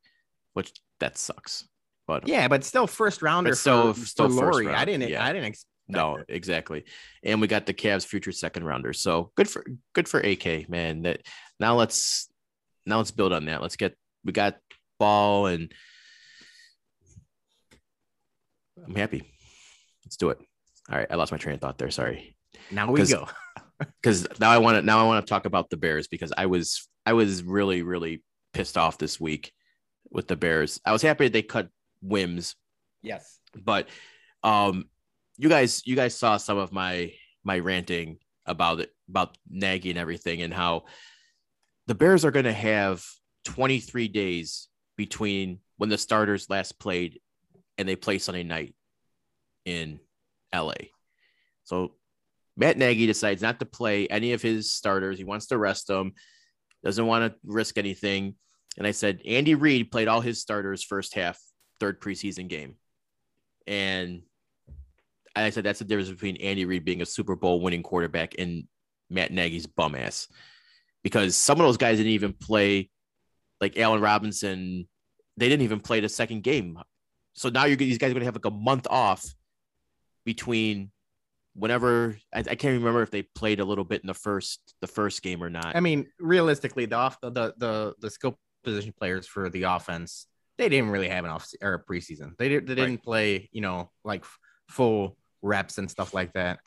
which 0.53 0.71
that 1.01 1.17
sucks. 1.17 1.67
But 2.07 2.29
yeah, 2.29 2.47
but 2.47 2.63
still 2.63 2.87
first 2.87 3.23
rounder. 3.23 3.55
So 3.55 3.95
still, 3.95 4.05
still 4.05 4.29
Lauri. 4.29 4.69
I 4.69 4.85
didn't. 4.85 5.09
Yeah. 5.09 5.25
I 5.25 5.33
didn't 5.33 5.47
expect. 5.47 5.69
No, 5.89 6.19
exactly. 6.29 6.85
And 7.23 7.41
we 7.41 7.47
got 7.47 7.67
the 7.67 7.75
Cavs 7.75 8.07
future 8.07 8.33
second 8.33 8.65
rounder. 8.65 8.93
So 8.93 9.33
good 9.35 9.49
for 9.49 9.65
good 9.95 10.09
for 10.09 10.21
AK 10.21 10.69
man. 10.69 11.03
That 11.03 11.23
now 11.59 11.77
let's 11.77 12.31
now 12.87 12.99
let's 12.99 13.11
build 13.11 13.33
on 13.33 13.47
that. 13.47 13.63
Let's 13.63 13.77
get 13.77 13.97
we 14.25 14.33
got 14.33 14.57
ball 14.99 15.47
and 15.47 15.73
I'm 18.87 18.95
happy. 18.95 19.33
Let's 20.13 20.19
do 20.19 20.29
it. 20.29 20.39
All 20.91 20.99
right, 20.99 21.07
I 21.11 21.15
lost 21.15 21.33
my 21.33 21.39
train 21.39 21.55
of 21.55 21.63
thought 21.63 21.79
there. 21.79 21.91
Sorry. 21.91 22.37
Now 22.71 22.93
we 22.93 23.03
go. 23.07 23.29
Because 24.01 24.29
now 24.39 24.51
I 24.51 24.59
want 24.59 24.77
to 24.77 24.83
now 24.83 25.01
I 25.01 25.05
want 25.05 25.27
to 25.27 25.29
talk 25.29 25.45
about 25.45 25.69
the 25.69 25.77
Bears 25.77 26.07
because 26.07 26.33
I 26.37 26.47
was 26.47 26.87
I 27.05 27.15
was 27.15 27.43
really 27.43 27.83
really 27.83 28.23
pissed 28.53 28.79
off 28.79 28.97
this 28.97 29.19
week 29.19 29.53
with 30.09 30.29
the 30.29 30.37
Bears. 30.37 30.81
I 30.85 30.93
was 30.93 31.03
happy 31.03 31.27
they 31.27 31.43
cut 31.43 31.69
Wims. 32.01 32.55
Yes. 33.03 33.41
But 33.57 33.89
um 34.45 34.85
you 35.37 35.49
guys 35.49 35.83
you 35.85 35.97
guys 35.97 36.17
saw 36.17 36.37
some 36.37 36.59
of 36.59 36.71
my 36.71 37.13
my 37.43 37.59
ranting 37.59 38.19
about 38.47 38.79
it 38.79 38.91
about 39.09 39.37
Nagy 39.49 39.91
and 39.91 39.99
everything 39.99 40.43
and 40.43 40.55
how 40.55 40.85
the 41.89 41.97
Bears 41.97 42.25
are 42.25 42.31
going 42.31 42.45
to 42.45 42.53
have 42.53 43.05
23 43.47 44.07
days 44.07 44.69
between 44.97 45.59
when 45.79 45.89
the 45.89 45.99
starters 45.99 46.49
last 46.49 46.79
played 46.79 47.19
and 47.79 47.89
they 47.89 47.97
play 47.97 48.19
Sunday 48.19 48.45
night 48.45 48.77
in 49.65 50.01
LA. 50.55 50.75
So 51.65 51.95
Matt 52.57 52.77
Nagy 52.77 53.07
decides 53.07 53.43
not 53.43 53.61
to 53.61 53.67
play 53.67 54.07
any 54.09 54.33
of 54.33 54.43
his 54.43 54.71
starters. 54.71 55.19
He 55.19 55.25
wants 55.25 55.47
to 55.47 55.59
rest 55.59 55.87
them, 55.87 56.13
doesn't 56.85 57.07
want 57.07 57.33
to 57.33 57.39
risk 57.45 57.79
anything. 57.79 58.35
And 58.79 58.87
I 58.87 58.91
said, 58.91 59.21
Andy 59.27 59.55
Reid 59.55 59.91
played 59.91 60.09
all 60.09 60.21
his 60.21 60.41
starters 60.41 60.83
first 60.83 61.15
half 61.15 61.39
third 61.81 62.01
preseason 62.01 62.49
game. 62.49 62.77
And 63.67 64.23
I 65.35 65.51
said 65.51 65.65
that's 65.65 65.79
the 65.79 65.85
difference 65.85 66.11
between 66.11 66.37
Andy 66.37 66.65
Reid 66.65 66.85
being 66.85 67.03
a 67.03 67.07
Super 67.07 67.37
Bowl 67.37 67.61
winning 67.61 67.83
quarterback 67.83 68.35
and 68.39 68.65
Matt 69.09 69.33
Nagy's 69.33 69.67
bum 69.67 69.95
ass. 69.95 70.29
Because 71.03 71.37
some 71.37 71.61
of 71.61 71.67
those 71.67 71.77
guys 71.77 71.99
didn't 71.99 72.13
even 72.13 72.33
play, 72.33 72.91
like 73.61 73.79
Allen 73.79 74.01
Robinson, 74.01 74.89
they 75.37 75.49
didn't 75.49 75.65
even 75.65 75.81
play 75.81 76.01
the 76.01 76.09
second 76.09 76.43
game. 76.43 76.79
So 77.35 77.49
now 77.49 77.65
you're 77.65 77.77
these 77.77 77.99
guys 77.99 78.11
are 78.11 78.15
gonna 78.15 78.27
have 78.27 78.37
like 78.37 78.45
a 78.45 78.51
month 78.51 78.87
off 78.91 79.25
between 80.25 80.91
whenever 81.55 82.17
I, 82.33 82.39
I, 82.39 82.55
can't 82.55 82.79
remember 82.79 83.03
if 83.03 83.11
they 83.11 83.23
played 83.23 83.61
a 83.61 83.65
little 83.65 83.85
bit 83.85 84.01
in 84.01 84.07
the 84.07 84.15
first 84.15 84.75
the 84.81 84.87
first 84.87 85.23
game 85.23 85.43
or 85.43 85.51
not. 85.51 85.77
I 85.77 85.81
mean, 85.81 86.07
realistically, 86.19 86.87
the 86.87 86.97
off 86.97 87.21
the 87.21 87.55
the 87.57 87.95
the 88.01 88.11
skill 88.11 88.39
position 88.65 88.95
players 88.97 89.27
for 89.27 89.51
the 89.51 89.65
offense 89.65 90.27
they 90.59 90.69
didn't 90.69 90.91
really 90.91 91.09
have 91.09 91.25
an 91.25 91.31
off 91.31 91.49
or 91.61 91.75
a 91.75 91.85
preseason. 91.85 92.37
They, 92.39 92.49
did, 92.49 92.67
they 92.67 92.75
didn't 92.75 92.91
right. 92.91 93.03
play, 93.03 93.49
you 93.53 93.61
know, 93.61 93.91
like 94.05 94.25
full 94.69 95.17
reps 95.41 95.79
and 95.79 95.91
stuff 95.91 96.15
like 96.15 96.33
that. 96.35 96.61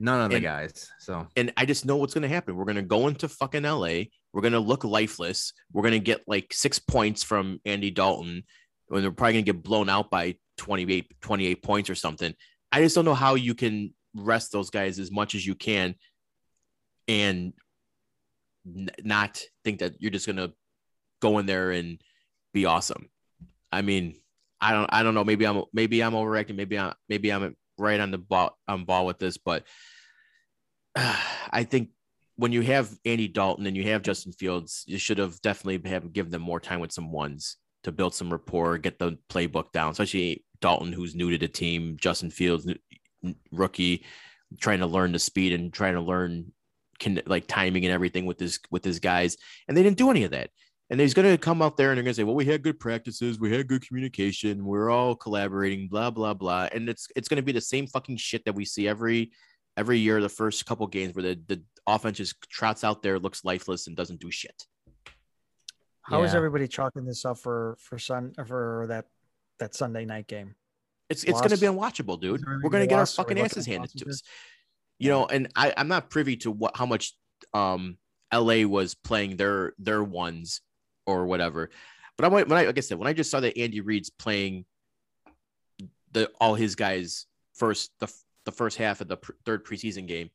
None 0.00 0.20
of 0.20 0.30
the 0.30 0.36
And- 0.36 0.44
guys. 0.44 0.90
So 0.98 1.26
and 1.36 1.52
I 1.56 1.66
just 1.66 1.84
know 1.84 1.96
what's 1.96 2.14
going 2.14 2.22
to 2.22 2.28
happen. 2.28 2.56
We're 2.56 2.64
going 2.64 2.76
to 2.76 2.82
go 2.82 3.08
into 3.08 3.28
fucking 3.28 3.62
LA. 3.62 4.04
We're 4.32 4.42
going 4.42 4.52
to 4.52 4.60
look 4.60 4.84
lifeless. 4.84 5.52
We're 5.72 5.82
going 5.82 5.92
to 5.92 6.00
get 6.00 6.22
like 6.26 6.52
six 6.52 6.78
points 6.78 7.22
from 7.22 7.60
Andy 7.64 7.90
Dalton 7.90 8.42
And 8.90 9.04
they're 9.04 9.12
probably 9.12 9.34
going 9.34 9.44
to 9.44 9.52
get 9.52 9.62
blown 9.62 9.88
out 9.88 10.10
by 10.10 10.36
28, 10.58 11.12
28 11.20 11.62
points 11.62 11.90
or 11.90 11.94
something. 11.94 12.34
I 12.74 12.80
just 12.80 12.96
don't 12.96 13.04
know 13.04 13.14
how 13.14 13.36
you 13.36 13.54
can 13.54 13.94
rest 14.16 14.50
those 14.50 14.68
guys 14.68 14.98
as 14.98 15.12
much 15.12 15.36
as 15.36 15.46
you 15.46 15.54
can 15.54 15.94
and 17.06 17.52
n- 18.66 18.90
not 19.04 19.40
think 19.62 19.78
that 19.78 19.94
you're 20.00 20.10
just 20.10 20.26
going 20.26 20.38
to 20.38 20.52
go 21.22 21.38
in 21.38 21.46
there 21.46 21.70
and 21.70 22.00
be 22.52 22.66
awesome. 22.66 23.10
I 23.70 23.82
mean, 23.82 24.16
I 24.60 24.72
don't, 24.72 24.90
I 24.92 25.04
don't 25.04 25.14
know. 25.14 25.22
Maybe 25.22 25.46
I'm, 25.46 25.62
maybe 25.72 26.02
I'm 26.02 26.14
overreacting. 26.14 26.56
Maybe 26.56 26.76
I'm, 26.76 26.94
maybe 27.08 27.32
I'm 27.32 27.54
right 27.78 28.00
on 28.00 28.10
the 28.10 28.18
ball, 28.18 28.58
on 28.66 28.84
ball 28.84 29.06
with 29.06 29.20
this, 29.20 29.38
but 29.38 29.62
I 30.96 31.62
think 31.62 31.90
when 32.34 32.50
you 32.50 32.62
have 32.62 32.90
Andy 33.04 33.28
Dalton 33.28 33.66
and 33.66 33.76
you 33.76 33.84
have 33.84 34.02
Justin 34.02 34.32
Fields, 34.32 34.82
you 34.88 34.98
should 34.98 35.18
have 35.18 35.40
definitely 35.42 35.88
have 35.88 36.12
given 36.12 36.32
them 36.32 36.42
more 36.42 36.58
time 36.58 36.80
with 36.80 36.90
some 36.90 37.12
ones 37.12 37.56
to 37.84 37.92
build 37.92 38.16
some 38.16 38.32
rapport, 38.32 38.78
get 38.78 38.98
the 38.98 39.16
playbook 39.30 39.70
down, 39.70 39.92
especially 39.92 40.44
Dalton, 40.64 40.94
who's 40.94 41.14
new 41.14 41.30
to 41.30 41.36
the 41.36 41.46
team, 41.46 41.98
Justin 42.00 42.30
Fields, 42.30 42.66
rookie, 43.52 44.02
trying 44.58 44.78
to 44.78 44.86
learn 44.86 45.12
the 45.12 45.18
speed 45.18 45.52
and 45.52 45.70
trying 45.70 45.92
to 45.92 46.00
learn 46.00 46.52
can 46.98 47.20
like 47.26 47.46
timing 47.46 47.84
and 47.84 47.92
everything 47.92 48.24
with 48.24 48.40
his 48.40 48.58
with 48.70 48.82
his 48.82 48.98
guys. 48.98 49.36
And 49.68 49.76
they 49.76 49.82
didn't 49.82 49.98
do 49.98 50.08
any 50.08 50.24
of 50.24 50.30
that. 50.30 50.48
And 50.88 50.98
he's 50.98 51.12
gonna 51.12 51.36
come 51.36 51.60
out 51.60 51.76
there 51.76 51.90
and 51.90 51.98
they're 51.98 52.02
gonna 52.02 52.14
say, 52.14 52.24
Well, 52.24 52.34
we 52.34 52.46
had 52.46 52.62
good 52.62 52.80
practices, 52.80 53.38
we 53.38 53.52
had 53.52 53.68
good 53.68 53.86
communication, 53.86 54.64
we're 54.64 54.88
all 54.88 55.14
collaborating, 55.14 55.86
blah, 55.88 56.10
blah, 56.10 56.32
blah. 56.32 56.70
And 56.72 56.88
it's 56.88 57.08
it's 57.14 57.28
gonna 57.28 57.42
be 57.42 57.52
the 57.52 57.60
same 57.60 57.86
fucking 57.86 58.16
shit 58.16 58.42
that 58.46 58.54
we 58.54 58.64
see 58.64 58.88
every 58.88 59.32
every 59.76 59.98
year, 59.98 60.22
the 60.22 60.30
first 60.30 60.64
couple 60.64 60.86
games 60.86 61.14
where 61.14 61.24
the, 61.24 61.40
the 61.46 61.62
offense 61.86 62.16
just 62.16 62.40
trots 62.48 62.84
out 62.84 63.02
there, 63.02 63.18
looks 63.18 63.44
lifeless, 63.44 63.86
and 63.86 63.96
doesn't 63.96 64.20
do 64.20 64.30
shit. 64.30 64.64
How 66.00 66.22
is 66.22 66.32
Yeah. 66.32 66.38
everybody 66.38 66.68
chalking 66.68 67.04
this 67.04 67.26
up 67.26 67.36
for 67.38 67.76
for 67.80 67.98
sun 67.98 68.32
for 68.46 68.86
that 68.88 69.04
that 69.58 69.74
Sunday 69.74 70.04
night 70.04 70.26
game? 70.26 70.54
It's 71.10 71.24
it's 71.24 71.40
gonna 71.40 71.56
be 71.56 71.66
unwatchable, 71.66 72.20
dude. 72.20 72.44
We're 72.62 72.70
gonna 72.70 72.86
get 72.86 72.94
our 72.94 73.00
loss? 73.00 73.18
Are 73.18 73.24
we 73.24 73.34
fucking 73.34 73.44
asses 73.44 73.66
handed 73.66 73.90
to 73.98 74.08
us. 74.08 74.22
You 74.98 75.10
know, 75.10 75.26
and 75.26 75.48
I, 75.54 75.74
I'm 75.76 75.88
not 75.88 76.08
privy 76.08 76.36
to 76.38 76.50
what 76.50 76.76
how 76.76 76.86
much 76.86 77.14
um 77.52 77.98
LA 78.32 78.66
was 78.66 78.94
playing 78.94 79.36
their 79.36 79.74
their 79.78 80.02
ones 80.02 80.60
or 81.06 81.26
whatever. 81.26 81.70
But 82.16 82.24
I 82.24 82.28
when 82.28 82.52
I 82.52 82.64
like 82.64 82.78
I 82.78 82.80
said, 82.80 82.98
when 82.98 83.08
I 83.08 83.12
just 83.12 83.30
saw 83.30 83.40
that 83.40 83.58
Andy 83.58 83.80
Reid's 83.80 84.10
playing 84.10 84.64
the 86.12 86.30
all 86.40 86.54
his 86.54 86.74
guys 86.74 87.26
first 87.54 87.90
the 88.00 88.12
the 88.44 88.52
first 88.52 88.76
half 88.76 89.00
of 89.00 89.08
the 89.08 89.16
pr- 89.16 89.32
third 89.44 89.64
preseason 89.64 90.06
game, 90.06 90.30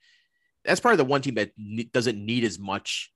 that's 0.65 0.79
probably 0.79 0.97
the 0.97 1.05
one 1.05 1.21
team 1.21 1.35
that 1.35 1.51
ne- 1.57 1.89
doesn't 1.93 2.23
need 2.23 2.43
as 2.43 2.59
much 2.59 3.11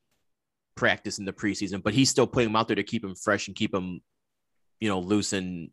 practice 0.76 1.20
in 1.20 1.26
the 1.26 1.34
preseason, 1.34 1.84
but 1.84 1.94
he's 1.94 2.10
still 2.10 2.28
putting 2.28 2.50
them 2.50 2.56
out 2.56 2.68
there 2.68 2.76
to 2.76 2.84
keep 2.84 3.04
him 3.04 3.16
fresh 3.16 3.48
and 3.48 3.56
keep 3.56 3.74
him, 3.74 4.02
you 4.80 4.90
know, 4.90 5.00
loose 5.00 5.34
and 5.34 5.70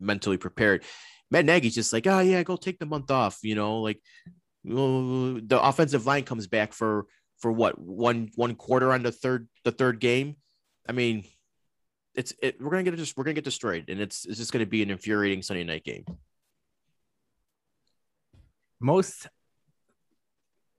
mentally 0.00 0.36
prepared. 0.36 0.84
Matt 1.30 1.44
Nagy's 1.44 1.74
just 1.74 1.92
like, 1.92 2.06
oh 2.06 2.20
yeah, 2.20 2.42
go 2.42 2.56
take 2.56 2.78
the 2.78 2.86
month 2.86 3.10
off. 3.10 3.38
You 3.42 3.54
know, 3.54 3.80
like 3.80 4.00
the 4.64 5.60
offensive 5.62 6.06
line 6.06 6.24
comes 6.24 6.46
back 6.46 6.72
for 6.72 7.06
for 7.38 7.52
what 7.52 7.78
one 7.78 8.30
one 8.34 8.54
quarter 8.54 8.92
on 8.92 9.02
the 9.02 9.12
third 9.12 9.48
the 9.64 9.72
third 9.72 10.00
game. 10.00 10.36
I 10.88 10.92
mean, 10.92 11.24
it's 12.14 12.34
it, 12.42 12.60
we're 12.60 12.70
gonna 12.70 12.82
get 12.82 12.96
just 12.96 13.16
we're 13.16 13.24
gonna 13.24 13.34
get 13.34 13.44
destroyed, 13.44 13.84
and 13.88 14.00
it's 14.00 14.26
it's 14.26 14.38
just 14.38 14.52
gonna 14.52 14.66
be 14.66 14.82
an 14.82 14.90
infuriating 14.90 15.42
Sunday 15.42 15.64
night 15.64 15.84
game. 15.84 16.04
most 18.80 19.28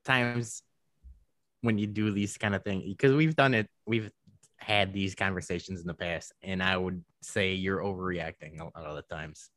times 0.04 0.64
when 1.62 1.78
you 1.78 1.86
do 1.86 2.12
these 2.12 2.38
kind 2.38 2.56
of 2.56 2.64
things, 2.64 2.84
because 2.88 3.14
we've 3.14 3.36
done 3.36 3.54
it, 3.54 3.70
we've 3.86 4.10
had 4.62 4.94
these 4.94 5.16
conversations 5.16 5.82
in 5.82 5.88
the 5.88 5.94
past, 5.94 6.34
and 6.44 6.62
I 6.62 6.78
would 6.78 7.04
say 7.22 7.54
you're 7.54 7.82
overreacting 7.82 8.60
a 8.60 8.66
lot 8.66 8.86
of 8.86 8.96
the 8.96 9.02
times. 9.02 9.50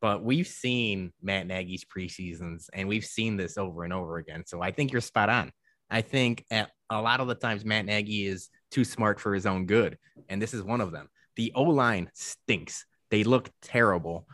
But 0.00 0.22
we've 0.22 0.46
seen 0.46 1.12
Matt 1.20 1.46
Nagy's 1.46 1.84
preseasons, 1.84 2.68
and 2.72 2.88
we've 2.88 3.04
seen 3.04 3.36
this 3.36 3.58
over 3.58 3.82
and 3.82 3.92
over 3.92 4.18
again. 4.18 4.44
So 4.46 4.62
I 4.62 4.70
think 4.70 4.92
you're 4.92 5.00
spot 5.00 5.28
on. 5.28 5.50
I 5.90 6.02
think 6.02 6.44
at 6.50 6.70
a 6.90 7.00
lot 7.00 7.20
of 7.20 7.28
the 7.28 7.34
times 7.34 7.64
Matt 7.64 7.86
Nagy 7.86 8.26
is 8.26 8.48
too 8.70 8.84
smart 8.84 9.18
for 9.20 9.34
his 9.34 9.46
own 9.46 9.66
good, 9.66 9.98
and 10.28 10.40
this 10.40 10.54
is 10.54 10.62
one 10.62 10.80
of 10.80 10.92
them. 10.92 11.08
The 11.34 11.52
O 11.54 11.62
line 11.64 12.10
stinks. 12.14 12.86
They 13.10 13.24
look 13.24 13.50
terrible. 13.62 14.26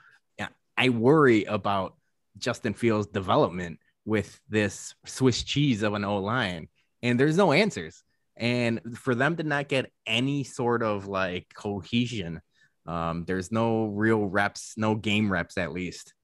I 0.76 0.88
worry 0.88 1.44
about 1.44 1.96
Justin 2.38 2.74
Fields' 2.74 3.06
development 3.06 3.78
with 4.04 4.40
this 4.48 4.94
Swiss 5.04 5.42
cheese 5.42 5.82
of 5.82 5.94
an 5.94 6.04
O 6.04 6.18
line, 6.18 6.68
and 7.02 7.20
there's 7.20 7.36
no 7.36 7.52
answers. 7.52 8.02
And 8.36 8.80
for 8.98 9.14
them 9.14 9.36
to 9.36 9.42
not 9.42 9.68
get 9.68 9.92
any 10.06 10.44
sort 10.44 10.82
of 10.82 11.06
like 11.06 11.46
cohesion, 11.54 12.40
um, 12.86 13.24
there's 13.26 13.52
no 13.52 13.86
real 13.86 14.24
reps, 14.24 14.74
no 14.76 14.94
game 14.94 15.30
reps 15.30 15.58
at 15.58 15.72
least. 15.72 16.14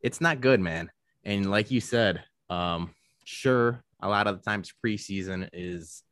It's 0.00 0.20
not 0.20 0.40
good, 0.40 0.60
man. 0.60 0.90
And 1.24 1.50
like 1.50 1.70
you 1.70 1.80
said, 1.80 2.22
um, 2.48 2.94
sure, 3.24 3.82
a 4.00 4.08
lot 4.08 4.26
of 4.26 4.38
the 4.38 4.42
times 4.42 4.72
preseason 4.84 5.48
is, 5.52 6.02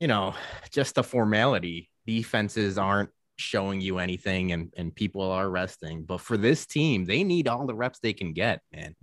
you 0.00 0.08
know, 0.08 0.34
just 0.70 0.98
a 0.98 1.02
formality. 1.02 1.90
Defenses 2.06 2.78
aren't 2.78 3.10
showing 3.36 3.80
you 3.80 3.98
anything 3.98 4.52
and, 4.52 4.72
and 4.76 4.94
people 4.94 5.30
are 5.30 5.48
resting. 5.48 6.02
But 6.02 6.20
for 6.20 6.36
this 6.36 6.66
team, 6.66 7.04
they 7.04 7.22
need 7.22 7.46
all 7.46 7.66
the 7.66 7.74
reps 7.74 8.00
they 8.00 8.12
can 8.12 8.32
get, 8.32 8.60
man. 8.72 8.96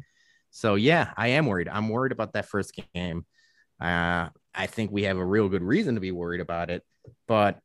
So 0.51 0.75
yeah, 0.75 1.11
I 1.15 1.29
am 1.29 1.45
worried. 1.45 1.69
I'm 1.69 1.89
worried 1.89 2.11
about 2.11 2.33
that 2.33 2.47
first 2.47 2.79
game. 2.93 3.25
Uh, 3.79 4.29
I 4.55 4.67
think 4.67 4.91
we 4.91 5.03
have 5.03 5.17
a 5.17 5.25
real 5.25 5.49
good 5.49 5.63
reason 5.63 5.95
to 5.95 6.01
be 6.01 6.11
worried 6.11 6.41
about 6.41 6.69
it. 6.69 6.83
But 7.27 7.59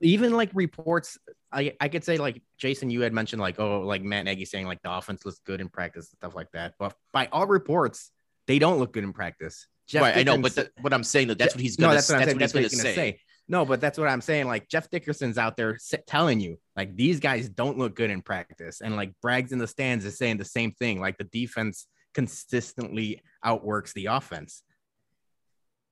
even 0.00 0.32
like 0.32 0.50
reports, 0.54 1.18
I, 1.52 1.74
I 1.80 1.88
could 1.88 2.04
say 2.04 2.18
like 2.18 2.42
Jason, 2.58 2.90
you 2.90 3.02
had 3.02 3.12
mentioned 3.12 3.40
like, 3.40 3.58
oh, 3.58 3.80
like 3.80 4.02
Matt 4.02 4.24
Nagy 4.24 4.44
saying 4.44 4.66
like 4.66 4.82
the 4.82 4.92
offense 4.92 5.24
looks 5.24 5.40
good 5.44 5.60
in 5.60 5.68
practice 5.68 6.10
and 6.10 6.18
stuff 6.18 6.34
like 6.34 6.50
that. 6.52 6.74
But 6.78 6.94
by 7.12 7.28
all 7.32 7.46
reports, 7.46 8.10
they 8.46 8.58
don't 8.58 8.78
look 8.78 8.92
good 8.92 9.04
in 9.04 9.12
practice. 9.12 9.66
Jeff 9.86 10.02
right, 10.02 10.18
I 10.18 10.22
know, 10.22 10.36
but 10.36 10.54
the, 10.54 10.70
what 10.82 10.92
I'm 10.92 11.04
saying 11.04 11.28
that 11.28 11.38
that's 11.38 11.54
what 11.54 11.62
he's 11.62 11.78
no, 11.78 11.86
gonna. 11.86 11.94
that's 11.94 12.08
what 12.10 12.18
that's 12.18 12.26
saying. 12.26 12.36
what 12.36 12.40
That's 12.40 12.54
what 12.54 12.62
he's 12.62 12.72
he's 12.72 12.82
gonna, 12.82 12.94
gonna 12.94 13.06
say. 13.06 13.12
say. 13.12 13.20
No, 13.48 13.64
but 13.64 13.80
that's 13.80 13.98
what 13.98 14.08
I'm 14.08 14.20
saying. 14.20 14.46
Like 14.46 14.68
Jeff 14.68 14.90
Dickerson's 14.90 15.38
out 15.38 15.56
there 15.56 15.78
telling 16.06 16.40
you, 16.40 16.58
like 16.76 16.94
these 16.94 17.20
guys 17.20 17.48
don't 17.48 17.78
look 17.78 17.96
good 17.96 18.10
in 18.10 18.20
practice, 18.20 18.82
and 18.82 18.96
like 18.96 19.12
Braggs 19.24 19.52
in 19.52 19.58
the 19.58 19.66
stands 19.66 20.04
is 20.04 20.18
saying 20.18 20.36
the 20.36 20.44
same 20.44 20.72
thing. 20.72 21.00
Like 21.00 21.16
the 21.16 21.24
defense 21.24 21.86
consistently 22.12 23.22
outworks 23.42 23.94
the 23.94 24.06
offense. 24.06 24.62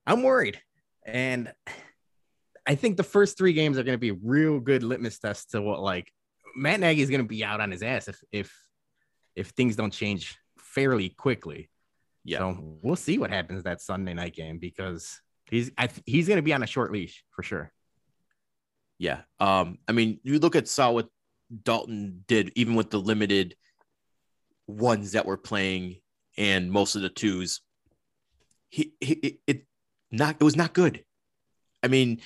I'm 0.07 0.23
worried, 0.23 0.61
and 1.05 1.53
I 2.67 2.75
think 2.75 2.97
the 2.97 3.03
first 3.03 3.39
three 3.39 3.53
games 3.53 3.79
are 3.79 3.83
going 3.83 3.95
to 3.95 3.99
be 3.99 4.13
real 4.13 4.61
good 4.61 4.83
litmus 4.83 5.19
tests 5.19 5.53
to 5.53 5.63
what 5.63 5.81
like 5.81 6.13
Matt 6.57 6.81
Nagy 6.81 7.01
is 7.01 7.11
going 7.11 7.23
to 7.23 7.29
be 7.29 7.45
out 7.45 7.61
on 7.61 7.71
his 7.71 7.83
ass 7.83 8.09
if 8.09 8.21
if 8.33 8.55
if 9.35 9.49
things 9.51 9.77
don't 9.77 9.93
change 9.93 10.39
fairly 10.59 11.11
quickly. 11.11 11.71
Yeah. 12.25 12.39
So 12.39 12.79
we'll 12.83 12.97
see 12.97 13.19
what 13.19 13.31
happens 13.31 13.63
that 13.65 13.81
Sunday 13.81 14.15
night 14.15 14.35
game 14.35 14.59
because 14.59 15.21
he's 15.51 15.71
I, 15.79 15.89
he's 16.05 16.27
going 16.27 16.39
to 16.39 16.43
be 16.43 16.53
on 16.53 16.63
a 16.63 16.67
short 16.67 16.91
leash 16.91 17.25
for 17.31 17.43
sure. 17.43 17.73
Yeah. 18.99 19.21
Um, 19.39 19.79
I 19.87 19.93
mean, 19.93 20.21
you 20.23 20.39
look 20.39 20.57
at 20.57 20.69
saw 20.69 20.91
what 20.91 21.09
Dalton 21.63 22.25
did, 22.27 22.53
even 22.57 22.75
with 22.75 22.91
the 22.91 22.99
limited 22.99 23.55
ones 24.67 25.13
that 25.13 25.27
were 25.27 25.37
playing 25.37 25.97
and 26.37 26.71
most 26.71 26.97
of 26.97 27.03
the 27.03 27.09
twos. 27.09 27.61
He, 28.69 28.95
he 29.01 29.13
it, 29.13 29.39
it 29.47 29.67
not 30.11 30.37
it 30.41 30.45
was 30.45 30.57
not 30.57 30.73
good. 30.73 31.05
I 31.83 31.89
mean, 31.89 32.21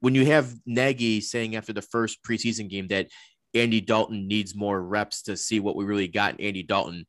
when 0.00 0.14
you 0.14 0.26
have 0.26 0.52
Nagy 0.66 1.20
saying 1.20 1.56
after 1.56 1.72
the 1.72 1.82
first 1.82 2.22
preseason 2.22 2.68
game 2.68 2.88
that 2.88 3.08
Andy 3.54 3.80
Dalton 3.80 4.28
needs 4.28 4.54
more 4.54 4.80
reps 4.80 5.22
to 5.22 5.36
see 5.36 5.60
what 5.60 5.76
we 5.76 5.84
really 5.84 6.08
got 6.08 6.38
in 6.38 6.46
Andy 6.46 6.62
Dalton, 6.62 7.06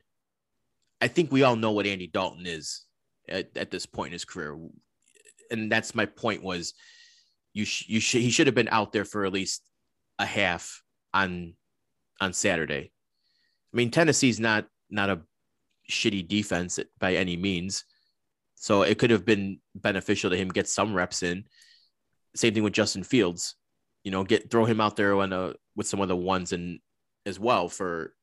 I 1.01 1.07
think 1.07 1.31
we 1.31 1.43
all 1.43 1.55
know 1.55 1.71
what 1.71 1.85
Andy 1.85 2.07
Dalton 2.07 2.45
is 2.45 2.85
at, 3.27 3.55
at 3.55 3.71
this 3.71 3.85
point 3.85 4.07
in 4.07 4.13
his 4.13 4.25
career. 4.25 4.57
And 5.51 5.71
that's 5.71 5.95
my 5.95 6.05
point 6.05 6.43
was 6.43 6.73
you 7.53 7.65
sh- 7.65 7.87
you 7.87 7.99
should 7.99 8.21
he 8.21 8.29
should 8.29 8.47
have 8.47 8.55
been 8.55 8.69
out 8.69 8.91
there 8.91 9.05
for 9.05 9.25
at 9.25 9.33
least 9.33 9.63
a 10.19 10.25
half 10.25 10.81
on 11.13 11.53
on 12.19 12.33
Saturday. 12.33 12.91
I 13.73 13.77
mean 13.77 13.91
Tennessee's 13.91 14.39
not 14.39 14.67
not 14.89 15.09
a 15.09 15.21
shitty 15.89 16.27
defense 16.27 16.79
by 16.99 17.15
any 17.15 17.37
means. 17.37 17.85
So 18.59 18.81
it 18.81 18.97
could 18.97 19.11
have 19.11 19.23
been 19.23 19.59
beneficial 19.75 20.31
to 20.31 20.35
him 20.35 20.49
get 20.49 20.67
some 20.67 20.93
reps 20.93 21.21
in. 21.21 21.45
Same 22.35 22.53
thing 22.53 22.63
with 22.63 22.73
Justin 22.73 23.03
Fields. 23.03 23.55
You 24.03 24.11
know, 24.11 24.23
get 24.23 24.49
throw 24.49 24.65
him 24.65 24.81
out 24.81 24.95
there 24.95 25.15
on 25.15 25.31
a, 25.31 25.53
with 25.75 25.87
some 25.87 26.01
of 26.01 26.07
the 26.07 26.15
ones 26.15 26.53
and 26.53 26.79
as 27.25 27.39
well 27.39 27.69
for 27.69 28.13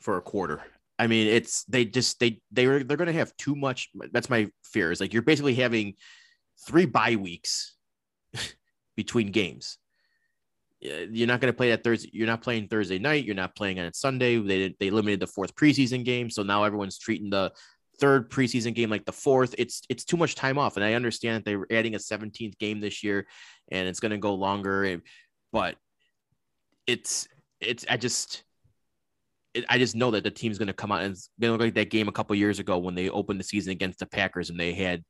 for 0.00 0.18
a 0.18 0.22
quarter. 0.22 0.62
I 0.98 1.06
mean, 1.06 1.28
it's 1.28 1.64
they 1.64 1.86
just 1.86 2.20
they 2.20 2.42
they 2.50 2.66
are 2.66 2.84
they're 2.84 2.96
going 2.96 3.06
to 3.06 3.12
have 3.12 3.36
too 3.36 3.54
much. 3.54 3.88
That's 4.12 4.28
my 4.28 4.50
fear. 4.64 4.92
Is 4.92 5.00
like 5.00 5.12
you're 5.12 5.22
basically 5.22 5.54
having 5.54 5.94
three 6.66 6.86
bye 6.86 7.16
weeks 7.16 7.74
between 8.96 9.30
games. 9.30 9.78
Uh, 10.84 11.06
You're 11.10 11.26
not 11.26 11.40
going 11.40 11.52
to 11.52 11.56
play 11.56 11.70
that 11.70 11.82
Thursday. 11.82 12.10
You're 12.12 12.26
not 12.26 12.42
playing 12.42 12.68
Thursday 12.68 12.98
night. 12.98 13.24
You're 13.24 13.34
not 13.34 13.56
playing 13.56 13.80
on 13.80 13.92
Sunday. 13.94 14.36
They 14.36 14.74
they 14.78 14.90
limited 14.90 15.20
the 15.20 15.26
fourth 15.26 15.54
preseason 15.54 16.04
game, 16.04 16.30
so 16.30 16.42
now 16.42 16.64
everyone's 16.64 16.98
treating 16.98 17.30
the 17.30 17.52
third 17.98 18.30
preseason 18.30 18.74
game, 18.74 18.90
like 18.90 19.04
the 19.04 19.12
fourth. 19.12 19.54
It's 19.58 19.82
it's 19.88 20.04
too 20.04 20.16
much 20.16 20.34
time 20.34 20.58
off, 20.58 20.76
and 20.76 20.84
I 20.84 20.94
understand 20.94 21.36
that 21.36 21.44
they're 21.44 21.78
adding 21.78 21.94
a 21.94 21.98
17th 21.98 22.58
game 22.58 22.80
this 22.80 23.02
year, 23.02 23.26
and 23.70 23.88
it's 23.88 24.00
going 24.00 24.12
to 24.12 24.18
go 24.18 24.34
longer. 24.34 25.00
But 25.52 25.76
it's 26.86 27.28
it's 27.60 27.84
I 27.88 27.96
just 27.96 28.44
it, 29.54 29.64
I 29.68 29.78
just 29.78 29.96
know 29.96 30.10
that 30.12 30.24
the 30.24 30.30
team's 30.30 30.58
going 30.58 30.68
to 30.68 30.72
come 30.72 30.92
out 30.92 31.02
and 31.02 31.16
to 31.16 31.50
look 31.50 31.60
like 31.60 31.74
that 31.74 31.90
game 31.90 32.08
a 32.08 32.12
couple 32.12 32.36
years 32.36 32.58
ago 32.58 32.78
when 32.78 32.94
they 32.94 33.08
opened 33.08 33.40
the 33.40 33.44
season 33.44 33.72
against 33.72 33.98
the 33.98 34.06
Packers 34.06 34.50
and 34.50 34.58
they 34.58 34.72
had 34.72 35.04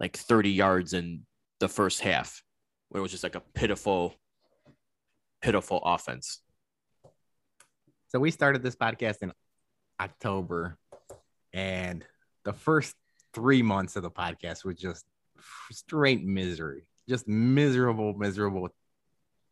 like 0.00 0.16
30 0.16 0.50
yards 0.50 0.92
in 0.92 1.24
the 1.60 1.68
first 1.68 2.00
half, 2.00 2.42
where 2.88 2.98
it 2.98 3.02
was 3.02 3.12
just 3.12 3.22
like 3.22 3.36
a 3.36 3.42
pitiful, 3.54 4.14
pitiful 5.40 5.80
offense. 5.84 6.40
So 8.08 8.18
we 8.18 8.30
started 8.30 8.62
this 8.62 8.76
podcast 8.76 9.22
in 9.22 9.32
October, 10.00 10.76
and 11.52 12.04
the 12.44 12.52
first 12.52 12.94
three 13.32 13.62
months 13.62 13.96
of 13.96 14.02
the 14.02 14.10
podcast 14.10 14.64
was 14.64 14.76
just 14.76 15.04
straight 15.70 16.24
misery, 16.24 16.86
just 17.08 17.26
miserable, 17.26 18.14
miserable 18.14 18.68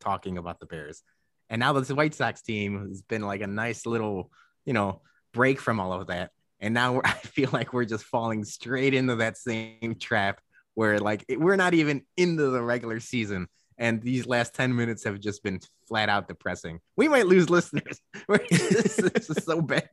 talking 0.01 0.39
about 0.39 0.61
the 0.61 0.67
Bears. 0.67 1.03
And 1.51 1.61
now 1.61 1.73
this 1.73 1.91
White 1.91 2.15
Sox 2.15 2.43
team 2.43 2.89
has 2.89 3.03
been 3.03 3.23
like 3.23 3.41
a 3.41 3.47
nice 3.47 3.87
little, 3.87 4.31
you 4.65 4.73
know, 4.73 5.03
break 5.33 5.61
from 5.61 5.81
all 5.81 5.93
of 5.93 6.07
that. 6.09 6.31
And 6.61 6.75
now 6.75 7.01
I 7.05 7.13
feel 7.13 7.51
like 7.53 7.73
we're 7.73 7.85
just 7.85 8.05
falling 8.05 8.45
straight 8.45 8.95
into 8.95 9.17
that 9.17 9.37
same 9.37 9.97
trap 9.99 10.41
where 10.75 10.99
like 10.99 11.25
we're 11.29 11.57
not 11.57 11.75
even 11.75 12.03
into 12.17 12.51
the 12.51 12.63
regular 12.63 13.01
season. 13.01 13.49
And 13.79 14.03
these 14.03 14.27
last 14.27 14.55
10 14.55 14.75
minutes 14.75 15.05
have 15.05 15.21
just 15.21 15.43
been 15.43 15.61
flat 15.89 16.09
out 16.09 16.29
depressing. 16.29 16.81
We 16.97 17.09
might 17.09 17.27
lose 17.27 17.51
listeners. 17.51 18.01
this, 18.29 18.97
this 18.97 19.31
is 19.31 19.45
so 19.45 19.61
bad, 19.61 19.89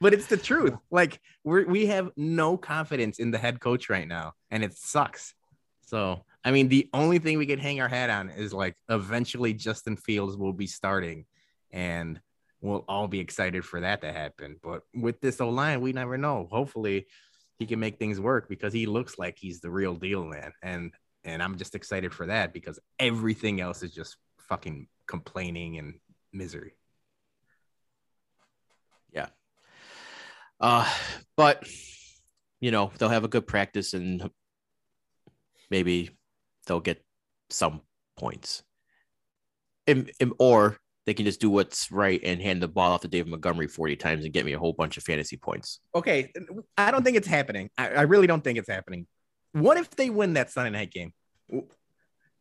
but 0.00 0.14
it's 0.14 0.26
the 0.26 0.36
truth. 0.36 0.74
Like 0.90 1.20
we 1.44 1.64
we 1.64 1.86
have 1.86 2.10
no 2.16 2.56
confidence 2.56 3.18
in 3.18 3.30
the 3.30 3.38
head 3.38 3.60
coach 3.60 3.88
right 3.88 4.08
now, 4.08 4.32
and 4.50 4.64
it 4.64 4.76
sucks. 4.76 5.34
So 5.82 6.24
I 6.44 6.52
mean, 6.52 6.68
the 6.68 6.88
only 6.92 7.18
thing 7.18 7.38
we 7.38 7.46
could 7.46 7.58
hang 7.58 7.80
our 7.80 7.88
hat 7.88 8.08
on 8.10 8.30
is 8.30 8.52
like 8.52 8.76
eventually 8.88 9.52
Justin 9.52 9.96
Fields 9.96 10.36
will 10.36 10.52
be 10.52 10.66
starting, 10.66 11.24
and 11.72 12.20
we'll 12.60 12.84
all 12.88 13.08
be 13.08 13.20
excited 13.20 13.64
for 13.64 13.80
that 13.80 14.00
to 14.02 14.12
happen. 14.12 14.56
But 14.62 14.82
with 14.94 15.20
this 15.20 15.40
O 15.40 15.48
line, 15.48 15.80
we 15.80 15.92
never 15.92 16.16
know. 16.16 16.48
Hopefully, 16.50 17.06
he 17.58 17.66
can 17.66 17.80
make 17.80 17.98
things 17.98 18.20
work 18.20 18.48
because 18.48 18.72
he 18.72 18.86
looks 18.86 19.18
like 19.18 19.38
he's 19.38 19.60
the 19.60 19.70
real 19.70 19.94
deal, 19.94 20.24
man. 20.24 20.52
And 20.62 20.92
and 21.26 21.42
I'm 21.42 21.58
just 21.58 21.74
excited 21.74 22.14
for 22.14 22.26
that 22.26 22.52
because 22.52 22.78
everything 22.98 23.60
else 23.60 23.82
is 23.82 23.92
just 23.92 24.16
fucking 24.38 24.86
complaining 25.06 25.76
and 25.76 25.94
misery. 26.32 26.72
Yeah. 29.12 29.28
Uh, 30.60 30.90
but 31.36 31.68
you 32.60 32.70
know 32.70 32.90
they'll 32.96 33.10
have 33.10 33.24
a 33.24 33.28
good 33.28 33.46
practice 33.46 33.92
and 33.92 34.30
maybe 35.70 36.10
they'll 36.66 36.80
get 36.80 37.04
some 37.50 37.82
points. 38.16 38.62
And, 39.88 40.10
and, 40.20 40.32
or 40.38 40.78
they 41.06 41.14
can 41.14 41.26
just 41.26 41.40
do 41.40 41.50
what's 41.50 41.92
right 41.92 42.20
and 42.24 42.42
hand 42.42 42.60
the 42.60 42.68
ball 42.68 42.92
off 42.92 43.02
to 43.02 43.08
David 43.08 43.30
Montgomery 43.30 43.68
40 43.68 43.94
times 43.96 44.24
and 44.24 44.34
get 44.34 44.44
me 44.44 44.52
a 44.52 44.58
whole 44.58 44.72
bunch 44.72 44.96
of 44.96 45.04
fantasy 45.04 45.36
points. 45.36 45.78
Okay. 45.94 46.32
I 46.76 46.90
don't 46.90 47.04
think 47.04 47.16
it's 47.16 47.28
happening. 47.28 47.70
I, 47.78 47.90
I 47.90 48.02
really 48.02 48.26
don't 48.26 48.42
think 48.42 48.58
it's 48.58 48.68
happening. 48.68 49.06
What 49.56 49.78
if 49.78 49.90
they 49.96 50.10
win 50.10 50.34
that 50.34 50.50
Sunday 50.50 50.70
night 50.70 50.90
game? 50.90 51.14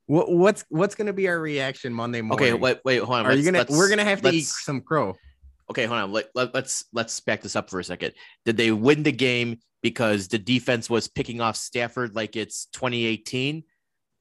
What, 0.05 0.29
what's 0.29 0.65
what's 0.67 0.95
going 0.95 1.07
to 1.07 1.13
be 1.13 1.29
our 1.29 1.39
reaction 1.39 1.93
Monday 1.93 2.21
morning? 2.21 2.47
Okay, 2.47 2.53
wait, 2.53 2.79
wait, 2.83 3.01
hold 3.01 3.19
on. 3.19 3.25
Are 3.25 3.33
you 3.33 3.49
gonna? 3.49 3.65
We're 3.69 3.87
gonna 3.87 4.03
have 4.03 4.21
to 4.23 4.31
eat 4.31 4.45
some 4.45 4.81
crow. 4.81 5.15
Okay, 5.69 5.85
hold 5.85 5.99
on. 5.99 6.11
Let, 6.11 6.27
let, 6.35 6.53
let's 6.53 6.85
let's 6.91 7.17
back 7.21 7.41
this 7.41 7.55
up 7.55 7.69
for 7.69 7.79
a 7.79 7.83
second. 7.85 8.13
Did 8.43 8.57
they 8.57 8.71
win 8.71 9.03
the 9.03 9.13
game 9.13 9.59
because 9.81 10.27
the 10.27 10.37
defense 10.37 10.89
was 10.89 11.07
picking 11.07 11.39
off 11.39 11.55
Stafford 11.55 12.15
like 12.15 12.35
it's 12.35 12.65
2018, 12.73 13.63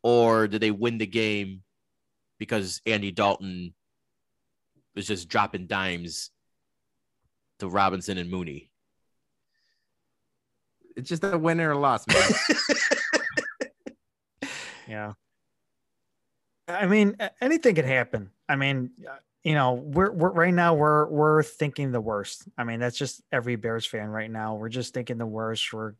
or 0.04 0.46
did 0.46 0.60
they 0.60 0.70
win 0.70 0.98
the 0.98 1.06
game 1.06 1.62
because 2.38 2.80
Andy 2.86 3.10
Dalton 3.10 3.74
was 4.94 5.08
just 5.08 5.28
dropping 5.28 5.66
dimes 5.66 6.30
to 7.58 7.68
Robinson 7.68 8.18
and 8.18 8.30
Mooney? 8.30 8.70
It's 10.96 11.08
just 11.08 11.24
a 11.24 11.36
win 11.36 11.60
or 11.60 11.72
a 11.72 11.78
loss, 11.78 12.06
man. 12.06 12.22
yeah. 14.88 15.12
I 16.68 16.86
mean, 16.86 17.16
anything 17.40 17.74
could 17.74 17.84
happen. 17.84 18.30
I 18.48 18.56
mean, 18.56 18.90
you 19.42 19.54
know, 19.54 19.74
we're, 19.74 20.10
we're 20.10 20.30
right 20.30 20.54
now 20.54 20.74
we're 20.74 21.06
we're 21.06 21.42
thinking 21.42 21.92
the 21.92 22.00
worst. 22.00 22.48
I 22.56 22.64
mean, 22.64 22.80
that's 22.80 22.96
just 22.96 23.22
every 23.30 23.56
Bears 23.56 23.84
fan 23.84 24.08
right 24.08 24.30
now. 24.30 24.54
We're 24.54 24.70
just 24.70 24.94
thinking 24.94 25.18
the 25.18 25.26
worst. 25.26 25.70
We're 25.72 25.94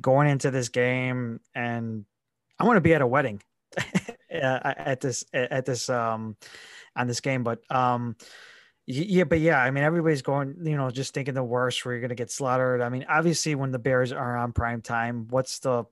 going 0.00 0.28
into 0.28 0.52
this 0.52 0.68
game, 0.68 1.40
and 1.54 2.04
I 2.58 2.64
want 2.64 2.76
to 2.76 2.80
be 2.82 2.94
at 2.94 3.02
a 3.02 3.06
wedding 3.06 3.42
at 4.30 5.00
this 5.00 5.24
at 5.32 5.66
this 5.66 5.88
um 5.90 6.36
on 6.94 7.08
this 7.08 7.20
game, 7.20 7.42
but 7.42 7.60
um 7.70 8.16
yeah, 8.86 9.24
but 9.24 9.40
yeah, 9.40 9.60
I 9.60 9.70
mean, 9.70 9.84
everybody's 9.84 10.22
going, 10.22 10.56
you 10.62 10.76
know, 10.76 10.90
just 10.90 11.12
thinking 11.12 11.34
the 11.34 11.42
worst. 11.42 11.84
where 11.84 11.94
you're 11.94 12.00
going 12.00 12.10
to 12.10 12.14
get 12.14 12.30
slaughtered. 12.30 12.80
I 12.80 12.88
mean, 12.88 13.04
obviously, 13.08 13.54
when 13.54 13.72
the 13.72 13.78
Bears 13.78 14.12
are 14.12 14.36
on 14.36 14.52
prime 14.52 14.80
time, 14.80 15.26
what's 15.28 15.58
the, 15.58 15.84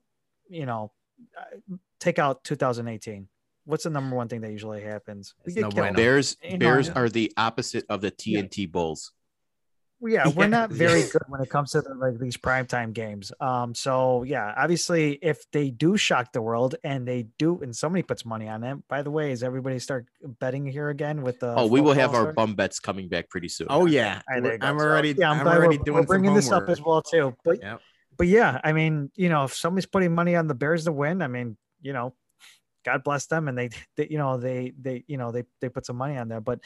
you 0.49 0.65
know, 0.65 0.91
uh, 1.37 1.75
take 1.99 2.19
out 2.19 2.43
2018 2.43 3.27
what's 3.65 3.83
the 3.83 3.89
number 3.89 4.15
one 4.15 4.27
thing 4.27 4.41
that 4.41 4.51
usually 4.51 4.81
happens? 4.81 5.33
No 5.45 5.69
Bears 5.69 6.37
Bears 6.57 6.89
are 6.89 7.09
the 7.09 7.33
opposite 7.35 7.85
of 7.89 8.01
the 8.01 8.11
TNT 8.11 8.57
yeah. 8.59 8.65
Bulls. 8.67 9.11
Yeah, 10.07 10.27
we're 10.29 10.47
not 10.47 10.69
very 10.85 11.03
good 11.03 11.23
when 11.27 11.41
it 11.41 11.49
comes 11.49 11.71
to 11.71 11.81
the, 11.81 11.93
like 11.93 12.19
these 12.19 12.37
primetime 12.37 12.93
games. 12.93 13.31
Um, 13.39 13.75
so 13.75 14.23
yeah, 14.23 14.53
obviously, 14.55 15.19
if 15.21 15.49
they 15.51 15.69
do 15.69 15.97
shock 15.97 16.31
the 16.33 16.41
world 16.41 16.75
and 16.83 17.07
they 17.07 17.27
do, 17.37 17.61
and 17.61 17.75
somebody 17.75 18.03
puts 18.03 18.25
money 18.25 18.47
on 18.47 18.63
it. 18.63 18.77
By 18.87 19.01
the 19.01 19.11
way, 19.11 19.31
is 19.31 19.43
everybody 19.43 19.79
start 19.79 20.05
betting 20.39 20.65
here 20.65 20.89
again 20.89 21.21
with 21.21 21.39
the? 21.39 21.55
Oh, 21.55 21.67
we 21.67 21.81
will 21.81 21.93
have 21.93 22.13
our 22.13 22.33
bum 22.33 22.55
bets 22.55 22.79
coming 22.79 23.07
back 23.07 23.29
pretty 23.29 23.49
soon. 23.49 23.67
Oh 23.69 23.85
yeah, 23.85 24.21
I'm 24.29 24.45
already. 24.79 25.13
So, 25.13 25.21
yeah, 25.21 25.31
I'm, 25.31 25.41
I'm 25.41 25.47
already 25.47 25.77
doing. 25.77 25.95
We're 25.95 26.03
bringing 26.03 26.33
this 26.33 26.51
up 26.51 26.69
as 26.69 26.81
well 26.81 27.01
too. 27.01 27.35
But 27.43 27.61
yep. 27.61 27.81
but 28.17 28.27
yeah, 28.27 28.59
I 28.63 28.73
mean, 28.73 29.11
you 29.15 29.29
know, 29.29 29.45
if 29.45 29.53
somebody's 29.53 29.85
putting 29.85 30.13
money 30.13 30.35
on 30.35 30.47
the 30.47 30.55
Bears 30.55 30.85
to 30.85 30.91
win, 30.91 31.21
I 31.21 31.27
mean, 31.27 31.57
you 31.81 31.93
know, 31.93 32.13
God 32.85 33.03
bless 33.03 33.25
them, 33.25 33.47
and 33.47 33.57
they, 33.57 33.69
they 33.97 34.07
you 34.09 34.17
know 34.17 34.37
they 34.37 34.71
they 34.79 35.03
you 35.07 35.17
know 35.17 35.31
they 35.31 35.43
they 35.59 35.69
put 35.69 35.85
some 35.85 35.97
money 35.97 36.17
on 36.17 36.27
there, 36.27 36.41
but 36.41 36.59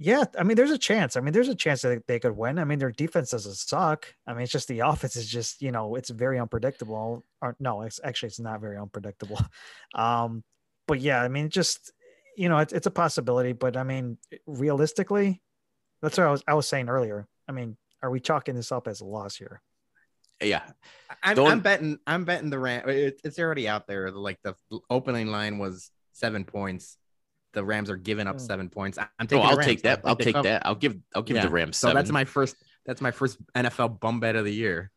yeah, 0.00 0.24
I 0.38 0.44
mean, 0.44 0.56
there's 0.56 0.70
a 0.70 0.78
chance. 0.78 1.16
I 1.16 1.20
mean, 1.20 1.32
there's 1.32 1.48
a 1.48 1.56
chance 1.56 1.82
that 1.82 2.06
they 2.06 2.20
could 2.20 2.36
win. 2.36 2.60
I 2.60 2.64
mean, 2.64 2.78
their 2.78 2.92
defense 2.92 3.30
doesn't 3.30 3.56
suck. 3.56 4.06
I 4.28 4.32
mean, 4.32 4.42
it's 4.42 4.52
just 4.52 4.68
the 4.68 4.78
offense 4.86 5.16
is 5.16 5.28
just, 5.28 5.60
you 5.60 5.72
know, 5.72 5.96
it's 5.96 6.10
very 6.10 6.38
unpredictable. 6.38 7.24
Or 7.42 7.56
no, 7.58 7.82
it's 7.82 7.98
actually 8.04 8.28
it's 8.28 8.40
not 8.40 8.60
very 8.60 8.78
unpredictable. 8.78 9.40
Um, 9.94 10.44
but 10.86 11.00
yeah, 11.00 11.22
I 11.22 11.28
mean, 11.28 11.48
just 11.48 11.92
you 12.36 12.48
know, 12.48 12.58
it's 12.58 12.72
it's 12.72 12.86
a 12.86 12.90
possibility. 12.90 13.52
But 13.52 13.76
I 13.76 13.82
mean, 13.82 14.18
realistically, 14.46 15.42
that's 16.02 16.16
what 16.16 16.26
I 16.26 16.30
was 16.30 16.42
I 16.46 16.54
was 16.54 16.68
saying 16.68 16.88
earlier. 16.88 17.26
I 17.48 17.52
mean, 17.52 17.76
are 18.02 18.10
we 18.10 18.20
chalking 18.20 18.54
this 18.54 18.70
up 18.70 18.86
as 18.86 19.00
a 19.00 19.04
loss 19.04 19.36
here? 19.36 19.60
yeah, 20.40 20.62
I'm, 21.22 21.38
I'm, 21.38 21.60
betting. 21.60 21.98
I'm 22.06 22.24
betting 22.24 22.50
the 22.50 22.58
Ram. 22.58 22.84
it's 22.86 23.38
already 23.38 23.68
out 23.68 23.86
there. 23.86 24.10
Like 24.10 24.38
the 24.42 24.54
opening 24.88 25.28
line 25.28 25.58
was 25.58 25.90
seven 26.12 26.44
points. 26.44 26.96
The 27.54 27.64
Rams 27.64 27.90
are 27.90 27.96
giving 27.96 28.26
up 28.26 28.36
hmm. 28.36 28.44
seven 28.44 28.68
points. 28.68 28.98
I'm 28.98 29.26
taking. 29.26 29.44
Oh, 29.44 29.48
I'll 29.48 29.56
take 29.56 29.82
that. 29.82 30.00
I'll 30.04 30.16
take 30.16 30.40
that. 30.42 30.66
I'll 30.66 30.74
give. 30.74 30.96
I'll 31.14 31.22
give 31.22 31.36
yeah. 31.36 31.42
the 31.42 31.50
Rams. 31.50 31.76
Seven. 31.76 31.94
So 31.94 31.98
that's 31.98 32.10
my 32.10 32.24
first. 32.24 32.56
That's 32.86 33.00
my 33.00 33.10
first 33.10 33.38
NFL 33.54 34.00
bum 34.00 34.20
bet 34.20 34.36
of 34.36 34.44
the 34.44 34.52
year. 34.52 34.90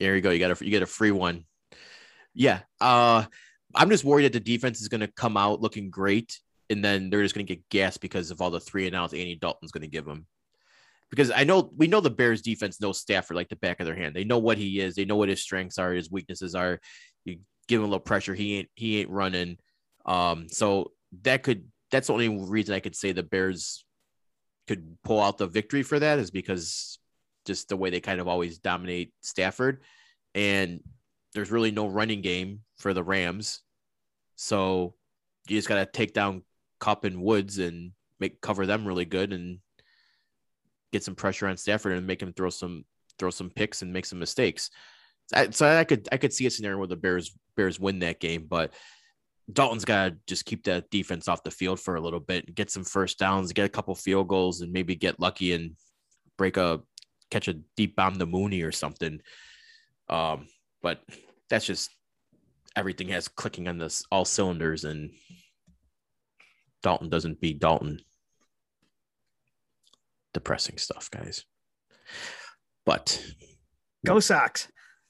There 0.00 0.14
you 0.14 0.22
go. 0.22 0.30
You 0.30 0.38
got 0.38 0.60
a 0.60 0.64
you 0.64 0.70
get 0.70 0.82
a 0.82 0.86
free 0.86 1.10
one. 1.10 1.44
Yeah. 2.34 2.60
Uh, 2.80 3.24
I'm 3.74 3.90
just 3.90 4.04
worried 4.04 4.24
that 4.24 4.32
the 4.32 4.40
defense 4.40 4.80
is 4.80 4.88
going 4.88 5.00
to 5.00 5.08
come 5.08 5.36
out 5.36 5.60
looking 5.60 5.90
great, 5.90 6.38
and 6.70 6.84
then 6.84 7.10
they're 7.10 7.22
just 7.22 7.34
going 7.34 7.46
to 7.46 7.54
get 7.54 7.68
gassed 7.68 8.00
because 8.00 8.30
of 8.30 8.40
all 8.40 8.50
the 8.50 8.60
three 8.60 8.86
and 8.86 8.96
outs 8.96 9.12
Andy 9.12 9.36
Dalton's 9.36 9.72
going 9.72 9.82
to 9.82 9.88
give 9.88 10.04
them 10.04 10.26
because 11.10 11.30
I 11.30 11.44
know 11.44 11.70
we 11.76 11.86
know 11.86 12.00
the 12.00 12.10
Bears 12.10 12.42
defense 12.42 12.80
knows 12.80 12.98
Stafford 12.98 13.36
like 13.36 13.48
the 13.48 13.56
back 13.56 13.80
of 13.80 13.86
their 13.86 13.94
hand. 13.94 14.14
They 14.14 14.24
know 14.24 14.38
what 14.38 14.58
he 14.58 14.80
is. 14.80 14.94
They 14.94 15.04
know 15.04 15.16
what 15.16 15.28
his 15.28 15.42
strengths 15.42 15.78
are, 15.78 15.92
his 15.92 16.10
weaknesses 16.10 16.54
are. 16.54 16.80
You 17.24 17.38
give 17.66 17.80
him 17.80 17.86
a 17.86 17.88
little 17.88 18.00
pressure, 18.00 18.34
he 18.34 18.58
ain't 18.58 18.68
he 18.74 19.00
ain't 19.00 19.10
running. 19.10 19.58
Um, 20.04 20.48
so 20.48 20.92
that 21.22 21.42
could 21.42 21.64
that's 21.90 22.08
the 22.08 22.12
only 22.12 22.28
reason 22.28 22.74
I 22.74 22.80
could 22.80 22.96
say 22.96 23.12
the 23.12 23.22
Bears 23.22 23.84
could 24.66 24.98
pull 25.02 25.20
out 25.20 25.38
the 25.38 25.46
victory 25.46 25.82
for 25.82 25.98
that 25.98 26.18
is 26.18 26.30
because 26.30 26.98
just 27.46 27.68
the 27.68 27.76
way 27.76 27.88
they 27.90 28.00
kind 28.00 28.20
of 28.20 28.28
always 28.28 28.58
dominate 28.58 29.12
Stafford, 29.22 29.82
and 30.34 30.80
there's 31.34 31.50
really 31.50 31.70
no 31.70 31.86
running 31.86 32.20
game 32.20 32.60
for 32.76 32.92
the 32.92 33.02
Rams. 33.02 33.62
So 34.36 34.94
you 35.48 35.56
just 35.56 35.68
gotta 35.68 35.86
take 35.86 36.12
down 36.12 36.42
Kupp 36.80 37.04
and 37.04 37.22
Woods 37.22 37.58
and 37.58 37.92
make 38.20 38.40
cover 38.40 38.66
them 38.66 38.86
really 38.86 39.04
good 39.04 39.32
and 39.32 39.60
get 40.92 41.04
some 41.04 41.14
pressure 41.14 41.46
on 41.46 41.56
Stafford 41.56 41.96
and 41.96 42.06
make 42.06 42.22
him 42.22 42.32
throw 42.32 42.50
some 42.50 42.84
throw 43.18 43.30
some 43.30 43.50
picks 43.50 43.82
and 43.82 43.92
make 43.92 44.06
some 44.06 44.18
mistakes. 44.18 44.70
So 45.26 45.36
I, 45.36 45.50
so 45.50 45.66
I 45.66 45.84
could 45.84 46.08
I 46.12 46.16
could 46.16 46.32
see 46.32 46.46
a 46.46 46.50
scenario 46.50 46.78
where 46.78 46.86
the 46.86 46.96
Bears 46.96 47.36
Bears 47.56 47.80
win 47.80 48.00
that 48.00 48.20
game, 48.20 48.46
but 48.48 48.72
Dalton's 49.52 49.84
got 49.84 50.08
to 50.08 50.16
just 50.26 50.44
keep 50.44 50.64
that 50.64 50.90
defense 50.90 51.28
off 51.28 51.42
the 51.42 51.50
field 51.50 51.80
for 51.80 51.96
a 51.96 52.00
little 52.00 52.20
bit, 52.20 52.54
get 52.54 52.70
some 52.70 52.84
first 52.84 53.18
downs, 53.18 53.52
get 53.52 53.64
a 53.64 53.70
couple 53.70 53.94
field 53.94 54.28
goals, 54.28 54.60
and 54.60 54.72
maybe 54.72 54.94
get 54.94 55.20
lucky 55.20 55.52
and 55.52 55.76
break 56.36 56.56
a 56.56 56.80
catch 57.30 57.48
a 57.48 57.54
deep 57.76 57.96
bomb 57.96 58.18
to 58.18 58.26
Mooney 58.26 58.62
or 58.62 58.72
something. 58.72 59.20
Um, 60.08 60.48
but 60.82 61.00
that's 61.48 61.66
just 61.66 61.90
everything 62.76 63.08
has 63.08 63.28
clicking 63.28 63.68
on 63.68 63.78
this 63.78 64.04
all 64.12 64.24
cylinders, 64.24 64.84
and 64.84 65.10
Dalton 66.82 67.08
doesn't 67.08 67.40
beat 67.40 67.58
Dalton. 67.58 68.00
Depressing 70.34 70.78
stuff, 70.78 71.10
guys. 71.10 71.44
But 72.84 73.22
Go 74.04 74.20
Sox. 74.20 74.68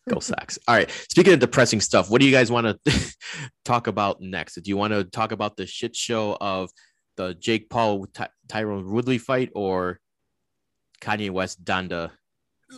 Go 0.08 0.20
Sox. 0.20 0.58
All 0.66 0.74
right. 0.74 0.90
Speaking 1.10 1.32
of 1.34 1.38
depressing 1.40 1.80
stuff, 1.80 2.10
what 2.10 2.20
do 2.20 2.26
you 2.26 2.32
guys 2.32 2.50
want 2.50 2.82
to 2.84 3.14
talk 3.64 3.86
about 3.86 4.20
next? 4.20 4.54
Do 4.56 4.68
you 4.68 4.76
want 4.76 4.92
to 4.92 5.04
talk 5.04 5.32
about 5.32 5.56
the 5.56 5.66
shit 5.66 5.94
show 5.96 6.36
of 6.40 6.70
the 7.16 7.34
Jake 7.34 7.68
Paul 7.70 8.06
Ty- 8.14 8.28
Tyron 8.48 8.84
Woodley 8.90 9.18
fight 9.18 9.50
or 9.54 10.00
Kanye 11.00 11.30
West 11.30 11.64
Donda? 11.64 12.10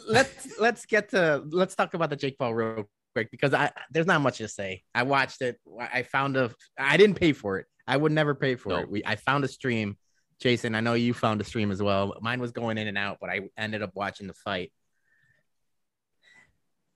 let's 0.06 0.56
let's 0.60 0.86
get 0.86 1.08
to 1.08 1.42
let's 1.50 1.74
talk 1.74 1.94
about 1.94 2.10
the 2.10 2.16
Jake 2.16 2.38
Paul 2.38 2.54
real 2.54 2.88
quick 3.12 3.28
because 3.32 3.52
I 3.52 3.72
there's 3.90 4.06
not 4.06 4.20
much 4.20 4.38
to 4.38 4.46
say. 4.48 4.82
I 4.94 5.02
watched 5.02 5.42
it. 5.42 5.58
I 5.78 6.02
found 6.04 6.36
a 6.36 6.52
I 6.78 6.96
didn't 6.96 7.16
pay 7.16 7.32
for 7.32 7.58
it. 7.58 7.66
I 7.88 7.96
would 7.96 8.12
never 8.12 8.34
pay 8.36 8.54
for 8.54 8.68
No. 8.68 8.76
it. 8.78 8.90
We 8.90 9.02
I 9.04 9.16
found 9.16 9.44
a 9.44 9.48
stream. 9.48 9.96
Jason, 10.40 10.74
I 10.74 10.80
know 10.80 10.94
you 10.94 11.12
found 11.12 11.40
a 11.40 11.44
stream 11.44 11.70
as 11.70 11.82
well. 11.82 12.14
Mine 12.22 12.40
was 12.40 12.52
going 12.52 12.78
in 12.78 12.86
and 12.88 12.96
out, 12.96 13.18
but 13.20 13.28
I 13.30 13.40
ended 13.58 13.82
up 13.82 13.90
watching 13.94 14.26
the 14.26 14.32
fight. 14.32 14.72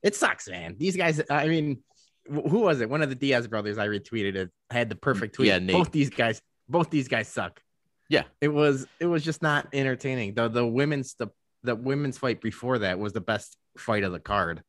It 0.05 0.15
sucks, 0.15 0.49
man. 0.49 0.77
These 0.79 0.97
guys, 0.97 1.21
I 1.31 1.49
mean, 1.49 1.83
who 2.29 2.61
was 2.61 2.81
it? 2.81 2.91
One 2.91 3.03
of 3.03 3.09
the 3.09 3.15
Diaz 3.15 3.49
brothers 3.49 3.79
I 3.79 3.89
retweeted 3.89 4.37
it 4.37 4.51
had 4.71 4.89
the 4.91 4.97
perfect 4.97 5.35
tweet. 5.35 5.49
Yeah, 5.49 5.59
Nate. 5.59 5.73
both 5.73 5.91
these 5.91 6.11
guys, 6.11 6.41
both 6.69 6.91
these 6.91 7.09
guys 7.09 7.27
suck. 7.27 7.61
Yeah. 8.09 8.25
It 8.41 8.49
was 8.49 8.87
it 9.01 9.07
was 9.07 9.25
just 9.25 9.43
not 9.43 9.69
entertaining. 9.73 10.35
The 10.35 10.49
the 10.49 10.65
women's 10.65 11.15
the 11.15 11.29
the 11.63 11.75
women's 11.75 12.19
fight 12.19 12.43
before 12.43 12.81
that 12.81 12.99
was 12.99 13.15
the 13.15 13.23
best 13.23 13.57
fight 13.79 14.05
of 14.05 14.13
the 14.13 14.21
card. 14.21 14.63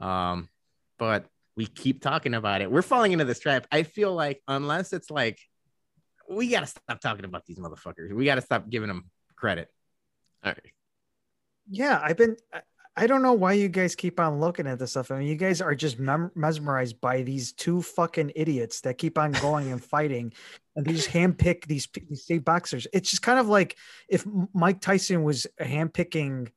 Um, 0.00 0.48
but 0.96 1.26
we 1.56 1.66
keep 1.66 2.00
talking 2.00 2.34
about 2.34 2.60
it. 2.60 2.70
We're 2.70 2.82
falling 2.82 3.10
into 3.10 3.24
this 3.24 3.40
trap. 3.40 3.66
I 3.72 3.82
feel 3.82 4.14
like 4.14 4.40
unless 4.46 4.92
it's 4.92 5.10
like 5.10 5.40
we 6.30 6.48
gotta 6.48 6.66
stop 6.66 7.00
talking 7.00 7.24
about 7.24 7.46
these 7.46 7.58
motherfuckers. 7.58 8.12
We 8.12 8.24
gotta 8.24 8.42
stop 8.42 8.70
giving 8.70 8.88
them 8.88 9.10
credit. 9.34 9.68
All 10.44 10.52
right. 10.52 10.72
Yeah, 11.68 12.00
I've 12.02 12.16
been. 12.16 12.36
I- 13.02 13.06
don't 13.06 13.22
know 13.22 13.32
why 13.32 13.54
you 13.54 13.68
guys 13.68 13.94
keep 13.94 14.20
on 14.20 14.40
looking 14.40 14.66
at 14.66 14.78
this 14.78 14.90
stuff. 14.92 15.10
I 15.10 15.18
mean, 15.18 15.28
you 15.28 15.36
guys 15.36 15.60
are 15.60 15.74
just 15.74 15.98
mem- 15.98 16.30
mesmerized 16.34 17.00
by 17.00 17.22
these 17.22 17.52
two 17.52 17.82
fucking 17.82 18.32
idiots 18.36 18.80
that 18.82 18.98
keep 18.98 19.18
on 19.18 19.32
going 19.32 19.72
and 19.72 19.82
fighting, 19.82 20.32
and 20.76 20.84
they 20.84 20.92
just 20.92 21.08
handpick 21.10 21.66
these 21.66 21.88
these 22.08 22.22
state 22.22 22.44
boxers. 22.44 22.86
It's 22.92 23.10
just 23.10 23.22
kind 23.22 23.38
of 23.38 23.48
like 23.48 23.76
if 24.08 24.26
Mike 24.54 24.80
Tyson 24.80 25.22
was 25.22 25.46
handpicking, 25.60 26.50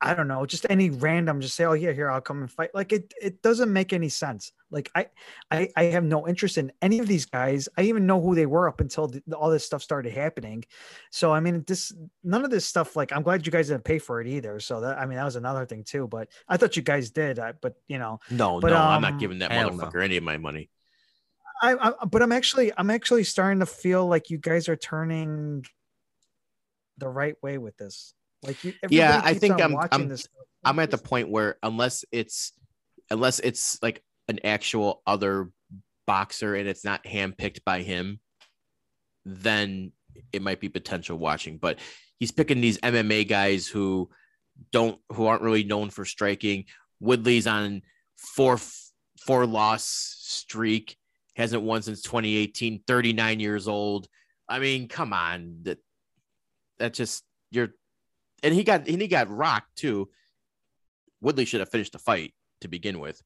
I 0.00 0.14
don't 0.14 0.28
know, 0.28 0.46
just 0.46 0.64
any 0.70 0.90
random, 0.90 1.40
just 1.40 1.56
say, 1.56 1.64
"Oh 1.64 1.72
yeah, 1.72 1.92
here 1.92 2.08
I'll 2.08 2.20
come 2.20 2.40
and 2.40 2.50
fight." 2.50 2.70
Like 2.72 2.92
it, 2.92 3.12
it 3.20 3.42
doesn't 3.42 3.72
make 3.72 3.92
any 3.92 4.08
sense. 4.08 4.52
Like 4.70 4.90
I, 4.94 5.06
I, 5.50 5.68
I 5.76 5.84
have 5.84 6.04
no 6.04 6.28
interest 6.28 6.56
in 6.56 6.70
any 6.80 7.00
of 7.00 7.08
these 7.08 7.26
guys. 7.26 7.68
I 7.76 7.82
even 7.82 8.06
know 8.06 8.20
who 8.20 8.36
they 8.36 8.46
were 8.46 8.68
up 8.68 8.80
until 8.80 9.08
the, 9.08 9.22
all 9.34 9.50
this 9.50 9.64
stuff 9.64 9.82
started 9.82 10.12
happening. 10.12 10.64
So 11.10 11.32
I 11.32 11.40
mean, 11.40 11.64
this 11.66 11.92
none 12.22 12.44
of 12.44 12.50
this 12.50 12.64
stuff. 12.64 12.94
Like 12.94 13.12
I'm 13.12 13.22
glad 13.22 13.44
you 13.44 13.50
guys 13.50 13.68
didn't 13.68 13.84
pay 13.84 13.98
for 13.98 14.20
it 14.20 14.28
either. 14.28 14.60
So 14.60 14.80
that 14.82 14.98
I 14.98 15.06
mean, 15.06 15.16
that 15.16 15.24
was 15.24 15.36
another 15.36 15.66
thing 15.66 15.82
too. 15.82 16.06
But 16.06 16.28
I 16.48 16.56
thought 16.56 16.76
you 16.76 16.82
guys 16.82 17.10
did. 17.10 17.40
I, 17.40 17.52
but 17.52 17.74
you 17.88 17.98
know, 17.98 18.20
No, 18.30 18.60
But, 18.60 18.70
no, 18.70 18.76
I'm 18.76 19.02
not 19.02 19.14
um, 19.14 19.18
giving 19.18 19.40
that 19.40 19.50
hell 19.50 19.70
no. 19.70 19.76
motherfucker 19.76 20.04
any 20.04 20.16
of 20.16 20.22
my 20.22 20.36
money. 20.38 20.70
I, 21.60 21.74
I 21.74 22.04
but 22.04 22.22
I'm 22.22 22.30
actually 22.32 22.70
I'm 22.76 22.90
actually 22.90 23.24
starting 23.24 23.58
to 23.60 23.66
feel 23.66 24.06
like 24.06 24.30
you 24.30 24.38
guys 24.38 24.68
are 24.68 24.76
turning 24.76 25.64
the 26.98 27.08
right 27.08 27.34
way 27.42 27.58
with 27.58 27.76
this. 27.76 28.14
Like 28.42 28.62
you, 28.64 28.74
Yeah, 28.88 29.20
I 29.24 29.34
think 29.34 29.60
I'm- 29.60 29.72
watching 29.72 30.00
I'm- 30.00 30.08
this. 30.08 30.28
I'm 30.64 30.78
at 30.80 30.90
the 30.90 30.98
point 30.98 31.28
where 31.28 31.56
unless 31.62 32.04
it's 32.12 32.52
unless 33.10 33.38
it's 33.38 33.80
like 33.82 34.02
an 34.28 34.40
actual 34.44 35.02
other 35.06 35.50
boxer 36.06 36.54
and 36.54 36.68
it's 36.68 36.84
not 36.84 37.04
handpicked 37.04 37.64
by 37.64 37.82
him, 37.82 38.20
then 39.24 39.92
it 40.32 40.42
might 40.42 40.60
be 40.60 40.68
potential 40.68 41.16
watching. 41.18 41.58
But 41.58 41.78
he's 42.18 42.32
picking 42.32 42.60
these 42.60 42.78
MMA 42.78 43.24
guys 43.28 43.66
who 43.66 44.10
don't 44.72 45.00
who 45.12 45.26
aren't 45.26 45.42
really 45.42 45.64
known 45.64 45.90
for 45.90 46.04
striking. 46.04 46.64
Woodley's 47.00 47.46
on 47.46 47.82
four 48.16 48.58
four 49.20 49.46
loss 49.46 49.84
streak, 49.84 50.96
hasn't 51.36 51.62
won 51.62 51.82
since 51.82 52.02
2018, 52.02 52.82
39 52.86 53.40
years 53.40 53.68
old. 53.68 54.08
I 54.48 54.58
mean, 54.58 54.88
come 54.88 55.12
on. 55.12 55.60
That 55.62 55.78
that 56.78 56.94
just 56.94 57.24
you're 57.50 57.74
and 58.42 58.54
he 58.54 58.64
got 58.64 58.88
and 58.88 59.00
he 59.00 59.08
got 59.08 59.28
rocked 59.30 59.76
too. 59.76 60.08
Woodley 61.20 61.44
should 61.44 61.60
have 61.60 61.70
finished 61.70 61.92
the 61.92 61.98
fight 61.98 62.34
to 62.60 62.68
begin 62.68 63.00
with. 63.00 63.20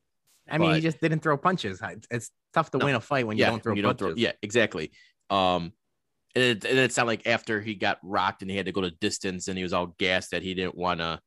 I 0.49 0.59
mean, 0.59 0.75
he 0.75 0.81
just 0.81 1.01
didn't 1.01 1.21
throw 1.21 1.37
punches. 1.37 1.81
It's- 1.83 2.07
It's 2.11 2.31
tough 2.53 2.71
to 2.73 2.79
No. 2.79 2.87
win 2.87 2.95
a 2.95 3.01
fight 3.01 3.27
when 3.27 3.39
you 3.39 3.45
don't 3.45 3.63
throw 3.63 3.75
you 3.75 3.83
punches. 3.83 4.01
don't 4.01 4.15
throw. 4.15 4.17
Yeah, 4.17 4.33
exactly. 4.43 4.91
Um, 5.31 5.73
and 6.35 6.45
it, 6.45 6.65
and 6.65 6.79
it 6.79 6.93
sounded 6.93 7.09
like 7.11 7.27
after 7.27 7.61
he 7.61 7.75
got 7.75 7.99
rocked 8.03 8.43
and 8.43 8.51
he 8.51 8.57
had 8.57 8.67
to 8.67 8.73
go 8.73 8.81
to 8.81 8.91
distance 8.91 9.49
and 9.49 9.57
he 9.57 9.63
was 9.63 9.73
all 9.73 9.89
gassed 9.99 10.31
that 10.33 10.43
he 10.43 10.55
didn't 10.55 10.75
want 10.75 11.01
to. 11.01 11.21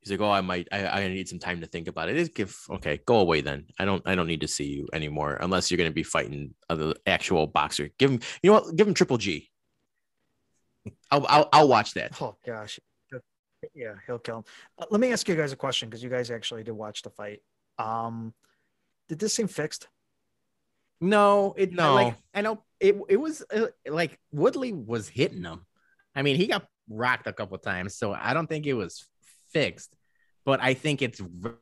He's 0.00 0.10
like, 0.10 0.20
oh, 0.20 0.30
I 0.30 0.40
might, 0.40 0.66
I, 0.72 0.86
I 1.04 1.08
need 1.08 1.28
some 1.28 1.38
time 1.38 1.60
to 1.60 1.66
think 1.68 1.86
about 1.86 2.08
it. 2.08 2.16
It's 2.16 2.28
give, 2.28 2.56
okay, 2.70 2.98
go 3.06 3.20
away 3.20 3.40
then. 3.40 3.66
I 3.78 3.84
don't, 3.84 4.02
I 4.04 4.16
don't 4.16 4.26
need 4.26 4.40
to 4.40 4.48
see 4.48 4.64
you 4.66 4.88
anymore 4.92 5.38
unless 5.40 5.70
you're 5.70 5.78
going 5.78 5.90
to 5.90 5.94
be 5.94 6.02
fighting 6.02 6.54
the 6.68 6.96
actual 7.06 7.46
boxer. 7.46 7.88
Give 7.98 8.10
him, 8.10 8.20
you 8.42 8.50
know 8.50 8.60
what? 8.60 8.74
Give 8.76 8.88
him 8.88 8.94
Triple 8.94 9.18
G. 9.18 9.48
I'll, 11.10 11.24
I'll, 11.28 11.48
I'll 11.52 11.68
watch 11.68 11.94
that. 11.94 12.20
Oh 12.20 12.36
gosh, 12.44 12.80
yeah, 13.74 13.94
he'll 14.06 14.18
kill 14.18 14.38
him. 14.38 14.44
Uh, 14.78 14.86
let 14.90 15.00
me 15.00 15.12
ask 15.12 15.28
you 15.28 15.36
guys 15.36 15.52
a 15.52 15.56
question 15.56 15.88
because 15.88 16.02
you 16.02 16.10
guys 16.10 16.30
actually 16.30 16.62
did 16.62 16.72
watch 16.72 17.02
the 17.02 17.10
fight. 17.10 17.40
Um, 17.78 18.34
did 19.08 19.18
this 19.18 19.34
seem 19.34 19.48
fixed? 19.48 19.88
No, 21.00 21.54
it 21.56 21.72
No. 21.72 21.88
no. 21.88 21.94
Like 21.94 22.14
I 22.34 22.40
know 22.42 22.62
it. 22.80 22.96
It 23.08 23.16
was 23.16 23.42
uh, 23.52 23.66
like 23.86 24.18
Woodley 24.30 24.72
was 24.72 25.08
hitting 25.08 25.42
him. 25.44 25.66
I 26.14 26.22
mean, 26.22 26.36
he 26.36 26.46
got 26.46 26.66
rocked 26.88 27.26
a 27.26 27.32
couple 27.32 27.58
times, 27.58 27.96
so 27.96 28.12
I 28.12 28.34
don't 28.34 28.46
think 28.46 28.66
it 28.66 28.74
was 28.74 29.08
fixed. 29.52 29.96
But 30.44 30.60
I 30.62 30.74
think 30.74 31.02
it's 31.02 31.20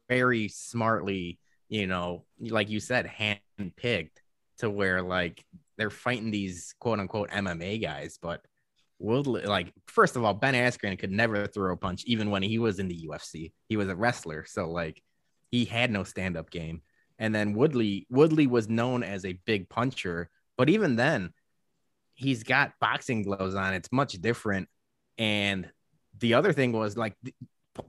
very 0.08 0.48
smartly, 0.48 1.38
you 1.68 1.86
know, 1.86 2.24
like 2.38 2.70
you 2.70 2.80
said, 2.80 3.06
hand 3.06 3.40
picked 3.76 4.22
to 4.58 4.70
where 4.70 5.02
like 5.02 5.44
they're 5.76 5.90
fighting 5.90 6.30
these 6.30 6.74
quote 6.78 7.00
unquote 7.00 7.30
MMA 7.30 7.80
guys, 7.80 8.18
but 8.20 8.42
Woodley, 9.00 9.42
like 9.42 9.72
first 9.86 10.14
of 10.16 10.24
all, 10.24 10.34
Ben 10.34 10.54
Askren 10.54 10.98
could 10.98 11.10
never 11.10 11.46
throw 11.46 11.72
a 11.72 11.76
punch, 11.76 12.04
even 12.06 12.30
when 12.30 12.42
he 12.42 12.58
was 12.58 12.78
in 12.78 12.88
the 12.88 13.08
UFC. 13.08 13.52
He 13.68 13.76
was 13.76 13.88
a 13.88 13.96
wrestler, 13.96 14.44
so 14.46 14.70
like 14.70 15.02
he 15.50 15.64
had 15.64 15.90
no 15.90 16.04
stand 16.04 16.36
up 16.36 16.50
game. 16.50 16.82
And 17.18 17.34
then 17.34 17.54
Woodley, 17.54 18.06
Woodley 18.10 18.46
was 18.46 18.68
known 18.68 19.02
as 19.02 19.24
a 19.24 19.38
big 19.44 19.68
puncher, 19.68 20.30
but 20.56 20.68
even 20.70 20.96
then, 20.96 21.32
he's 22.14 22.42
got 22.44 22.72
boxing 22.80 23.22
gloves 23.22 23.54
on. 23.54 23.74
It's 23.74 23.90
much 23.90 24.12
different. 24.14 24.68
And 25.18 25.70
the 26.18 26.34
other 26.34 26.52
thing 26.52 26.72
was 26.72 26.96
like 26.96 27.14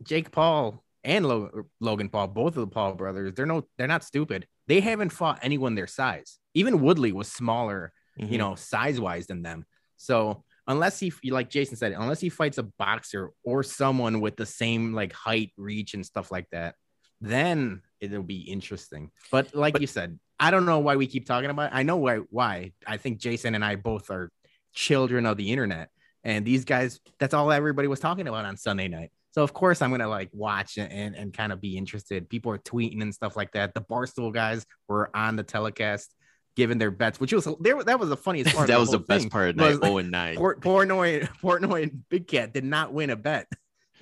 Jake 0.03 0.31
Paul 0.31 0.83
and 1.03 1.25
Lo- 1.25 1.63
Logan 1.79 2.09
Paul, 2.09 2.27
both 2.27 2.55
of 2.57 2.61
the 2.61 2.67
Paul 2.67 2.93
brothers, 2.93 3.33
they're 3.33 3.45
no, 3.45 3.67
they're 3.77 3.87
not 3.87 4.03
stupid. 4.03 4.47
They 4.67 4.79
haven't 4.79 5.09
fought 5.11 5.39
anyone 5.41 5.75
their 5.75 5.87
size. 5.87 6.39
Even 6.53 6.81
Woodley 6.81 7.11
was 7.11 7.31
smaller, 7.31 7.91
Mhm. 8.19 8.31
you 8.31 8.37
know, 8.37 8.55
size 8.55 8.99
wise 8.99 9.27
than 9.27 9.41
them. 9.41 9.65
So 9.97 10.43
unless 10.71 10.99
he, 10.99 11.11
like 11.29 11.49
Jason 11.49 11.75
said, 11.75 11.91
unless 11.91 12.19
he 12.19 12.29
fights 12.29 12.57
a 12.57 12.63
boxer 12.63 13.31
or 13.43 13.61
someone 13.63 14.21
with 14.21 14.37
the 14.37 14.45
same 14.45 14.93
like 14.93 15.13
height, 15.13 15.51
reach, 15.57 15.93
and 15.93 16.05
stuff 16.05 16.31
like 16.31 16.47
that, 16.51 16.75
then 17.19 17.81
it'll 17.99 18.23
be 18.23 18.41
interesting. 18.41 19.11
But 19.31 19.53
like 19.53 19.73
But- 19.73 19.81
you 19.81 19.87
said, 19.87 20.19
I 20.39 20.49
don't 20.49 20.65
know 20.65 20.79
why 20.79 20.95
we 20.95 21.05
keep 21.05 21.27
talking 21.27 21.51
about 21.51 21.71
it. 21.71 21.75
I 21.75 21.83
know 21.83 21.97
why 21.97 22.17
why. 22.31 22.71
I 22.87 22.97
think 22.97 23.19
Jason 23.19 23.53
and 23.53 23.63
I 23.63 23.75
both 23.75 24.09
are 24.09 24.31
children 24.73 25.27
of 25.27 25.37
the 25.37 25.51
internet. 25.51 25.89
And 26.23 26.45
these 26.45 26.65
guys, 26.65 26.99
that's 27.19 27.33
all 27.35 27.51
everybody 27.51 27.87
was 27.87 27.99
talking 27.99 28.27
about 28.27 28.45
on 28.45 28.57
Sunday 28.57 28.87
night. 28.87 29.11
So 29.33 29.43
of 29.43 29.53
course 29.53 29.81
I'm 29.81 29.91
gonna 29.91 30.07
like 30.07 30.29
watch 30.33 30.77
and, 30.77 30.91
and, 30.91 31.15
and 31.15 31.33
kind 31.33 31.51
of 31.51 31.61
be 31.61 31.77
interested. 31.77 32.27
People 32.29 32.51
are 32.51 32.57
tweeting 32.57 33.01
and 33.01 33.13
stuff 33.13 33.35
like 33.35 33.51
that. 33.51 33.73
The 33.73 33.81
Barstool 33.81 34.33
guys 34.33 34.65
were 34.87 35.15
on 35.15 35.35
the 35.35 35.43
telecast 35.43 36.13
giving 36.55 36.77
their 36.77 36.91
bets, 36.91 37.19
which 37.19 37.33
was 37.33 37.47
there. 37.59 37.81
That 37.83 37.99
was 37.99 38.09
the 38.09 38.17
funniest 38.17 38.55
part. 38.55 38.67
that 38.67 38.79
was 38.79 38.91
the 38.91 38.97
whole 38.97 39.05
best 39.07 39.29
part 39.29 39.49
of 39.49 39.55
night. 39.55 39.79
Oh 39.81 39.97
and 39.97 40.11
nine. 40.11 40.35
Port, 40.35 40.61
Portnoy, 40.61 41.27
Portnoy 41.41 41.83
and 41.83 42.07
Big 42.09 42.27
Cat 42.27 42.53
did 42.53 42.63
not 42.63 42.93
win 42.93 43.09
a 43.09 43.15
bet. 43.15 43.47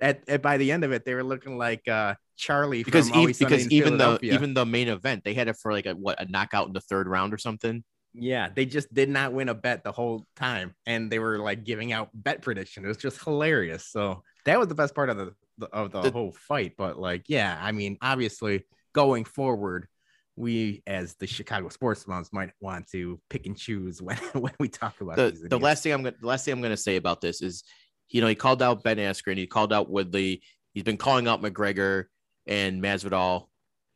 at, 0.00 0.22
at 0.28 0.42
by 0.42 0.56
the 0.56 0.70
end 0.72 0.84
of 0.84 0.92
it, 0.92 1.04
they 1.04 1.14
were 1.14 1.24
looking 1.24 1.58
like 1.58 1.86
uh, 1.88 2.14
Charlie 2.36 2.84
because 2.84 3.08
from 3.08 3.16
e- 3.18 3.20
Always 3.20 3.38
because 3.38 3.70
even 3.70 3.98
the 3.98 4.18
even 4.22 4.54
the 4.54 4.64
main 4.66 4.88
event 4.88 5.24
they 5.24 5.34
had 5.34 5.48
it 5.48 5.56
for 5.56 5.72
like 5.72 5.86
a 5.86 5.94
what 5.94 6.20
a 6.20 6.30
knockout 6.30 6.68
in 6.68 6.72
the 6.72 6.80
third 6.80 7.08
round 7.08 7.34
or 7.34 7.38
something. 7.38 7.82
yeah, 8.14 8.48
they 8.54 8.64
just 8.66 8.92
did 8.94 9.08
not 9.08 9.32
win 9.32 9.48
a 9.48 9.54
bet 9.54 9.82
the 9.84 9.92
whole 9.92 10.26
time, 10.36 10.74
and 10.86 11.10
they 11.10 11.18
were 11.18 11.38
like 11.38 11.64
giving 11.64 11.92
out 11.92 12.10
bet 12.14 12.40
prediction. 12.42 12.84
It 12.84 12.88
was 12.88 12.96
just 12.98 13.22
hilarious. 13.22 13.86
So 13.86 14.22
that 14.44 14.58
was 14.58 14.68
the 14.68 14.74
best 14.76 14.94
part 14.94 15.10
of 15.10 15.16
the, 15.16 15.34
the 15.58 15.66
of 15.66 15.90
the, 15.90 16.02
The- 16.02 16.10
whole 16.12 16.32
fight. 16.32 16.74
But 16.78 16.98
like, 16.98 17.24
yeah, 17.26 17.58
I 17.60 17.72
mean, 17.72 17.98
obviously 18.00 18.64
going 18.92 19.24
forward. 19.24 19.88
We, 20.36 20.82
as 20.86 21.14
the 21.14 21.26
Chicago 21.26 21.68
sports 21.70 22.04
bums, 22.04 22.30
might 22.32 22.50
want 22.60 22.88
to 22.90 23.18
pick 23.30 23.46
and 23.46 23.56
choose 23.56 24.02
when, 24.02 24.16
when 24.34 24.52
we 24.60 24.68
talk 24.68 25.00
about 25.00 25.16
the, 25.16 25.30
these 25.30 25.42
the 25.48 25.58
last 25.58 25.82
thing 25.82 25.92
I'm 25.92 26.02
gonna 26.02 26.16
the 26.20 26.26
last 26.26 26.44
thing 26.44 26.52
I'm 26.52 26.60
gonna 26.60 26.76
say 26.76 26.96
about 26.96 27.20
this 27.22 27.40
is, 27.40 27.64
you 28.10 28.20
know, 28.20 28.26
he 28.26 28.34
called 28.34 28.62
out 28.62 28.82
Ben 28.82 28.98
Askren, 28.98 29.38
he 29.38 29.46
called 29.46 29.72
out 29.72 29.88
Woodley, 29.90 30.42
he's 30.74 30.84
been 30.84 30.98
calling 30.98 31.26
out 31.26 31.42
McGregor. 31.42 32.04
and 32.46 32.82
Masvidal. 32.82 33.48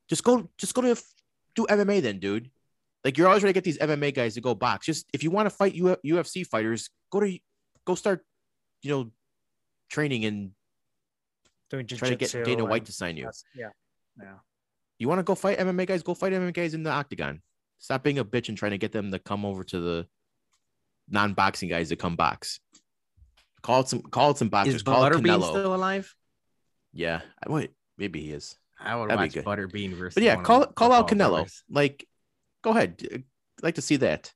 Just 0.09 0.25
go, 0.25 0.49
just 0.59 0.75
go 0.75 0.83
to 0.83 1.01
do 1.55 1.67
MMA 1.71 2.03
then, 2.03 2.19
dude. 2.19 2.51
Like 3.05 3.17
you're 3.17 3.29
always 3.29 3.43
trying 3.43 3.51
to 3.51 3.55
get 3.55 3.65
these 3.65 3.79
MMA 3.79 4.13
guys 4.15 4.35
to 4.35 4.41
go 4.41 4.55
box. 4.55 4.87
Just 4.87 5.07
if 5.13 5.23
you 5.23 5.31
want 5.31 5.47
to 5.47 5.51
fight 5.51 5.75
U- 5.75 5.97
UFC 6.05 6.45
fighters, 6.47 6.91
go 7.11 7.21
to 7.21 7.39
go 7.87 7.95
start, 7.95 8.25
you 8.83 8.91
know, 8.91 9.11
training 9.89 10.25
and 10.25 10.51
Doing 11.71 11.87
try 11.87 12.09
to 12.09 12.17
get 12.17 12.33
Dana 12.45 12.65
White 12.65 12.79
and- 12.83 12.87
to 12.87 12.93
sign 12.93 13.17
you. 13.17 13.31
Yeah. 13.55 13.69
Yeah. 14.21 14.35
You 15.01 15.09
want 15.09 15.19
to 15.19 15.23
go 15.25 15.35
fight 15.35 15.59
MMA 15.59 15.87
guys? 15.87 16.03
Go 16.05 16.15
fight 16.15 16.33
MMA 16.33 16.53
guys 16.55 16.75
in 16.75 16.83
the 16.85 16.91
octagon. 16.91 17.41
Stop 17.79 18.03
being 18.05 18.19
a 18.19 18.25
bitch 18.25 18.49
and 18.51 18.57
trying 18.59 18.73
to 18.73 18.79
get 18.79 18.93
them 18.93 19.11
to 19.11 19.19
come 19.19 19.45
over 19.47 19.65
to 19.65 19.81
the 19.81 20.07
non-boxing 21.09 21.69
guys 21.71 21.89
to 21.89 21.97
come 21.97 22.15
box. 22.17 22.61
Call 23.63 23.81
it 23.81 23.89
some, 23.89 24.03
call 24.03 24.31
it 24.33 24.37
some 24.37 24.51
boxers. 24.51 24.77
Is 24.77 24.83
Call 24.83 25.03
Butterbean 25.03 25.39
Canelo. 25.41 25.49
still 25.51 25.75
alive? 25.75 26.15
Yeah, 26.93 27.23
I- 27.45 27.51
wait, 27.51 27.73
maybe 27.99 28.21
he 28.21 28.33
is. 28.33 28.57
I 28.79 28.95
would 28.97 29.11
That'd 29.11 29.19
be 29.19 29.25
watch 29.25 29.35
good. 29.35 29.45
Butterbean 29.45 29.95
versus. 29.95 30.15
But 30.15 30.23
yeah, 30.23 30.37
call 30.43 30.67
call 30.67 30.93
out 30.93 31.09
Canelo. 31.09 31.31
brothers. 31.31 31.65
Like, 31.69 32.07
go 32.63 32.71
ahead. 32.71 33.03
I'd 33.13 33.25
like 33.63 33.75
to 33.77 33.83
see 33.83 33.97
that. 33.97 34.33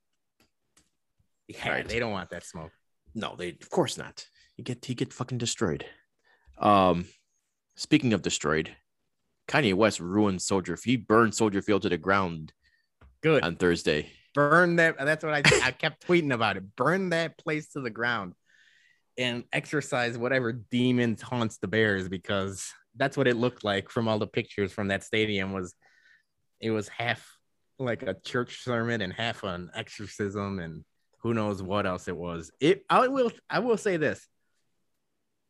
Yeah, 1.48 1.68
Right. 1.70 1.88
they 1.88 1.98
don't 1.98 2.12
want 2.12 2.30
that 2.30 2.44
smoke. 2.44 2.72
No, 3.14 3.36
they 3.36 3.50
of 3.50 3.70
course 3.70 3.96
not. 3.98 4.26
You 4.56 4.64
get 4.64 4.84
he 4.84 4.94
get 4.94 5.12
fucking 5.12 5.38
destroyed. 5.38 5.84
Um, 6.58 7.06
speaking 7.76 8.12
of 8.12 8.22
destroyed, 8.22 8.74
Kanye 9.48 9.74
West 9.74 10.00
ruined 10.00 10.42
Soldier. 10.42 10.76
Field. 10.76 10.90
He 10.90 10.96
burned 10.96 11.34
Soldier 11.34 11.62
Field 11.62 11.82
to 11.82 11.88
the 11.88 11.98
ground 11.98 12.52
Good. 13.22 13.42
on 13.42 13.56
Thursday. 13.56 14.10
burn 14.34 14.76
that. 14.76 14.96
That's 14.98 15.24
what 15.24 15.34
I 15.34 15.42
I 15.62 15.70
kept 15.70 16.06
tweeting 16.06 16.32
about 16.32 16.56
it. 16.56 16.76
Burn 16.76 17.10
that 17.10 17.38
place 17.38 17.68
to 17.72 17.80
the 17.80 17.90
ground, 17.90 18.34
and 19.18 19.44
exercise 19.52 20.16
whatever 20.18 20.52
demons 20.52 21.22
haunts 21.22 21.58
the 21.58 21.68
Bears 21.68 22.08
because 22.08 22.70
that's 22.96 23.16
what 23.16 23.28
it 23.28 23.36
looked 23.36 23.64
like 23.64 23.90
from 23.90 24.08
all 24.08 24.18
the 24.18 24.26
pictures 24.26 24.72
from 24.72 24.88
that 24.88 25.02
stadium. 25.04 25.52
Was 25.52 25.74
it 26.60 26.70
was 26.70 26.88
half 26.88 27.36
like 27.78 28.02
a 28.02 28.14
church 28.24 28.62
sermon 28.62 29.00
and 29.00 29.12
half 29.12 29.42
an 29.42 29.70
exorcism 29.74 30.58
and 30.60 30.84
who 31.22 31.34
knows 31.34 31.62
what 31.62 31.86
else 31.86 32.06
it 32.08 32.16
was. 32.16 32.50
It 32.60 32.84
I 32.88 33.08
will 33.08 33.32
I 33.50 33.58
will 33.60 33.76
say 33.76 33.96
this. 33.96 34.26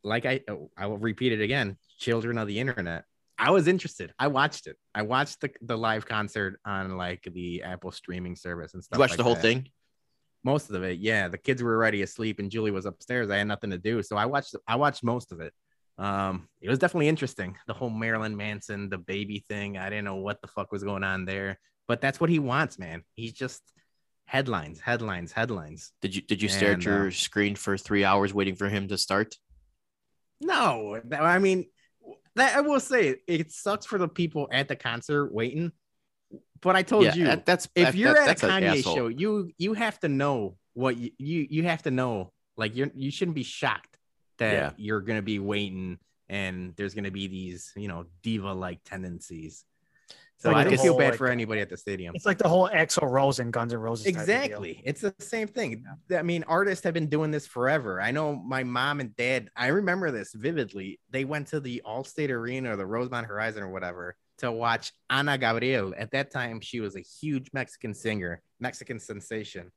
Like 0.03 0.25
I 0.25 0.41
I 0.77 0.87
will 0.87 0.97
repeat 0.97 1.33
it 1.33 1.41
again. 1.41 1.77
Children 1.99 2.37
of 2.37 2.47
the 2.47 2.59
internet. 2.59 3.05
I 3.37 3.51
was 3.51 3.67
interested. 3.67 4.13
I 4.17 4.27
watched 4.27 4.67
it. 4.67 4.77
I 4.93 5.01
watched 5.01 5.41
the, 5.41 5.51
the 5.61 5.77
live 5.77 6.05
concert 6.05 6.59
on 6.65 6.97
like 6.97 7.27
the 7.31 7.63
Apple 7.63 7.91
streaming 7.91 8.35
service 8.35 8.73
and 8.73 8.83
stuff. 8.83 8.97
You 8.97 9.01
watched 9.01 9.11
like 9.11 9.17
the 9.17 9.23
whole 9.23 9.35
that. 9.35 9.41
thing. 9.41 9.67
Most 10.43 10.69
of 10.69 10.83
it, 10.83 10.99
yeah. 10.99 11.27
The 11.27 11.37
kids 11.37 11.63
were 11.63 11.75
already 11.75 12.01
asleep 12.01 12.39
and 12.39 12.51
Julie 12.51 12.71
was 12.71 12.85
upstairs. 12.85 13.29
I 13.29 13.37
had 13.37 13.47
nothing 13.47 13.71
to 13.71 13.77
do, 13.77 14.03
so 14.03 14.15
I 14.15 14.25
watched. 14.25 14.55
I 14.67 14.75
watched 14.75 15.03
most 15.03 15.31
of 15.31 15.41
it. 15.41 15.53
Um, 15.97 16.47
it 16.61 16.69
was 16.69 16.79
definitely 16.79 17.07
interesting. 17.07 17.57
The 17.67 17.73
whole 17.73 17.89
Marilyn 17.89 18.37
Manson, 18.37 18.89
the 18.89 18.97
baby 18.97 19.43
thing. 19.47 19.77
I 19.77 19.89
didn't 19.89 20.05
know 20.05 20.15
what 20.15 20.41
the 20.41 20.47
fuck 20.47 20.71
was 20.71 20.83
going 20.83 21.03
on 21.03 21.25
there, 21.25 21.59
but 21.87 22.01
that's 22.01 22.19
what 22.19 22.29
he 22.29 22.39
wants, 22.39 22.77
man. 22.77 23.03
He's 23.15 23.33
just 23.33 23.61
headlines, 24.25 24.79
headlines, 24.79 25.31
headlines. 25.31 25.93
Did 26.01 26.15
you 26.15 26.21
did 26.21 26.41
you 26.41 26.49
stare 26.49 26.73
at 26.73 26.83
your 26.83 27.07
uh, 27.07 27.11
screen 27.11 27.55
for 27.55 27.77
three 27.77 28.03
hours 28.03 28.33
waiting 28.33 28.55
for 28.55 28.69
him 28.69 28.87
to 28.89 28.97
start? 28.97 29.35
No, 30.41 30.99
I 31.11 31.39
mean, 31.39 31.65
that 32.35 32.55
I 32.55 32.61
will 32.61 32.79
say 32.79 33.15
it 33.27 33.51
sucks 33.51 33.85
for 33.85 33.97
the 33.97 34.07
people 34.07 34.47
at 34.51 34.67
the 34.67 34.75
concert 34.75 35.31
waiting. 35.33 35.71
But 36.61 36.75
I 36.75 36.81
told 36.83 37.15
you, 37.15 37.25
that- 37.25 37.45
that's 37.45 37.65
if 37.75 37.87
that- 37.87 37.95
you're 37.95 38.13
that- 38.13 38.29
at 38.29 38.43
a 38.43 38.47
an 38.53 38.63
Kanye 38.63 38.83
show, 38.83 39.07
you 39.07 39.51
you 39.57 39.73
have 39.73 39.99
to 40.01 40.07
know 40.09 40.57
what 40.73 40.97
you 40.97 41.11
you, 41.17 41.47
you 41.49 41.63
have 41.63 41.83
to 41.83 41.91
know. 41.91 42.31
Like 42.57 42.75
you're 42.75 42.89
you 42.95 43.11
shouldn't 43.11 43.35
be 43.35 43.43
shocked 43.43 43.97
that 44.39 44.53
Yeah. 44.53 44.71
you're 44.77 45.01
gonna 45.01 45.21
be 45.21 45.39
waiting 45.39 45.99
and 46.29 46.73
there's 46.75 46.93
gonna 46.93 47.11
be 47.11 47.27
these 47.27 47.71
you 47.75 47.87
know 47.87 48.05
diva 48.23 48.53
like 48.53 48.79
tendencies. 48.83 49.63
So 50.37 50.51
Like 50.51 50.67
I 50.67 50.69
didn't 50.69 50.81
feel 50.81 50.93
whole, 50.93 50.99
bad 50.99 51.09
like- 51.11 51.17
for 51.17 51.27
anybody 51.27 51.61
at 51.61 51.69
the 51.69 51.77
stadium. 51.77 52.13
It's 52.13 52.25
like 52.25 52.37
the 52.37 52.49
whole 52.49 52.69
Axl 52.69 53.09
Rose 53.09 53.39
and 53.39 53.53
Guns 53.53 53.73
N' 53.73 53.79
Roses. 53.79 54.05
type 54.05 54.15
of 54.21 54.25
deal. 54.25 54.35
Exactly. 54.35 54.81
It's 54.85 55.01
the 55.01 55.15
same 55.19 55.47
thing. 55.47 55.85
I 56.15 56.21
mean, 56.23 56.43
artists 56.47 56.83
have 56.83 56.93
been 56.93 57.07
doing 57.07 57.31
this 57.31 57.47
forever. 57.47 58.01
I 58.01 58.11
know 58.11 58.35
my 58.35 58.63
mom 58.63 58.99
and 58.99 59.15
dad, 59.15 59.49
I 59.55 59.67
remember 59.67 60.11
this 60.11 60.33
vividly. 60.33 60.99
They 61.09 61.23
went 61.23 61.47
to 61.47 61.59
the 61.59 61.81
Allstate 61.85 62.29
Arena 62.31 62.73
or 62.73 62.75
the 62.75 62.85
Rosemont 62.85 63.27
Horizon 63.27 63.63
or 63.63 63.69
whatever 63.69 64.15
to 64.39 64.51
watch 64.51 64.91
Ana 65.09 65.37
Gabriel. 65.37 65.93
At 65.97 66.11
that 66.11 66.31
time, 66.31 66.59
she 66.59 66.81
was 66.81 66.97
a 66.97 67.01
huge 67.01 67.49
Mexican 67.53 67.93
singer, 67.93 68.41
Mexican 68.59 68.99
sensation. 68.99 69.71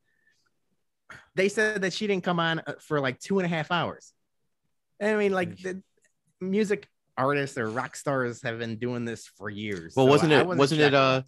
They 1.35 1.47
said 1.49 1.81
that 1.83 1.93
she 1.93 2.05
didn't 2.05 2.25
come 2.25 2.39
on 2.39 2.59
uh, 2.59 2.73
for 2.81 2.99
like 2.99 3.19
two 3.19 3.39
and 3.39 3.45
a 3.45 3.49
half 3.49 3.71
hours. 3.71 4.13
I 5.01 5.15
mean, 5.15 5.31
like 5.31 5.57
the 5.57 5.81
music 6.41 6.87
artists 7.19 7.57
or 7.57 7.69
rock 7.69 7.95
stars 7.95 8.41
have 8.43 8.59
been 8.59 8.77
doing 8.77 9.05
this 9.05 9.27
for 9.37 9.49
years. 9.49 9.93
Well, 9.95 10.05
So 10.05 10.09
wasn't 10.11 10.31
it- 10.33 10.47
wasn't 10.47 10.81
it, 10.81 10.93
uh. 10.93 11.23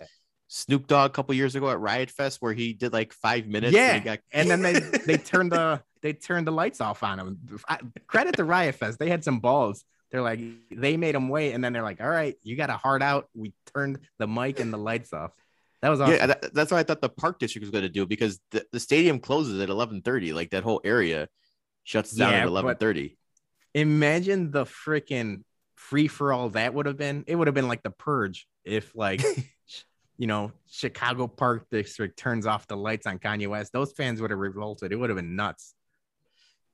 Snoop 0.53 0.85
Dogg 0.85 1.11
a 1.11 1.13
couple 1.13 1.33
years 1.33 1.55
ago 1.55 1.69
at 1.69 1.79
Riot 1.79 2.09
Fest 2.11 2.41
where 2.41 2.51
he 2.51 2.73
did 2.73 2.91
like 2.91 3.13
five 3.13 3.47
minutes. 3.47 3.73
Yeah, 3.73 3.95
and, 3.95 4.03
got- 4.03 4.19
and 4.33 4.49
then 4.49 4.61
they 4.61 4.73
they 4.73 5.17
turned 5.31 5.51
the 5.51 5.81
they 6.01 6.11
turned 6.11 6.45
the 6.45 6.51
lights 6.51 6.81
off 6.81 7.03
on 7.03 7.19
him. 7.19 7.39
I, 7.69 7.79
credit 8.07 8.35
to 8.35 8.43
Riot 8.43 8.75
Fest, 8.75 8.99
they 8.99 9.07
had 9.09 9.23
some 9.23 9.39
balls. 9.39 9.85
They're 10.11 10.21
like 10.21 10.41
they 10.69 10.97
made 10.97 11.15
him 11.15 11.29
wait, 11.29 11.53
and 11.53 11.63
then 11.63 11.71
they're 11.71 11.83
like, 11.83 12.01
"All 12.01 12.09
right, 12.09 12.35
you 12.43 12.57
got 12.57 12.69
a 12.69 12.75
hard 12.75 13.01
out." 13.01 13.29
We 13.33 13.53
turned 13.73 13.99
the 14.19 14.27
mic 14.27 14.59
and 14.59 14.73
the 14.73 14.77
lights 14.77 15.13
off. 15.13 15.31
That 15.81 15.87
was 15.87 16.01
awesome. 16.01 16.15
yeah, 16.15 16.25
that, 16.27 16.53
that's 16.53 16.69
what 16.69 16.79
I 16.79 16.83
thought 16.83 16.99
the 16.99 17.07
Park 17.07 17.39
District 17.39 17.63
was 17.63 17.71
going 17.71 17.83
to 17.83 17.89
do 17.89 18.05
because 18.05 18.37
the, 18.51 18.65
the 18.73 18.79
stadium 18.81 19.19
closes 19.19 19.61
at 19.61 19.69
eleven 19.69 20.01
thirty. 20.01 20.33
Like 20.33 20.49
that 20.49 20.63
whole 20.63 20.81
area 20.83 21.29
shuts 21.85 22.11
down 22.11 22.33
Yeah, 22.33 22.39
at 22.41 22.47
eleven 22.47 22.75
thirty. 22.75 23.17
Imagine 23.73 24.51
the 24.51 24.65
freaking 24.65 25.43
free 25.81 26.07
for 26.07 26.31
all 26.31 26.49
that 26.49 26.73
would 26.73 26.85
have 26.85 26.97
been. 26.97 27.23
It 27.27 27.35
would 27.35 27.47
have 27.47 27.55
been 27.55 27.67
like 27.67 27.83
the 27.83 27.91
purge 27.91 28.47
if 28.63 28.95
like. 28.95 29.21
You 30.17 30.27
know, 30.27 30.51
Chicago 30.69 31.25
Park 31.25 31.65
District 31.71 32.15
turns 32.15 32.45
off 32.45 32.67
the 32.67 32.77
lights 32.77 33.07
on 33.07 33.17
Kanye 33.17 33.47
West. 33.47 33.73
Those 33.73 33.91
fans 33.91 34.21
would 34.21 34.29
have 34.29 34.39
revolted. 34.39 34.91
It 34.91 34.95
would 34.97 35.09
have 35.09 35.17
been 35.17 35.35
nuts. 35.35 35.73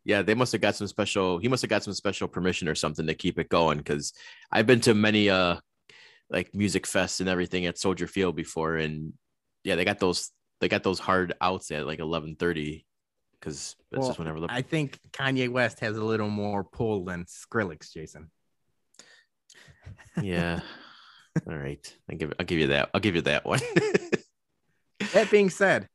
Yeah, 0.04 0.22
they 0.22 0.36
must 0.36 0.52
have 0.52 0.60
got 0.60 0.76
some 0.76 0.88
special. 0.88 1.38
He 1.38 1.48
must 1.48 1.62
have 1.62 1.70
got 1.70 1.82
some 1.82 1.94
special 1.94 2.28
permission 2.28 2.68
or 2.68 2.76
something 2.76 3.08
to 3.08 3.14
keep 3.14 3.40
it 3.40 3.48
going. 3.48 3.78
Because 3.78 4.12
I've 4.52 4.68
been 4.68 4.82
to 4.82 4.94
many 4.94 5.30
uh 5.30 5.58
like 6.30 6.54
music 6.54 6.84
fests 6.84 7.22
and 7.22 7.30
everything 7.30 7.66
at 7.68 7.78
Soldier 7.78 8.06
Field 8.06 8.36
before, 8.36 8.76
and 8.76 9.14
yeah, 9.64 9.76
they 9.76 9.86
got 9.86 10.00
those 10.00 10.30
they 10.60 10.68
got 10.68 10.84
those 10.84 11.00
hard 11.00 11.34
outs 11.40 11.72
at 11.72 11.88
like 11.88 12.00
eleven 12.00 12.36
thirty. 12.36 12.86
Because 13.40 13.78
that's 13.92 14.02
Well, 14.02 14.10
just 14.10 14.20
whenever 14.20 14.42
the 14.42 14.48
I 14.50 14.62
think 14.62 15.00
Kanye 15.14 15.48
West 15.50 15.80
has 15.80 15.96
a 15.96 16.04
little 16.04 16.30
more 16.30 16.66
pull 16.66 17.06
than 17.06 17.24
Skrillex, 17.24 17.94
Jason. 17.94 18.30
Yeah. 20.22 20.62
All 21.48 21.56
right, 21.56 21.98
I 22.10 22.16
give 22.16 22.34
I'll 22.40 22.46
give 22.46 22.60
you 22.60 22.68
that. 22.68 22.90
I'll 22.94 23.02
give 23.02 23.16
you 23.16 23.22
that 23.22 23.46
one. 23.46 23.60
That 25.14 25.32
being 25.32 25.50
said, 25.50 25.88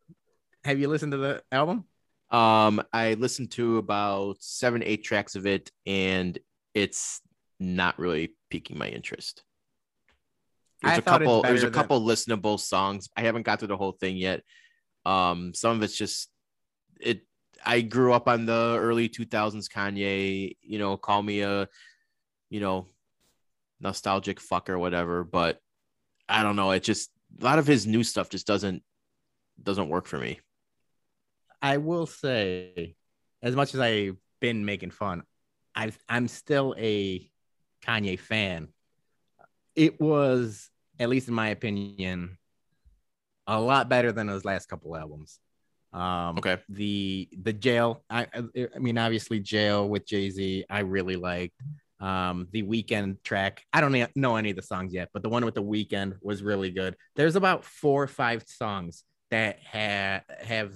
have 0.64 0.78
you 0.78 0.88
listened 0.88 1.12
to 1.12 1.18
the 1.18 1.42
album? 1.50 1.84
Um, 2.30 2.82
I 2.92 3.14
listened 3.14 3.50
to 3.52 3.78
about 3.78 4.36
seven, 4.40 4.82
eight 4.82 5.04
tracks 5.04 5.34
of 5.34 5.46
it, 5.46 5.70
and 5.86 6.38
it's 6.74 7.20
not 7.60 7.98
really 7.98 8.34
piquing 8.50 8.78
my 8.78 8.88
interest. 8.88 9.42
There's 10.82 10.94
I 10.94 10.98
a 10.98 11.02
couple. 11.02 11.42
There's 11.42 11.62
a 11.62 11.66
than- 11.66 11.74
couple 11.74 12.00
listenable 12.00 12.58
songs. 12.58 13.08
I 13.16 13.22
haven't 13.22 13.42
got 13.42 13.58
through 13.58 13.68
the 13.68 13.76
whole 13.76 13.92
thing 13.92 14.16
yet. 14.16 14.42
Um, 15.04 15.52
some 15.54 15.76
of 15.76 15.82
it's 15.82 15.96
just 15.96 16.28
it. 17.00 17.26
I 17.64 17.82
grew 17.82 18.12
up 18.12 18.28
on 18.28 18.46
the 18.46 18.76
early 18.78 19.08
2000s 19.08 19.68
Kanye. 19.68 20.56
You 20.62 20.78
know, 20.78 20.96
call 20.96 21.22
me 21.22 21.42
a, 21.42 21.68
you 22.50 22.60
know, 22.60 22.86
nostalgic 23.82 24.40
fuck 24.40 24.70
or 24.70 24.78
whatever. 24.78 25.24
But 25.24 25.58
I 26.28 26.42
don't 26.42 26.56
know. 26.56 26.70
It 26.70 26.82
just 26.82 27.10
a 27.40 27.44
lot 27.44 27.58
of 27.58 27.66
his 27.66 27.86
new 27.86 28.04
stuff 28.04 28.28
just 28.30 28.46
doesn't 28.46 28.82
doesn't 29.62 29.88
work 29.88 30.06
for 30.06 30.18
me. 30.18 30.40
I 31.60 31.76
will 31.76 32.06
say, 32.06 32.96
as 33.42 33.54
much 33.54 33.74
as 33.74 33.80
I've 33.80 34.16
been 34.40 34.64
making 34.64 34.90
fun, 34.90 35.22
I 35.74 35.92
I'm 36.08 36.28
still 36.28 36.74
a 36.78 37.30
Kanye 37.84 38.18
fan. 38.18 38.68
It 39.74 40.00
was, 40.00 40.68
at 40.98 41.08
least 41.08 41.28
in 41.28 41.34
my 41.34 41.48
opinion, 41.48 42.38
a 43.46 43.60
lot 43.60 43.88
better 43.88 44.12
than 44.12 44.26
those 44.26 44.44
last 44.44 44.66
couple 44.68 44.96
albums. 44.96 45.38
Um, 45.92 46.38
Okay. 46.38 46.58
The 46.68 47.28
the 47.42 47.52
jail. 47.52 48.04
I 48.08 48.26
I 48.34 48.68
I 48.74 48.78
mean, 48.78 48.98
obviously, 48.98 49.40
jail 49.40 49.88
with 49.88 50.06
Jay 50.06 50.30
Z. 50.30 50.64
I 50.68 50.80
really 50.80 51.16
liked. 51.16 51.60
Um, 52.02 52.48
the 52.50 52.64
Weeknd 52.64 53.22
track. 53.22 53.64
I 53.72 53.80
don't 53.80 53.94
know 54.16 54.34
any 54.34 54.50
of 54.50 54.56
the 54.56 54.62
songs 54.62 54.92
yet, 54.92 55.10
but 55.12 55.22
the 55.22 55.28
one 55.28 55.44
with 55.44 55.54
the 55.54 55.62
Weeknd 55.62 56.16
was 56.20 56.42
really 56.42 56.70
good. 56.72 56.96
There's 57.14 57.36
about 57.36 57.64
four 57.64 58.02
or 58.02 58.08
five 58.08 58.42
songs 58.48 59.04
that 59.30 59.60
ha- 59.64 60.22
have 60.40 60.72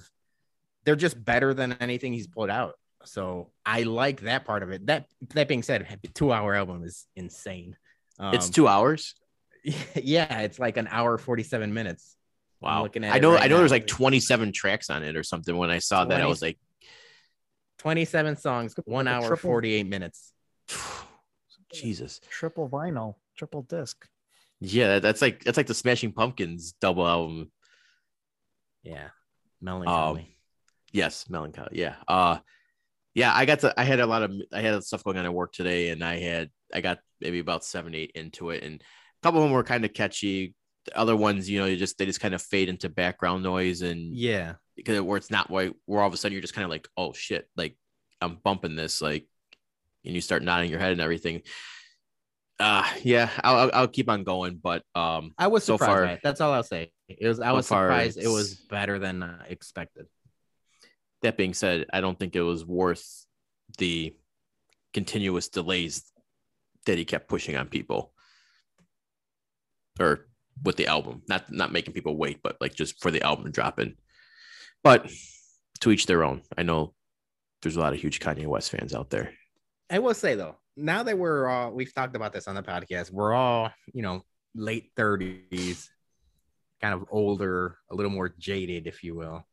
they're 0.85 0.95
just 0.95 1.23
better 1.23 1.53
than 1.53 1.73
anything 1.81 2.13
he's 2.13 2.29
put 2.29 2.49
out. 2.49 2.75
So 3.05 3.51
I 3.65 3.83
like 3.83 4.21
that 4.21 4.45
part 4.45 4.63
of 4.63 4.71
it. 4.71 4.87
That 4.87 5.07
that 5.35 5.49
being 5.49 5.65
said, 5.65 5.99
a 6.05 6.09
two 6.09 6.33
hour 6.33 6.55
album 6.55 6.85
is 6.85 7.07
insane. 7.17 7.77
Um, 8.21 8.33
it's 8.33 8.49
two 8.49 8.69
hours. 8.69 9.17
yeah, 9.97 10.43
it's 10.43 10.61
like 10.61 10.77
an 10.77 10.87
hour 10.89 11.19
forty 11.19 11.43
seven 11.43 11.75
minutes. 11.75 12.17
I'm 12.63 12.69
Wow. 12.77 12.83
looking 12.85 13.03
at 13.03 13.13
I 13.15 13.19
know 13.19 13.33
right 13.33 13.43
I 13.43 13.49
know 13.49 13.57
now. 13.57 13.61
there's 13.63 13.71
like 13.73 13.87
27 13.87 14.53
tracks 14.53 14.91
on 14.91 15.03
it 15.03 15.15
or 15.17 15.23
something. 15.25 15.55
When 15.57 15.71
I 15.71 15.79
saw 15.81 16.05
that, 16.07 16.23
I 16.23 16.27
was 16.27 16.41
like, 16.41 16.59
Twenty 17.79 18.05
seven 18.05 18.37
songs, 18.37 18.75
one 18.85 19.09
hour 19.09 19.37
forty 19.37 19.75
eight 19.75 19.87
minutes. 19.89 20.33
Jesus. 21.81 22.21
Triple 22.31 22.69
vinyl. 22.69 23.17
triple 23.37 23.63
disc. 23.63 24.07
Yeah, 24.61 24.99
that's 25.01 25.21
like 25.21 25.45
that's 25.45 25.57
like 25.57 25.67
the 25.67 25.75
Smashing 25.75 26.13
Pumpkins 26.13 26.75
double 26.81 27.07
album. 27.07 27.51
Yeah. 28.83 29.09
Mellon 29.61 29.87
Collie. 29.87 30.21
Um, 30.21 30.27
yes, 30.93 31.29
Mellon 31.29 31.53
Collie. 31.53 31.71
Yeah. 31.73 31.97
Uh, 32.09 32.39
yeah. 33.15 33.33
I 33.35 33.45
got 33.45 33.61
to. 33.61 33.79
I 33.79 33.85
had 33.85 34.01
a 34.01 34.07
lot 34.07 34.23
of. 34.23 34.33
I 34.53 34.61
had 34.61 34.83
stuff 34.85 35.05
going 35.05 35.19
on 35.19 35.27
at 35.27 35.35
work 35.35 35.53
today, 35.53 35.91
and 35.91 36.03
I 36.03 36.19
had. 36.19 36.51
I 36.73 36.81
got 36.81 36.99
maybe 37.21 37.39
about 37.39 37.65
seven, 37.65 37.95
eight 37.95 38.13
into 38.15 38.51
it, 38.51 38.63
and 38.63 38.81
a 38.81 39.23
couple 39.23 39.41
of 39.41 39.45
them 39.45 39.53
were 39.53 39.65
kind 39.65 39.85
of 39.85 39.93
catchy. 39.93 40.55
The 40.87 40.97
other 40.97 41.17
ones, 41.17 41.51
you 41.51 41.59
know, 41.59 41.67
you 41.67 41.77
just 41.77 41.99
they 41.99 42.07
just 42.07 42.21
kind 42.21 42.35
of 42.35 42.43
fade 42.43 42.69
into 42.69 42.89
background 42.89 43.43
noise, 43.43 43.83
and 43.83 44.15
yeah. 44.15 44.55
because 44.77 45.01
where 45.01 45.17
it's 45.17 45.31
not 45.31 45.51
where, 45.51 45.73
where 45.87 46.01
all 46.01 46.09
of 46.09 46.15
a 46.15 46.17
sudden 46.17 46.33
you're 46.33 46.43
just 46.43 46.55
kind 46.55 46.65
of 46.65 46.71
like, 46.71 46.89
oh 46.97 47.13
shit, 47.13 47.49
like 47.57 47.77
I'm 48.21 48.39
bumping 48.43 48.77
this, 48.77 49.03
like, 49.03 49.27
and 50.07 50.15
you 50.15 50.21
start 50.21 50.43
nodding 50.43 50.71
your 50.71 50.79
head 50.81 50.93
and 50.93 51.01
everything. 51.01 51.43
Uh 52.59 52.89
yeah, 53.03 53.29
I'll 53.45 53.71
I'll, 53.75 53.89
keep 53.89 54.09
on 54.09 54.25
going, 54.25 54.59
but 54.63 54.83
um, 54.95 55.35
I 55.37 55.49
was 55.49 55.65
So 55.65 55.77
surprised. 55.77 56.09
far- 56.11 56.21
That's 56.23 56.41
all 56.41 56.53
I'll 56.55 56.63
say. 56.63 56.91
It 57.09 57.27
was 57.29 57.39
I 57.39 57.53
was 57.53 57.69
far, 57.69 57.87
surprised 57.89 58.19
it 58.19 58.29
was 58.29 58.55
better 58.55 58.99
than 58.99 59.23
uh, 59.23 59.45
expected. 59.49 60.07
that 61.23 61.37
being 61.37 61.53
said, 61.53 61.87
I 61.93 62.01
don't 62.01 62.19
think 62.19 62.35
it 62.35 62.41
was 62.43 62.65
worth 62.65 63.27
the 63.79 64.17
continuous 64.95 65.49
delays 65.49 66.11
that 66.87 66.97
he 66.97 67.05
kept 67.05 67.29
pushing 67.29 67.57
on 67.57 67.67
people, 67.69 68.13
or 70.01 70.27
with 70.63 70.77
the 70.77 70.87
album, 70.87 71.23
not 71.29 71.53
not 71.53 71.73
making 71.73 71.93
people 71.93 72.17
wait, 72.17 72.41
but 72.43 72.57
like 72.61 72.75
just 72.75 73.03
for 73.03 73.11
the 73.11 73.23
album 73.23 73.51
dropping. 73.51 73.97
But 74.83 75.11
to 75.81 75.91
each 75.91 76.07
their 76.07 76.25
own. 76.25 76.41
I 76.57 76.63
know 76.63 76.95
there's 77.61 77.77
a 77.77 77.81
lot 77.81 77.93
of 77.93 78.01
huge 78.01 78.19
Kanye 78.21 78.47
West 78.47 78.71
fans 78.71 78.95
out 78.95 79.11
there. 79.11 79.33
I 79.91 79.99
will 80.01 80.15
say 80.15 80.35
though, 80.35 80.57
now 80.77 81.03
that 81.03 81.19
we're 81.19 81.47
all 81.47 81.73
we've 81.73 81.95
talked 81.95 82.17
about 82.17 82.33
this 82.33 82.49
on 82.49 82.55
the 82.55 82.63
podcast, 82.63 83.11
we're 83.11 83.35
all, 83.35 83.71
you 83.93 84.03
know, 84.03 84.23
late 84.55 84.91
30s, 84.97 85.89
kind 86.81 86.95
of 86.95 87.05
older, 87.11 87.79
a 87.91 87.95
little 87.95 88.11
more 88.11 88.29
jaded, 88.29 88.87
if 88.87 89.03
you 89.03 89.15
will. 89.15 89.47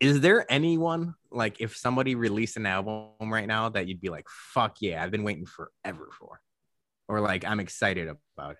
Is 0.00 0.20
there 0.20 0.50
anyone 0.50 1.14
like 1.30 1.60
if 1.60 1.76
somebody 1.76 2.14
released 2.14 2.56
an 2.56 2.66
album 2.66 3.10
right 3.20 3.46
now 3.46 3.68
that 3.68 3.86
you'd 3.86 4.00
be 4.00 4.08
like, 4.08 4.26
fuck 4.28 4.76
yeah, 4.80 5.02
I've 5.02 5.10
been 5.10 5.24
waiting 5.24 5.46
forever 5.46 6.08
for? 6.18 6.40
Or 7.06 7.20
like 7.20 7.44
I'm 7.44 7.60
excited 7.60 8.08
about 8.08 8.52
it. 8.52 8.58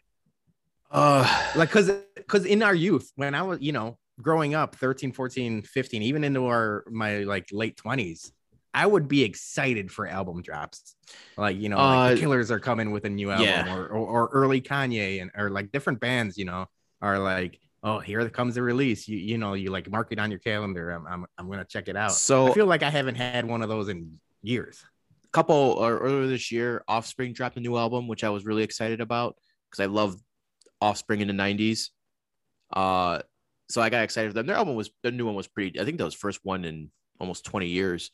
Uh, 0.91 1.53
Like 1.57 1.71
cause 1.71 1.91
cause 2.27 2.45
in 2.45 2.63
our 2.63 2.75
youth, 2.75 3.11
when 3.17 3.35
I 3.35 3.43
was, 3.43 3.61
you 3.61 3.73
know, 3.73 3.99
growing 4.21 4.55
up 4.55 4.77
13, 4.77 5.13
14, 5.13 5.63
15, 5.63 6.03
even 6.03 6.25
into 6.25 6.47
our 6.47 6.85
my 6.91 7.19
like 7.21 7.49
late 7.53 7.77
20s, 7.77 8.31
I 8.73 8.87
would 8.87 9.09
be 9.09 9.25
excited 9.25 9.91
for 9.91 10.07
album 10.07 10.43
drops. 10.43 10.95
Like, 11.37 11.57
you 11.57 11.69
know, 11.69 11.77
like 11.77 12.11
the 12.11 12.17
Uh, 12.17 12.21
Killers 12.21 12.51
are 12.51 12.61
coming 12.61 12.93
with 12.93 13.05
a 13.05 13.11
new 13.11 13.31
album 13.31 13.47
yeah. 13.47 13.75
or, 13.75 13.87
or 13.89 14.07
or 14.09 14.29
early 14.33 14.61
Kanye 14.61 15.21
and 15.21 15.31
or 15.37 15.51
like 15.51 15.73
different 15.73 16.01
bands, 16.01 16.39
you 16.39 16.45
know, 16.45 16.67
are 17.03 17.19
like, 17.19 17.59
oh, 17.83 17.99
here 17.99 18.29
comes 18.31 18.55
the 18.55 18.63
release. 18.63 19.09
You 19.09 19.19
you 19.19 19.39
know, 19.39 19.55
you 19.55 19.71
like 19.71 19.91
mark 19.91 20.13
it 20.13 20.19
on 20.19 20.31
your 20.31 20.41
calendar. 20.41 20.91
I'm 20.91 21.07
I'm, 21.07 21.27
I'm 21.37 21.51
gonna 21.51 21.65
check 21.65 21.89
it 21.89 21.97
out. 21.97 22.13
so 22.13 22.49
I 22.49 22.55
feel 22.55 22.67
like 22.67 22.83
I 22.83 22.91
haven't 22.91 23.17
had 23.17 23.45
one 23.45 23.63
of 23.63 23.69
those 23.69 23.89
in 23.89 24.21
years. 24.43 24.85
A 25.25 25.29
couple 25.33 25.55
or 25.57 25.99
earlier 25.99 26.27
this 26.27 26.51
year, 26.53 26.85
Offspring 26.89 27.33
dropped 27.33 27.57
a 27.57 27.61
new 27.61 27.77
album, 27.77 28.07
which 28.09 28.25
I 28.25 28.31
was 28.31 28.45
really 28.45 28.63
excited 28.63 29.01
about 29.01 29.37
because 29.71 29.83
I 29.83 29.87
love 29.87 30.17
Offspring 30.81 31.21
in 31.21 31.29
the 31.29 31.35
'90s. 31.35 31.89
Uh, 32.73 33.21
so 33.69 33.81
I 33.81 33.91
got 33.91 34.03
excited 34.03 34.31
for 34.31 34.35
them. 34.35 34.47
Their 34.47 34.57
album 34.57 34.75
was 34.75 34.91
their 35.03 35.13
new 35.13 35.27
one 35.27 35.35
was 35.35 35.49
pretty. 35.49 35.81
I 35.81 35.85
think 35.85 35.99
that 35.99 36.05
was 36.05 36.15
first 36.15 36.41
one 36.45 36.65
in 36.65 36.91
almost 37.21 37.45
20 37.45 37.67
years. 37.67 38.11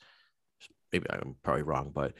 Maybe 0.93 1.07
I'm 1.11 1.37
probably 1.43 1.63
wrong, 1.63 1.91
but 1.95 2.15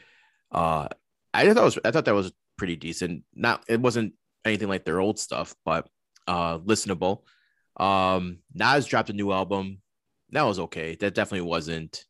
uh, 0.51 0.87
I 1.33 1.45
thought 1.45 1.55
that 1.55 1.63
was 1.63 1.79
I 1.85 1.91
thought 1.91 2.05
that 2.05 2.13
was 2.13 2.31
pretty 2.57 2.75
decent. 2.75 3.23
Not 3.33 3.63
it 3.67 3.79
wasn't 3.79 4.13
anything 4.45 4.67
like 4.67 4.85
their 4.85 4.99
old 4.99 5.19
stuff, 5.19 5.55
but 5.65 5.87
uh, 6.27 6.59
listenable. 6.59 7.23
Um, 7.77 8.39
Nas 8.53 8.85
dropped 8.85 9.09
a 9.09 9.13
new 9.13 9.31
album. 9.31 9.81
That 10.31 10.43
was 10.43 10.59
okay. 10.59 10.95
That 10.95 11.15
definitely 11.15 11.47
wasn't 11.47 12.03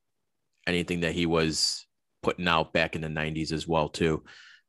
anything 0.66 1.02
that 1.02 1.14
he 1.14 1.26
was 1.26 1.86
putting 2.24 2.48
out 2.48 2.74
back 2.74 2.96
in 2.96 3.02
the 3.02 3.08
90s 3.08 3.52
as 3.52 3.68
well 3.68 3.88
too 3.88 4.24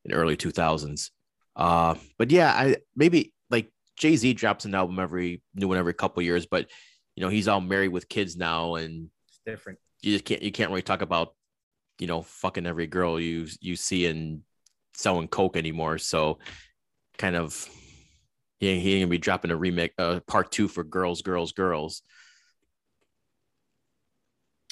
in 0.05 0.13
early 0.13 0.37
2000s 0.37 1.09
uh 1.57 1.95
but 2.17 2.31
yeah 2.31 2.53
i 2.53 2.75
maybe 2.95 3.33
like 3.49 3.69
jay-z 3.97 4.33
drops 4.33 4.63
an 4.63 4.73
album 4.75 4.97
every 4.97 5.41
new 5.55 5.67
one 5.67 5.77
every 5.77 5.93
couple 5.93 6.23
years 6.23 6.45
but 6.45 6.69
you 7.15 7.21
know 7.23 7.27
he's 7.27 7.49
all 7.49 7.59
married 7.59 7.89
with 7.89 8.07
kids 8.07 8.37
now 8.37 8.75
and 8.75 9.09
It's 9.27 9.41
different. 9.45 9.79
you 10.01 10.13
just 10.13 10.23
can't 10.23 10.41
you 10.41 10.53
can't 10.53 10.69
really 10.69 10.83
talk 10.83 11.01
about 11.01 11.33
you 11.99 12.07
know 12.07 12.21
fucking 12.21 12.65
every 12.65 12.87
girl 12.87 13.19
you 13.19 13.47
you 13.61 13.75
see 13.75 14.05
and 14.05 14.41
selling 14.93 15.27
coke 15.27 15.55
anymore 15.55 15.97
so 15.97 16.39
kind 17.17 17.35
of 17.35 17.67
he 18.59 18.69
ain't, 18.69 18.81
he 18.81 18.93
ain't 18.93 19.01
gonna 19.03 19.09
be 19.09 19.17
dropping 19.17 19.51
a 19.51 19.55
remake 19.55 19.93
uh 19.97 20.19
part 20.27 20.51
two 20.51 20.67
for 20.67 20.83
girls 20.83 21.21
girls 21.21 21.51
girls 21.51 22.01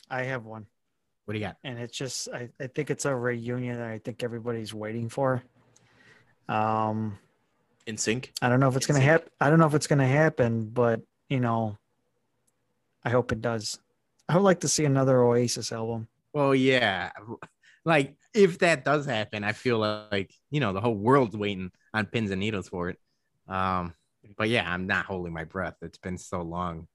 I 0.09 0.23
have 0.23 0.45
one. 0.45 0.65
What 1.25 1.33
do 1.33 1.39
you 1.39 1.45
got? 1.45 1.57
and 1.63 1.77
it's 1.77 1.97
just 1.97 2.29
I, 2.29 2.49
I 2.59 2.67
think 2.67 2.89
it's 2.89 3.05
a 3.05 3.13
reunion 3.13 3.77
that 3.77 3.87
I 3.87 3.99
think 3.99 4.23
everybody's 4.23 4.73
waiting 4.73 5.09
for. 5.09 5.43
Um, 6.47 7.17
NSYNC 7.85 8.29
I 8.41 8.47
don't 8.47 8.61
know 8.61 8.69
if 8.69 8.77
it's 8.77 8.87
gonna 8.87 9.01
happen. 9.01 9.29
I 9.41 9.49
don't 9.49 9.59
know 9.59 9.67
if 9.67 9.73
it's 9.73 9.87
gonna 9.87 10.07
happen, 10.07 10.69
but 10.69 11.01
you 11.27 11.41
know, 11.41 11.77
I 13.03 13.09
hope 13.09 13.33
it 13.33 13.41
does. 13.41 13.79
I 14.29 14.35
would 14.35 14.43
like 14.43 14.61
to 14.61 14.69
see 14.69 14.85
another 14.85 15.21
Oasis 15.21 15.73
album. 15.73 16.07
Well, 16.33 16.53
yeah. 16.53 17.11
Like 17.85 18.15
if 18.33 18.59
that 18.59 18.83
does 18.83 19.05
happen, 19.05 19.43
I 19.43 19.53
feel 19.53 19.79
like 19.79 20.33
you 20.51 20.59
know 20.59 20.73
the 20.73 20.81
whole 20.81 20.95
world's 20.95 21.37
waiting 21.37 21.71
on 21.93 22.05
pins 22.05 22.31
and 22.31 22.39
needles 22.39 22.67
for 22.67 22.89
it. 22.89 22.99
Um, 23.47 23.93
but 24.37 24.49
yeah, 24.49 24.69
I'm 24.69 24.87
not 24.87 25.05
holding 25.05 25.33
my 25.33 25.45
breath. 25.45 25.75
It's 25.81 25.97
been 25.97 26.17
so 26.17 26.41
long 26.41 26.87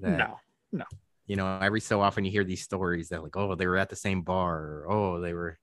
that 0.00 0.16
No, 0.16 0.36
no. 0.72 0.84
you 1.26 1.36
know 1.36 1.58
every 1.60 1.80
so 1.80 2.00
often 2.00 2.24
you 2.24 2.30
hear 2.30 2.44
these 2.44 2.62
stories 2.62 3.10
that 3.10 3.22
like 3.22 3.36
oh 3.36 3.54
they 3.54 3.66
were 3.66 3.76
at 3.76 3.90
the 3.90 3.96
same 3.96 4.22
bar 4.22 4.56
or 4.56 4.86
oh 4.90 5.20
they 5.20 5.34
were 5.34 5.58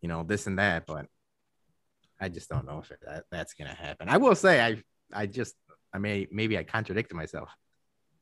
you 0.00 0.08
know 0.08 0.22
this 0.22 0.46
and 0.46 0.58
that, 0.60 0.86
but 0.86 1.06
I 2.20 2.28
just 2.28 2.48
don't 2.48 2.66
know 2.66 2.78
if 2.78 2.90
it, 2.92 3.00
that, 3.04 3.24
that's 3.32 3.54
gonna 3.54 3.74
happen. 3.74 4.08
I 4.08 4.18
will 4.18 4.36
say 4.36 4.60
I 4.64 4.82
I 5.12 5.26
just 5.26 5.56
I 5.92 5.98
may 5.98 6.28
maybe 6.30 6.56
I 6.56 6.62
contradicted 6.62 7.16
myself. 7.16 7.50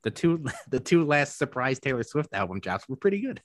The 0.04 0.10
two 0.10 0.44
the 0.70 0.80
two 0.80 1.04
last 1.04 1.36
surprise 1.36 1.78
Taylor 1.78 2.02
Swift 2.02 2.32
album 2.32 2.60
drops 2.60 2.88
were 2.88 2.96
pretty 2.96 3.20
good. 3.20 3.42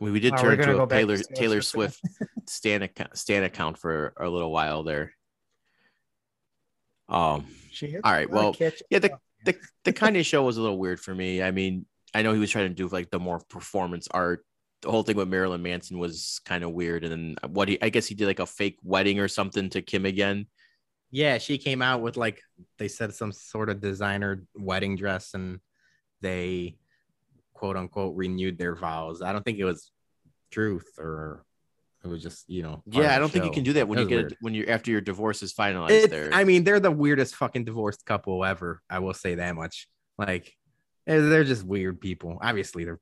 We, 0.00 0.10
we 0.10 0.20
did 0.20 0.36
turn 0.36 0.44
we're 0.44 0.56
gonna 0.56 0.72
into 0.72 0.82
a 0.82 0.86
back 0.86 1.00
to 1.00 1.06
taylor 1.06 1.16
Taylor 1.16 1.34
taylor 1.34 1.62
Swift 1.62 2.00
swift 2.00 2.48
stan 2.48 2.82
account, 2.82 3.16
stan 3.16 3.44
account 3.44 3.78
for 3.78 4.12
a 4.18 4.28
little 4.28 4.50
while 4.50 4.82
there. 4.82 5.12
Um, 7.08 7.46
she 7.70 7.96
All 8.02 8.12
right, 8.12 8.28
a 8.28 8.34
lot 8.34 8.54
of 8.54 8.60
well, 8.60 8.70
yeah, 8.90 8.98
the 8.98 9.18
the 9.44 9.56
the 9.84 9.92
Kanye 9.92 10.24
show 10.24 10.42
was 10.42 10.56
a 10.56 10.62
little 10.62 10.78
weird 10.78 11.00
for 11.00 11.14
me. 11.14 11.42
I 11.42 11.50
mean, 11.50 11.86
I 12.14 12.22
know 12.22 12.32
he 12.32 12.38
was 12.38 12.50
trying 12.50 12.68
to 12.68 12.74
do 12.74 12.88
like 12.88 13.10
the 13.10 13.18
more 13.18 13.40
performance 13.48 14.08
art. 14.10 14.44
The 14.80 14.90
whole 14.90 15.02
thing 15.02 15.16
with 15.16 15.28
Marilyn 15.28 15.62
Manson 15.62 15.98
was 15.98 16.40
kind 16.44 16.64
of 16.64 16.72
weird, 16.72 17.04
and 17.04 17.12
then 17.12 17.50
what 17.50 17.68
he 17.68 17.80
I 17.82 17.90
guess 17.90 18.06
he 18.06 18.14
did 18.14 18.26
like 18.26 18.38
a 18.38 18.46
fake 18.46 18.78
wedding 18.82 19.20
or 19.20 19.28
something 19.28 19.68
to 19.70 19.82
Kim 19.82 20.06
again. 20.06 20.46
Yeah, 21.10 21.38
she 21.38 21.58
came 21.58 21.82
out 21.82 22.00
with 22.00 22.16
like 22.16 22.40
they 22.78 22.88
said 22.88 23.14
some 23.14 23.32
sort 23.32 23.70
of 23.70 23.80
designer 23.80 24.44
wedding 24.56 24.96
dress 24.96 25.34
and 25.34 25.60
they 26.22 26.76
quote 27.64 27.78
unquote 27.78 28.14
renewed 28.14 28.58
their 28.58 28.74
vows. 28.76 29.22
I 29.22 29.32
don't 29.32 29.42
think 29.42 29.58
it 29.58 29.64
was 29.64 29.90
truth 30.50 30.84
or 30.98 31.46
it 32.04 32.08
was 32.08 32.22
just, 32.22 32.44
you 32.46 32.62
know. 32.62 32.82
Yeah, 32.84 33.16
I 33.16 33.18
don't 33.18 33.30
think 33.32 33.46
you 33.46 33.50
can 33.50 33.64
do 33.64 33.72
that 33.72 33.88
when 33.88 33.98
It 33.98 34.02
you 34.02 34.08
get 34.08 34.16
weird. 34.16 34.36
when 34.42 34.52
you're 34.54 34.68
after 34.68 34.90
your 34.90 35.00
divorce 35.00 35.42
is 35.42 35.54
finalized. 35.54 35.90
It's- 35.92 36.10
there, 36.10 36.28
I 36.30 36.44
mean, 36.44 36.64
they're 36.64 36.78
the 36.78 36.90
weirdest 36.90 37.36
fucking 37.36 37.64
divorced 37.64 38.04
couple 38.04 38.44
ever. 38.44 38.82
I 38.90 38.98
will 38.98 39.14
say 39.14 39.36
that 39.36 39.54
much. 39.54 39.88
Like, 40.18 40.52
eh, 41.06 41.20
they're 41.20 41.44
just 41.44 41.64
weird 41.64 42.02
people. 42.02 42.38
Obviously, 42.42 42.84
they're 42.84 43.00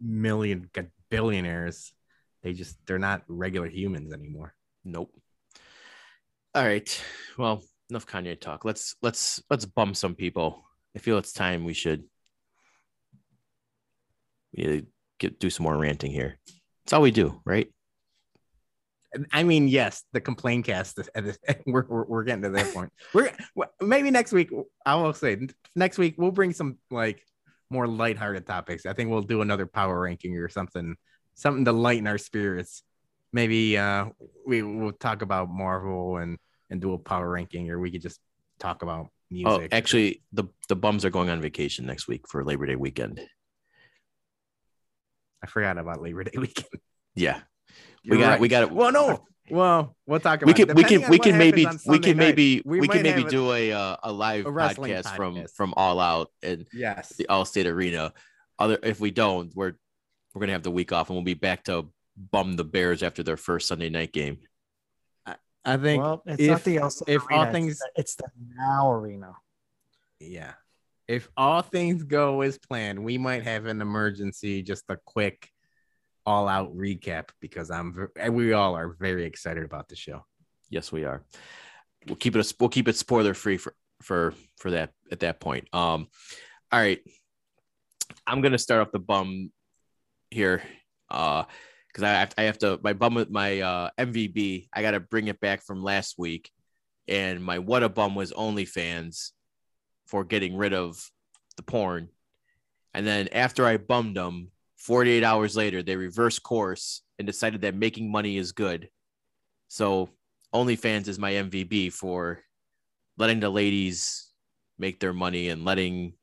million 0.00 0.70
billionaires. 1.10 1.92
They 2.42 2.54
just 2.54 2.78
they're 2.86 2.98
not 2.98 3.24
regular 3.28 3.68
humans 3.68 4.14
anymore. 4.14 4.54
Nope. 4.82 5.12
All 6.54 6.64
right. 6.64 7.04
Well, 7.36 7.62
enough 7.90 8.06
Kanye 8.06 8.40
talk. 8.40 8.64
Let's 8.64 8.96
let's 9.02 9.42
let's 9.50 9.66
bum 9.66 9.92
some 9.92 10.14
people. 10.14 10.64
I 10.96 11.00
feel 11.00 11.18
it's 11.18 11.34
time 11.34 11.64
we 11.64 11.74
should 11.74 12.04
we 14.56 14.86
get 15.18 15.38
do 15.40 15.50
some 15.50 15.64
more 15.64 15.76
ranting 15.76 16.10
here. 16.10 16.38
That's 16.84 16.92
all 16.92 17.02
we 17.02 17.10
do, 17.10 17.40
right? 17.44 17.68
I 19.32 19.42
mean, 19.42 19.68
yes, 19.68 20.04
the 20.12 20.20
complain 20.20 20.62
cast. 20.62 20.98
We're, 21.66 21.86
we're, 21.88 22.04
we're 22.04 22.24
getting 22.24 22.42
to 22.42 22.50
that 22.50 22.74
point. 22.74 22.92
We're 23.14 23.30
maybe 23.80 24.10
next 24.10 24.32
week. 24.32 24.50
I 24.84 24.96
will 24.96 25.14
say 25.14 25.48
next 25.74 25.98
week 25.98 26.16
we'll 26.18 26.30
bring 26.30 26.52
some 26.52 26.78
like 26.90 27.22
more 27.70 27.86
lighthearted 27.86 28.46
topics. 28.46 28.86
I 28.86 28.92
think 28.92 29.10
we'll 29.10 29.22
do 29.22 29.40
another 29.40 29.66
power 29.66 29.98
ranking 30.00 30.36
or 30.36 30.48
something, 30.48 30.96
something 31.34 31.64
to 31.64 31.72
lighten 31.72 32.06
our 32.06 32.18
spirits. 32.18 32.82
Maybe 33.32 33.76
uh, 33.76 34.06
we 34.46 34.62
will 34.62 34.92
talk 34.92 35.22
about 35.22 35.48
Marvel 35.50 36.18
and 36.18 36.38
and 36.70 36.80
do 36.80 36.92
a 36.92 36.98
power 36.98 37.28
ranking, 37.28 37.70
or 37.70 37.78
we 37.78 37.90
could 37.90 38.02
just 38.02 38.20
talk 38.58 38.82
about 38.82 39.08
music. 39.30 39.70
Oh, 39.72 39.76
actually, 39.76 40.22
the 40.32 40.44
the 40.68 40.76
bums 40.76 41.04
are 41.04 41.10
going 41.10 41.30
on 41.30 41.40
vacation 41.40 41.86
next 41.86 42.08
week 42.08 42.28
for 42.28 42.44
Labor 42.44 42.66
Day 42.66 42.76
weekend. 42.76 43.20
I 45.42 45.46
forgot 45.46 45.78
about 45.78 46.02
Labor 46.02 46.24
Day 46.24 46.32
weekend. 46.38 46.66
Yeah, 47.14 47.40
You're 48.02 48.16
we 48.16 48.22
got 48.22 48.28
right. 48.30 48.40
we 48.40 48.48
got 48.48 48.62
it. 48.64 48.70
Well, 48.72 48.92
no, 48.92 49.24
Well, 49.50 49.96
we'll 50.06 50.20
talk 50.20 50.42
about. 50.42 50.56
we 50.56 50.62
it. 50.62 50.66
can 50.68 50.76
we 50.76 50.84
can 50.84 51.10
we 51.10 51.18
can 51.18 51.38
maybe 51.38 51.66
we 51.86 51.98
can 51.98 52.16
night, 52.16 52.26
maybe 52.26 52.62
we 52.64 52.80
we, 52.80 52.88
can 52.88 53.02
maybe 53.02 53.24
do 53.24 53.52
a 53.52 53.72
uh, 53.72 53.96
a 54.02 54.12
live 54.12 54.46
a 54.46 54.50
wrestling 54.50 54.92
podcast 54.92 55.16
from 55.16 55.46
from 55.54 55.74
All 55.76 56.00
Out 56.00 56.30
and 56.42 56.66
Yes. 56.72 57.10
the 57.16 57.26
Allstate 57.30 57.66
Arena. 57.66 58.12
Other 58.58 58.78
if 58.82 59.00
we 59.00 59.10
don't, 59.10 59.54
we're 59.54 59.74
we're 60.34 60.40
gonna 60.40 60.52
have 60.52 60.62
the 60.62 60.70
week 60.70 60.92
off 60.92 61.08
and 61.10 61.16
we'll 61.16 61.24
be 61.24 61.34
back 61.34 61.64
to 61.64 61.88
bum 62.16 62.56
the 62.56 62.64
Bears 62.64 63.02
after 63.02 63.22
their 63.22 63.36
first 63.36 63.68
Sunday 63.68 63.88
night 63.90 64.12
game. 64.12 64.38
I 65.64 65.76
think. 65.76 66.02
well, 66.02 66.22
it's 66.26 66.40
if- 66.40 66.50
not 66.50 66.64
the 66.64 66.76
Elsa 66.78 67.04
if 67.06 67.26
arena, 67.26 67.36
all 67.36 67.42
it's 67.44 67.52
things- 67.52 67.78
the- 67.78 67.90
it's 67.96 68.14
the 68.16 68.24
now 68.56 68.90
arena. 68.92 69.32
yeah. 70.20 70.54
If 71.08 71.28
all 71.38 71.62
things 71.62 72.02
go 72.02 72.42
as 72.42 72.58
planned, 72.58 73.02
we 73.02 73.16
might 73.16 73.42
have 73.44 73.64
an 73.64 73.80
emergency, 73.80 74.62
just 74.62 74.84
a 74.90 74.98
quick 75.06 75.50
all-out 76.26 76.76
recap 76.76 77.30
because 77.40 77.70
I'm 77.70 78.08
we 78.30 78.52
all 78.52 78.76
are 78.76 78.94
very 79.00 79.24
excited 79.24 79.64
about 79.64 79.88
the 79.88 79.96
show. 79.96 80.26
Yes, 80.68 80.92
we 80.92 81.04
are. 81.04 81.24
We'll 82.06 82.16
keep 82.16 82.36
it. 82.36 82.52
We'll 82.60 82.68
keep 82.68 82.88
it 82.88 82.96
spoiler 82.96 83.32
free 83.32 83.56
for 83.56 83.74
for 84.02 84.34
for 84.58 84.70
that 84.72 84.90
at 85.10 85.20
that 85.20 85.40
point. 85.40 85.68
Um, 85.72 86.08
all 86.70 86.78
right. 86.78 87.00
I'm 88.26 88.42
gonna 88.42 88.58
start 88.58 88.82
off 88.82 88.92
the 88.92 88.98
bum 88.98 89.50
here, 90.30 90.62
uh, 91.10 91.44
because 91.88 92.02
I 92.02 92.10
have, 92.10 92.34
I 92.36 92.42
have 92.42 92.58
to 92.58 92.78
my 92.82 92.92
bum 92.92 93.14
with 93.14 93.30
my 93.30 93.60
uh 93.60 93.90
MVB. 93.98 94.68
I 94.74 94.82
got 94.82 94.90
to 94.90 95.00
bring 95.00 95.28
it 95.28 95.40
back 95.40 95.64
from 95.64 95.82
last 95.82 96.16
week, 96.18 96.50
and 97.08 97.42
my 97.42 97.58
what 97.58 97.82
a 97.82 97.88
bum 97.88 98.14
was 98.14 98.32
OnlyFans 98.32 99.30
for 100.08 100.24
getting 100.24 100.56
rid 100.56 100.72
of 100.74 101.00
the 101.56 101.62
porn, 101.62 102.08
and 102.94 103.06
then 103.06 103.28
after 103.28 103.64
I 103.64 103.76
bummed 103.76 104.16
them, 104.16 104.50
48 104.78 105.22
hours 105.22 105.56
later 105.56 105.82
they 105.82 105.96
reversed 105.96 106.42
course 106.42 107.02
and 107.18 107.26
decided 107.26 107.60
that 107.60 107.74
making 107.74 108.10
money 108.10 108.36
is 108.36 108.52
good. 108.52 108.88
So 109.68 110.10
OnlyFans 110.54 111.08
is 111.08 111.18
my 111.18 111.32
MVB 111.32 111.92
for 111.92 112.40
letting 113.16 113.40
the 113.40 113.50
ladies 113.50 114.32
make 114.78 115.00
their 115.00 115.12
money 115.12 115.48
and 115.48 115.64
letting 115.64 116.14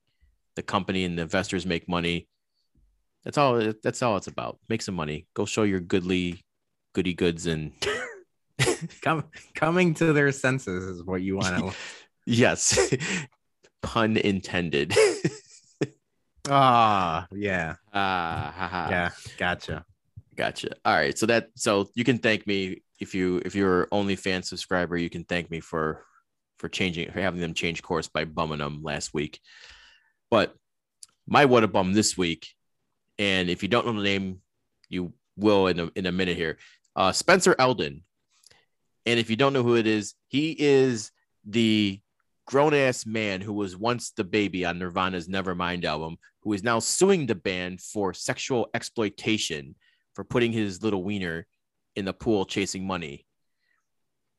the 0.56 0.64
company 0.64 1.04
and 1.04 1.18
the 1.18 1.24
investors 1.24 1.66
make 1.66 1.88
money. 1.88 2.28
That's 3.24 3.38
all. 3.38 3.74
That's 3.84 4.02
all 4.02 4.18
it's 4.18 4.28
about. 4.28 4.60
Make 4.70 4.82
some 4.82 4.96
money. 4.96 5.28
Go 5.34 5.46
show 5.46 5.64
your 5.64 5.80
goodly, 5.80 6.42
goody 6.94 7.14
goods, 7.14 7.48
and 7.48 7.74
Come 9.02 9.26
coming 9.54 9.94
to 9.96 10.14
their 10.14 10.32
senses 10.32 10.86
is 10.86 11.04
what 11.04 11.22
you 11.22 11.36
want 11.38 11.58
to. 11.58 11.78
yes, 12.26 12.94
pun 13.86 14.18
intended. 14.18 14.94
Ah, 16.48 17.26
yeah, 17.32 17.76
ah, 17.92 18.54
ha. 18.56 18.88
yeah, 18.92 19.10
gotcha. 19.38 19.84
Gotcha. 20.36 20.70
All 20.84 20.94
right. 20.94 21.18
So 21.18 21.26
that 21.26 21.50
so 21.56 21.90
you 21.96 22.04
can 22.04 22.20
thank 22.20 22.46
me 22.46 22.84
if 23.00 23.16
you 23.16 23.42
if 23.46 23.56
you're 23.56 23.88
OnlyFans 23.88 24.46
subscriber, 24.46 24.98
you 24.98 25.10
can 25.10 25.24
thank 25.24 25.50
me 25.50 25.60
for 25.60 26.06
for 26.58 26.70
changing 26.70 27.12
for 27.12 27.20
having 27.20 27.42
them 27.42 27.54
change 27.54 27.82
course 27.82 28.08
by 28.08 28.26
bumming 28.26 28.60
them 28.60 28.84
last 28.84 29.14
week. 29.14 29.40
But 30.30 30.56
my 31.28 31.46
what 31.46 31.64
a 31.64 31.68
bum 31.68 31.94
this 31.94 32.18
week, 32.18 32.48
and 33.18 33.50
if 33.50 33.64
you 33.64 33.70
don't 33.70 33.86
know 33.88 33.94
the 33.94 34.04
name, 34.04 34.42
you 34.90 35.14
will 35.38 35.68
in 35.68 35.80
a 35.80 35.90
in 35.96 36.06
a 36.06 36.12
minute 36.12 36.38
here. 36.38 36.58
Uh, 36.96 37.12
Spencer 37.12 37.56
Elden, 37.58 38.04
and 39.06 39.20
if 39.20 39.30
you 39.30 39.36
don't 39.36 39.54
know 39.54 39.64
who 39.64 39.76
it 39.76 39.88
is, 39.88 40.14
he 40.28 40.56
is 40.58 41.12
the 41.46 42.00
grown 42.46 42.74
ass 42.74 43.06
man 43.06 43.42
who 43.42 43.54
was 43.54 43.76
once 43.76 44.12
the 44.12 44.24
baby 44.24 44.66
on 44.66 44.80
Nirvana's 44.80 45.28
Nevermind 45.28 45.84
album, 45.84 46.18
who 46.44 46.54
is 46.54 46.64
now 46.64 46.80
suing 46.80 47.26
the 47.26 47.36
band 47.36 47.82
for 47.82 48.14
sexual 48.14 48.70
exploitation 48.74 49.76
for 50.14 50.24
putting 50.24 50.52
his 50.52 50.84
little 50.84 51.04
wiener 51.04 51.48
in 51.96 52.06
the 52.06 52.14
pool 52.14 52.46
chasing 52.46 52.86
money. 52.86 53.26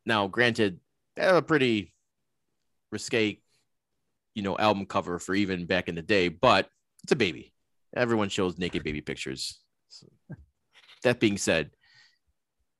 Now, 0.04 0.28
granted, 0.28 0.78
have 1.16 1.36
a 1.36 1.42
pretty 1.42 1.94
risque, 2.92 3.40
you 4.34 4.42
know, 4.42 4.56
album 4.56 4.86
cover 4.86 5.18
for 5.18 5.34
even 5.34 5.66
back 5.66 5.88
in 5.88 5.96
the 5.96 6.02
day, 6.02 6.28
but 6.28 6.68
it's 7.02 7.12
a 7.12 7.16
baby. 7.16 7.52
Everyone 7.94 8.28
shows 8.28 8.58
naked 8.58 8.84
baby 8.84 9.00
pictures. 9.00 9.60
So, 9.88 10.06
that 11.02 11.18
being 11.18 11.38
said, 11.38 11.70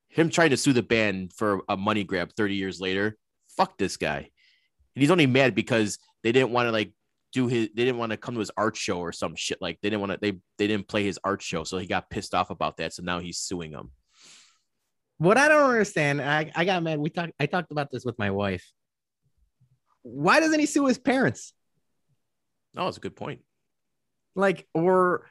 him 0.09 0.31
trying 0.31 0.51
to 0.51 0.57
sue 0.57 0.73
the 0.73 0.83
band 0.83 1.33
for 1.33 1.63
a 1.69 1.77
money 1.77 2.05
grab 2.05 2.33
30 2.37 2.55
years 2.55 2.81
later, 2.81 3.17
fuck 3.49 3.77
this 3.77 3.97
guy. 3.97 4.31
And 4.97 5.03
he's 5.03 5.11
only 5.11 5.27
mad 5.27 5.55
because 5.55 5.99
they 6.25 6.33
didn't 6.33 6.51
want 6.51 6.67
to 6.67 6.73
like 6.73 6.93
do 7.33 7.47
his 7.47 7.69
they 7.75 7.85
didn't 7.85 7.99
want 7.99 8.11
to 8.11 8.17
come 8.17 8.35
to 8.35 8.41
his 8.41 8.51
art 8.57 8.77
show 8.77 8.99
or 8.99 9.13
some 9.13 9.37
shit 9.37 9.59
like 9.61 9.79
they 9.83 9.91
didn't 9.91 10.01
want 10.01 10.13
to 10.13 10.19
they 10.21 10.39
they 10.57 10.67
didn't 10.67 10.89
play 10.89 11.05
his 11.05 11.19
art 11.23 11.43
show 11.43 11.65
so 11.65 11.77
he 11.77 11.87
got 11.87 12.09
pissed 12.09 12.35
off 12.35 12.49
about 12.51 12.79
that 12.79 12.95
so 12.95 13.03
now 13.03 13.19
he's 13.19 13.37
suing 13.39 13.73
them 13.73 13.91
What 15.19 15.37
I 15.37 15.49
don't 15.49 15.71
understand, 15.71 16.21
I, 16.23 16.51
I 16.55 16.65
got 16.65 16.83
mad. 16.83 16.99
We 16.99 17.11
talked. 17.11 17.33
I 17.39 17.47
talked 17.47 17.73
about 17.73 17.91
this 17.91 18.05
with 18.05 18.19
my 18.19 18.31
wife. 18.31 18.65
Why 20.03 20.41
doesn't 20.41 20.61
he 20.61 20.67
sue 20.67 20.87
his 20.87 20.99
parents? 20.99 21.53
oh 22.77 22.89
it's 22.89 22.97
a 22.97 23.01
good 23.01 23.17
point 23.17 23.41
Like, 24.35 24.67
or 24.75 25.27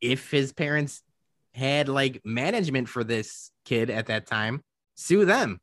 if 0.00 0.30
his 0.30 0.52
parents 0.52 1.02
had 1.54 1.88
like 1.88 2.20
management 2.24 2.88
for 2.88 3.04
this 3.04 3.50
kid 3.64 3.90
at 3.90 4.06
that 4.06 4.26
time, 4.26 4.62
sue 4.94 5.24
them 5.24 5.60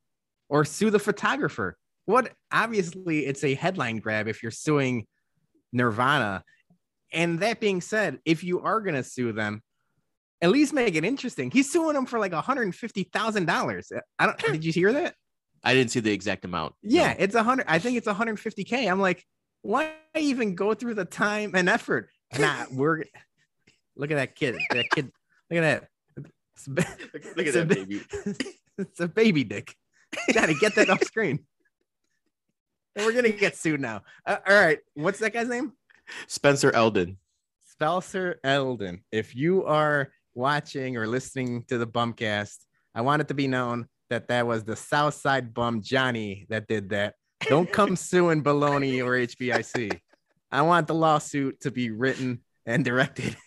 or 0.48 0.66
sue 0.66 0.90
the 0.90 1.00
photographer. 1.00 1.78
What 2.10 2.32
obviously 2.52 3.28
it's 3.28 3.44
a 3.44 3.54
headline 3.54 4.00
grab 4.00 4.28
if 4.28 4.42
you're 4.42 4.52
suing 4.52 5.06
Nirvana. 5.72 6.44
And 7.14 7.42
that 7.42 7.60
being 7.60 7.82
said, 7.82 8.18
if 8.26 8.44
you 8.44 8.62
are 8.62 8.82
gonna 8.82 9.04
sue 9.04 9.32
them, 9.32 9.62
at 10.42 10.50
least 10.50 10.74
make 10.74 10.96
it 10.96 11.06
interesting. 11.06 11.52
He's 11.52 11.72
suing 11.72 11.94
them 11.94 12.08
for 12.08 12.18
like 12.18 12.32
$150,000. 12.32 14.02
I 14.18 14.26
don't 14.26 14.40
did 14.40 14.66
you 14.66 14.72
hear 14.72 14.92
that? 14.94 15.14
i 15.64 15.76
didn't 15.76 15.92
see 15.92 16.00
the 16.00 16.12
exact 16.12 16.46
amount 16.46 16.74
Yeah, 16.82 17.10
No. 17.10 17.16
it's 17.20 17.36
a 17.36 17.44
hundred. 17.44 17.66
I 17.70 17.78
think 17.78 17.96
it's 17.96 18.08
150k. 18.08 18.90
I'm 18.90 19.00
like, 19.00 19.24
why 19.62 19.92
even 20.18 20.56
go 20.56 20.74
through 20.74 20.96
the 20.96 21.06
time 21.06 21.52
and 21.54 21.70
effort? 21.70 22.10
Nah, 22.40 22.66
we're 22.72 23.04
look 23.96 24.10
at 24.10 24.16
that 24.16 24.36
kid. 24.36 24.56
That 24.72 24.90
kid. 24.90 25.12
Look 25.52 25.64
at 25.64 25.82
that. 26.16 26.26
It's 26.56 26.68
look, 26.68 27.38
look 27.38 27.46
at 27.46 27.54
that 27.54 27.68
ba- 27.68 27.76
baby 27.76 28.02
it's 28.80 29.00
a 29.00 29.08
baby 29.08 29.44
dick. 29.44 29.76
Gotta 30.34 30.56
get 30.56 30.74
that 30.74 30.90
off 30.90 31.04
screen. 31.04 31.46
We're 32.96 33.14
gonna 33.14 33.30
get 33.30 33.56
sued 33.56 33.80
now. 33.80 34.04
Uh, 34.26 34.38
all 34.48 34.56
right, 34.56 34.80
what's 34.94 35.20
that 35.20 35.34
guy's 35.34 35.48
name? 35.48 35.74
spencer 36.28 36.72
elden 36.72 37.18
Spencer 37.80 38.42
Elden. 38.44 39.06
If 39.10 39.38
you 39.38 39.64
are 39.64 40.12
watching 40.36 40.98
or 40.98 41.08
listening 41.08 41.64
to 41.70 41.78
the 41.78 41.88
Bumcast, 41.88 42.58
I 42.94 43.00
want 43.00 43.22
it 43.22 43.30
to 43.30 43.34
be 43.34 43.48
known 43.48 43.88
that 44.10 44.28
that 44.28 44.46
was 44.46 44.66
the 44.66 44.76
Southside 44.76 45.54
Bum 45.54 45.82
Johnny 45.82 46.46
that 46.50 46.68
did 46.68 46.90
that. 46.90 47.16
Don't 47.48 47.72
come 47.72 47.96
suing 47.96 48.44
Baloney 48.44 49.02
or 49.02 49.12
HBIC. 49.12 49.98
I 50.52 50.62
want 50.64 50.88
the 50.88 50.94
lawsuit 50.94 51.62
to 51.62 51.72
be 51.72 51.90
written 51.90 52.42
and 52.66 52.84
directed. 52.84 53.38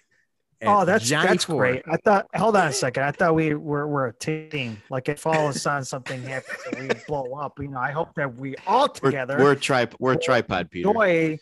At 0.63 0.69
Oh, 0.69 0.85
that's 0.85 1.05
Johnny 1.07 1.29
that's 1.29 1.45
Ford. 1.45 1.59
great. 1.59 1.83
I 1.91 1.97
thought. 1.99 2.27
Hold 2.35 2.57
on 2.57 2.69
a 2.69 2.73
second. 2.73 3.03
I 3.03 3.11
thought 3.13 3.35
we 3.35 3.55
were 3.55 3.87
we're 3.89 4.07
a 4.09 4.15
team. 4.15 4.81
Like 4.91 5.09
if 5.09 5.27
all 5.27 5.49
of 5.49 5.55
a 5.57 5.59
sudden 5.59 5.85
something 5.85 6.23
happens 6.23 6.59
and 6.73 6.89
we 6.89 6.95
blow 7.09 7.35
up, 7.35 7.59
you 7.61 7.69
know, 7.69 7.79
I 7.79 7.91
hope 7.91 8.15
that 8.15 8.35
we 8.37 8.55
all 8.67 8.89
we're, 9.03 9.11
together 9.11 9.39
we're 9.39 9.53
a 9.53 9.57
trip 9.57 9.95
we're 9.99 10.13
a 10.15 10.19
tripod 10.19 10.71
peter 10.71 10.89
enjoy. 10.89 11.39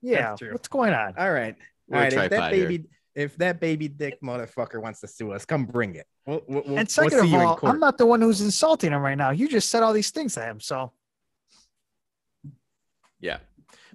Yeah, 0.00 0.36
what's 0.52 0.68
going 0.68 0.94
on? 0.94 1.14
All 1.18 1.32
right. 1.32 1.56
We're 1.88 1.98
All. 1.98 2.04
If 2.06 2.14
that 2.14 2.28
tripod 2.28 2.52
here. 2.54 2.68
baby, 2.68 2.84
if 3.16 3.36
that 3.38 3.58
baby 3.60 3.88
dick 3.88 4.20
motherfucker 4.22 4.80
wants 4.80 5.00
to 5.00 5.08
sue 5.08 5.32
us, 5.32 5.44
come 5.44 5.64
bring 5.64 5.96
it. 5.96 6.06
We'll, 6.24 6.42
we'll, 6.46 6.62
we'll- 6.64 6.78
And 6.78 6.88
second 6.88 7.18
we'll 7.18 7.24
see 7.24 7.34
of 7.34 7.40
all. 7.42 7.58
I'm 7.64 7.80
not 7.80 7.98
the 7.98 8.06
one 8.06 8.20
who's 8.20 8.40
insulting 8.40 8.92
him 8.92 9.00
right 9.02 9.18
now. 9.18 9.30
You 9.30 9.48
just 9.48 9.70
said 9.70 9.82
all 9.82 9.92
these 9.92 10.10
things 10.10 10.34
to 10.34 10.42
him. 10.42 10.60
So 10.60 10.92
yeah 13.20 13.38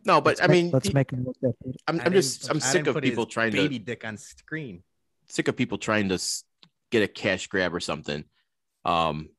no 0.05 0.19
but 0.21 0.31
let's 0.31 0.41
i 0.41 0.47
make- 0.47 0.63
mean 0.63 0.71
let's 0.71 0.87
he- 0.87 0.93
make 0.93 1.11
him 1.11 1.23
look 1.25 1.37
that. 1.41 1.53
i'm, 1.87 1.99
I 1.99 2.05
I'm 2.05 2.13
just 2.13 2.49
i'm 2.49 2.57
I 2.57 2.59
sick 2.59 2.87
of 2.87 3.01
people 3.01 3.25
trying 3.25 3.51
baby 3.51 3.63
to 3.63 3.69
baby 3.69 3.79
dick 3.79 4.05
on 4.05 4.17
screen. 4.17 4.83
sick 5.29 5.47
of 5.47 5.55
people 5.55 5.77
trying 5.77 6.09
to 6.09 6.19
get 6.91 7.03
a 7.03 7.07
cash 7.07 7.47
grab 7.47 7.73
or 7.73 7.79
something 7.79 8.23
um 8.85 9.29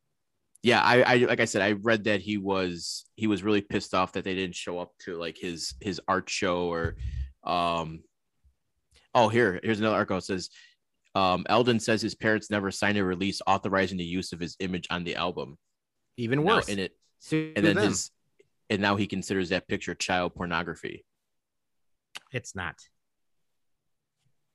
yeah 0.63 0.81
I, 0.83 1.03
I 1.03 1.17
like 1.19 1.41
i 1.41 1.45
said 1.45 1.63
i 1.63 1.73
read 1.73 2.05
that 2.05 2.21
he 2.21 2.39
was 2.39 3.05
he 3.17 3.27
was 3.27 3.43
really 3.43 3.61
pissed 3.61 3.95
off 3.95 4.13
that 4.13 4.25
they 4.25 4.35
didn't 4.35 4.55
show 4.57 4.79
up 4.79 4.93
to 5.01 5.17
like 5.17 5.37
his 5.39 5.75
his 5.81 6.01
art 6.09 6.29
show 6.31 6.73
or 6.73 6.97
um 7.45 8.03
oh 9.15 9.29
here 9.29 9.61
here's 9.63 9.81
another 9.81 9.97
article 9.97 10.17
it 10.17 10.25
says 10.25 10.49
um 11.15 11.45
elden 11.49 11.79
says 11.79 12.01
his 12.03 12.15
parents 12.15 12.51
never 12.51 12.71
signed 12.71 12.97
a 12.99 13.05
release 13.05 13.41
authorizing 13.47 13.99
the 13.99 14.05
use 14.05 14.33
of 14.33 14.41
his 14.41 14.57
image 14.61 14.87
on 14.91 15.05
the 15.05 15.15
album 15.17 15.59
Even 16.17 16.43
Now, 16.45 16.57
worse. 16.57 16.69
in 16.69 16.79
it 16.79 16.93
Sue 17.21 17.53
and 17.55 17.65
then 17.65 17.77
them. 17.77 17.89
his 17.89 18.11
and 18.71 18.81
now 18.81 18.97
he 18.97 19.07
considers 19.07 19.49
that 19.51 19.69
picture 19.69 19.95
child 19.95 20.35
pornography 20.35 21.05
It's 22.33 22.55
not. 22.55 22.77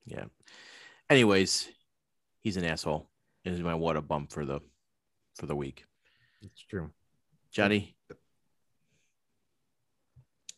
yeah 0.06 0.26
anyways 1.10 1.68
he's 2.42 2.58
an 2.58 2.66
asshole 2.66 3.10
this 3.44 3.54
is 3.54 3.62
my 3.62 3.76
what 3.76 3.98
a 3.98 4.02
bump 4.02 4.32
for 4.32 4.46
the 4.46 4.60
for 5.36 5.46
the 5.46 5.56
week 5.56 5.86
It's 6.42 6.62
true. 6.62 6.92
johnny 7.52 7.96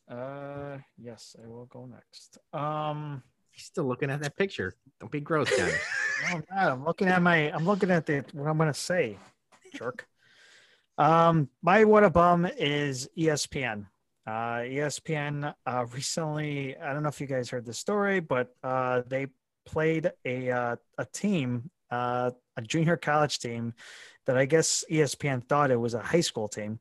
Uh, 0.10 0.78
yes, 0.98 1.38
I 1.42 1.48
will 1.48 1.68
go 1.68 1.86
next. 1.86 2.38
Um, 2.54 3.24
He's 3.52 3.64
still 3.64 3.86
looking 3.86 4.10
at 4.10 4.20
that 4.22 4.36
picture. 4.36 4.74
Don't 5.00 5.10
be 5.12 5.22
gross, 5.22 5.50
Johnny. 5.56 5.72
oh, 6.34 6.42
God, 6.50 6.68
I'm 6.74 6.84
looking 6.84 7.08
at 7.08 7.22
my. 7.22 7.50
I'm 7.54 7.66
looking 7.66 7.90
at 7.92 8.06
the 8.06 8.26
what 8.34 8.50
I'm 8.50 8.58
gonna 8.58 8.74
say. 8.74 9.18
Jerk. 9.74 10.06
Um, 10.98 11.50
my 11.62 11.84
what 11.84 12.04
a 12.04 12.10
bum 12.10 12.46
is 12.58 13.10
ESPN. 13.18 13.86
Uh, 14.28 14.62
ESPN 14.62 15.54
uh, 15.66 15.86
recently, 15.92 16.78
I 16.78 16.94
don't 16.94 17.04
know 17.04 17.10
if 17.10 17.20
you 17.20 17.28
guys 17.28 17.50
heard 17.50 17.66
the 17.66 17.74
story, 17.74 18.20
but 18.20 18.56
uh, 18.64 19.02
they 19.08 19.28
played 19.66 20.12
a 20.26 20.52
uh, 20.52 20.76
a 20.98 21.06
team, 21.06 21.70
uh, 21.90 22.32
a 22.56 22.62
junior 22.62 22.98
college 22.98 23.40
team, 23.40 23.74
that 24.26 24.38
I 24.38 24.46
guess 24.46 24.84
ESPN 24.92 25.48
thought 25.48 25.72
it 25.72 25.80
was 25.80 25.94
a 25.94 26.02
high 26.02 26.22
school 26.22 26.48
team. 26.48 26.80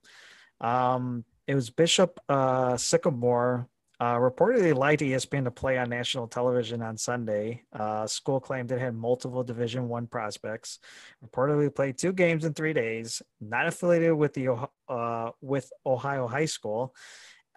Um, 0.61 1.25
it 1.47 1.55
was 1.55 1.71
Bishop 1.71 2.21
uh, 2.29 2.77
Sycamore 2.77 3.67
uh, 4.01 4.17
reportedly 4.17 4.75
lied 4.75 4.99
to 4.99 5.05
ESPN 5.05 5.45
to 5.45 5.51
play 5.51 5.77
on 5.77 5.91
national 5.91 6.27
television 6.27 6.81
on 6.81 6.97
Sunday. 6.97 7.63
Uh, 7.71 8.07
school 8.07 8.41
claimed 8.41 8.73
it 8.73 8.81
had 8.81 8.95
multiple 8.95 9.45
Division 9.45 9.89
One 9.89 10.07
prospects. 10.07 10.79
Reportedly 11.23 11.75
played 11.75 11.99
two 11.99 12.15
games 12.15 12.47
in 12.47 12.55
three 12.55 12.73
days. 12.73 13.21
Not 13.43 13.67
affiliated 13.67 14.15
with 14.15 14.33
the 14.33 14.69
uh, 14.89 15.31
with 15.43 15.71
Ohio 15.85 16.27
High 16.27 16.47
School 16.47 16.95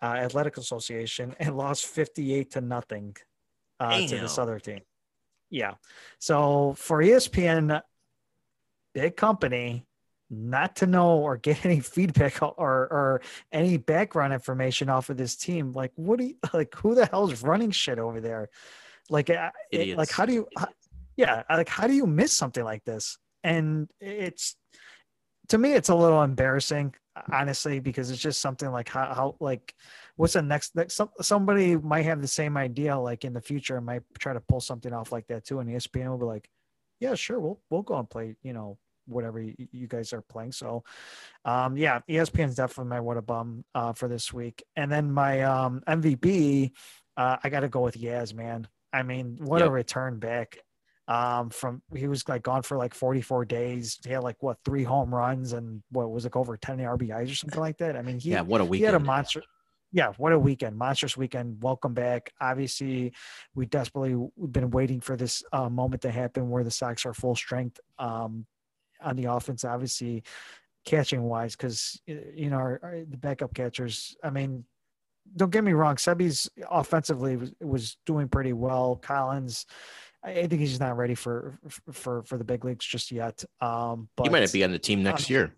uh, 0.01 0.15
Athletic 0.15 0.57
Association 0.57 1.33
and 1.39 1.55
lost 1.55 1.85
fifty-eight 1.85 2.51
to 2.51 2.61
nothing 2.61 3.15
uh, 3.79 4.05
to 4.05 4.17
this 4.17 4.37
other 4.37 4.59
team. 4.59 4.81
Yeah. 5.49 5.75
So 6.19 6.73
for 6.77 7.01
ESPN, 7.01 7.79
big 8.93 9.15
company, 9.15 9.85
not 10.33 10.75
to 10.77 10.87
know 10.87 11.17
or 11.17 11.37
get 11.37 11.65
any 11.65 11.79
feedback 11.79 12.41
or 12.41 12.51
or 12.57 13.21
any 13.51 13.77
background 13.77 14.33
information 14.33 14.89
off 14.89 15.09
of 15.09 15.17
this 15.17 15.35
team. 15.35 15.71
Like, 15.71 15.91
what 15.95 16.19
do 16.19 16.25
you 16.25 16.35
like? 16.53 16.73
Who 16.75 16.95
the 16.95 17.05
hell's 17.05 17.43
running 17.43 17.71
shit 17.71 17.99
over 17.99 18.19
there? 18.21 18.49
Like, 19.09 19.29
uh, 19.29 19.51
it- 19.71 19.97
like 19.97 20.11
how 20.11 20.25
do 20.25 20.33
you? 20.33 20.47
how- 20.57 20.69
yeah, 21.15 21.43
like 21.49 21.69
how 21.69 21.85
do 21.87 21.93
you 21.93 22.07
miss 22.07 22.33
something 22.33 22.63
like 22.63 22.83
this? 22.85 23.17
And 23.43 23.87
it's 24.01 24.55
to 25.49 25.57
me, 25.57 25.73
it's 25.73 25.89
a 25.89 25.95
little 25.95 26.23
embarrassing, 26.23 26.95
honestly, 27.31 27.79
because 27.79 28.09
it's 28.09 28.21
just 28.21 28.41
something 28.41 28.71
like 28.71 28.89
how, 28.89 29.13
how 29.13 29.35
like 29.39 29.75
what's 30.15 30.33
the 30.33 30.41
next 30.41 30.75
next 30.75 30.95
some, 30.95 31.09
somebody 31.21 31.75
might 31.77 32.05
have 32.05 32.21
the 32.21 32.27
same 32.27 32.57
idea 32.57 32.97
like 32.97 33.25
in 33.25 33.33
the 33.33 33.41
future 33.41 33.77
and 33.77 33.85
might 33.85 34.01
try 34.17 34.33
to 34.33 34.39
pull 34.39 34.59
something 34.61 34.93
off 34.93 35.11
like 35.11 35.27
that 35.27 35.43
too 35.45 35.59
and 35.59 35.69
espn 35.69 36.07
will 36.09 36.17
be 36.17 36.25
like 36.25 36.47
yeah 36.99 37.15
sure 37.15 37.39
we'll 37.39 37.59
we'll 37.69 37.81
go 37.81 37.97
and 37.97 38.09
play 38.09 38.35
you 38.43 38.53
know 38.53 38.77
whatever 39.05 39.41
you, 39.41 39.55
you 39.71 39.87
guys 39.87 40.13
are 40.13 40.21
playing 40.21 40.51
so 40.51 40.83
um 41.45 41.77
yeah 41.77 41.99
espn's 42.09 42.55
definitely 42.55 42.89
my 42.89 42.99
what 42.99 43.17
a 43.17 43.21
bum 43.21 43.63
uh 43.75 43.93
for 43.93 44.07
this 44.07 44.33
week. 44.33 44.63
And 44.75 44.91
then 44.91 45.11
my 45.11 45.41
um 45.41 45.81
mvp 45.87 46.71
uh 47.17 47.37
i 47.43 47.49
gotta 47.49 47.69
go 47.69 47.81
with 47.81 47.99
yaz 47.99 48.33
man. 48.33 48.67
I 48.91 49.03
mean 49.03 49.37
what 49.39 49.61
a 49.61 49.69
return 49.69 50.19
back 50.19 50.57
um 51.07 51.49
from 51.49 51.81
he 51.93 52.07
was 52.07 52.27
like 52.29 52.43
gone 52.43 52.61
for 52.61 52.77
like 52.77 52.93
44 52.93 53.45
days. 53.45 53.99
He 54.05 54.11
had 54.11 54.23
like 54.23 54.41
what 54.41 54.57
three 54.63 54.83
home 54.83 55.13
runs 55.13 55.53
and 55.53 55.83
what 55.91 56.11
was 56.11 56.25
it 56.25 56.35
over 56.35 56.57
10 56.57 56.77
rbis 56.77 57.31
or 57.31 57.35
something 57.35 57.59
like 57.59 57.77
that? 57.77 57.97
I 57.97 58.01
mean 58.01 58.19
he, 58.19 58.31
yeah, 58.31 58.41
what 58.41 58.61
a 58.61 58.65
he 58.65 58.83
had 58.83 58.95
a 58.95 58.99
monster 58.99 59.41
yeah 59.91 60.11
what 60.17 60.31
a 60.31 60.39
weekend 60.39 60.77
monstrous 60.77 61.17
weekend. 61.17 61.61
Welcome 61.61 61.93
back. 61.93 62.31
Obviously 62.39 63.13
we 63.53 63.65
desperately 63.65 64.15
we've 64.35 64.51
been 64.51 64.71
waiting 64.71 65.01
for 65.01 65.15
this 65.15 65.43
uh, 65.51 65.69
moment 65.69 66.01
to 66.03 66.11
happen 66.11 66.49
where 66.49 66.63
the 66.63 66.71
sox 66.71 67.05
are 67.05 67.13
full 67.13 67.35
strength 67.35 67.79
um, 67.99 68.45
on 69.03 69.15
the 69.15 69.25
offense 69.25 69.63
obviously 69.63 70.23
catching 70.85 71.23
wise 71.23 71.55
because 71.55 72.01
you 72.07 72.49
know 72.49 72.57
our, 72.57 72.79
our- 72.83 73.05
the 73.09 73.17
backup 73.17 73.53
catchers 73.53 74.15
i 74.23 74.29
mean 74.29 74.63
don't 75.37 75.51
get 75.51 75.63
me 75.63 75.71
wrong 75.71 75.95
Seby's 75.95 76.49
offensively 76.69 77.37
was, 77.37 77.53
was 77.61 77.97
doing 78.05 78.27
pretty 78.27 78.51
well 78.51 78.97
collins 78.97 79.65
I 80.23 80.31
I 80.31 80.47
think 80.47 80.61
he's 80.61 80.79
not 80.79 80.97
ready 80.97 81.15
for 81.15 81.59
for 81.91 82.23
for 82.23 82.37
the 82.37 82.43
big 82.43 82.63
leagues 82.65 82.85
just 82.85 83.11
yet. 83.11 83.43
Um, 83.61 84.09
but 84.15 84.23
he 84.23 84.29
might 84.29 84.39
not 84.41 84.53
be 84.53 84.63
on 84.63 84.71
the 84.71 84.79
team 84.79 85.03
next 85.03 85.29
um, 85.29 85.33
year. 85.33 85.53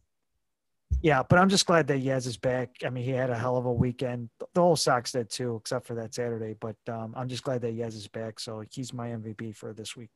yeah, 1.02 1.24
but 1.24 1.40
I'm 1.40 1.50
just 1.50 1.66
glad 1.66 1.88
that 1.88 2.04
Yaz 2.04 2.26
is 2.28 2.38
back. 2.38 2.78
I 2.86 2.90
mean, 2.90 3.04
he 3.04 3.12
had 3.12 3.30
a 3.30 3.38
hell 3.38 3.58
of 3.58 3.66
a 3.66 3.74
weekend. 3.74 4.30
The 4.54 4.62
whole 4.62 4.76
Sox 4.76 5.12
did 5.12 5.30
too, 5.30 5.58
except 5.58 5.86
for 5.86 5.96
that 5.96 6.14
Saturday. 6.14 6.56
But 6.60 6.78
um, 6.90 7.14
I'm 7.16 7.28
just 7.28 7.44
glad 7.44 7.62
that 7.62 7.76
Yaz 7.76 7.96
is 7.96 8.08
back. 8.08 8.40
So 8.40 8.64
he's 8.72 8.94
my 8.94 9.10
MVP 9.10 9.56
for 9.56 9.74
this 9.74 9.96
week. 9.96 10.10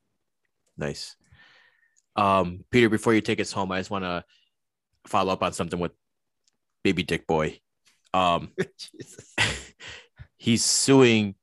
Nice. 0.78 1.16
Um, 2.16 2.66
Peter, 2.72 2.89
before 2.89 3.14
you 3.14 3.22
take 3.22 3.39
us 3.39 3.51
home, 3.51 3.72
I 3.72 3.80
just 3.80 3.89
want 3.91 4.03
to 4.03 4.24
follow 5.07 5.32
up 5.34 5.43
on 5.43 5.53
something 5.53 5.80
with 5.80 5.91
Baby 6.84 7.03
Dick 7.03 7.28
Boy. 7.28 7.60
Um, 8.14 8.51
he's 10.38 10.64
suing 10.66 11.36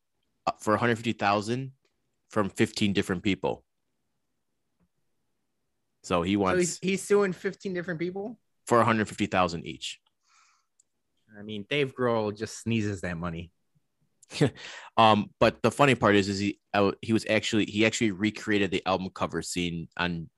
uh, 0.46 0.52
for 0.60 0.72
150,000 0.72 1.72
from 2.30 2.50
15 2.50 2.92
different 2.92 3.22
people. 3.22 3.64
So 6.02 6.22
he 6.22 6.34
So 6.34 6.38
wants 6.38 6.60
he's, 6.60 6.78
he's 6.82 7.02
suing 7.02 7.32
15 7.32 7.74
different 7.74 7.98
people. 8.00 8.38
for 8.66 8.78
150,000 8.78 9.66
each. 9.66 10.00
I 11.38 11.42
mean, 11.42 11.66
Dave 11.68 11.94
Grohl 11.94 12.36
just 12.36 12.60
sneezes 12.62 13.00
that 13.02 13.16
money. 13.16 13.50
Um, 14.96 15.30
but 15.38 15.62
the 15.62 15.70
funny 15.70 15.94
part 15.94 16.16
is, 16.16 16.26
is 16.28 16.38
he 16.38 16.58
uh, 16.72 16.92
he 17.02 17.12
was 17.12 17.26
actually 17.28 17.66
he 17.66 17.84
actually 17.84 18.12
recreated 18.12 18.70
the 18.70 18.82
album 18.86 19.10
cover 19.10 19.42
scene 19.42 19.88
on 19.98 20.30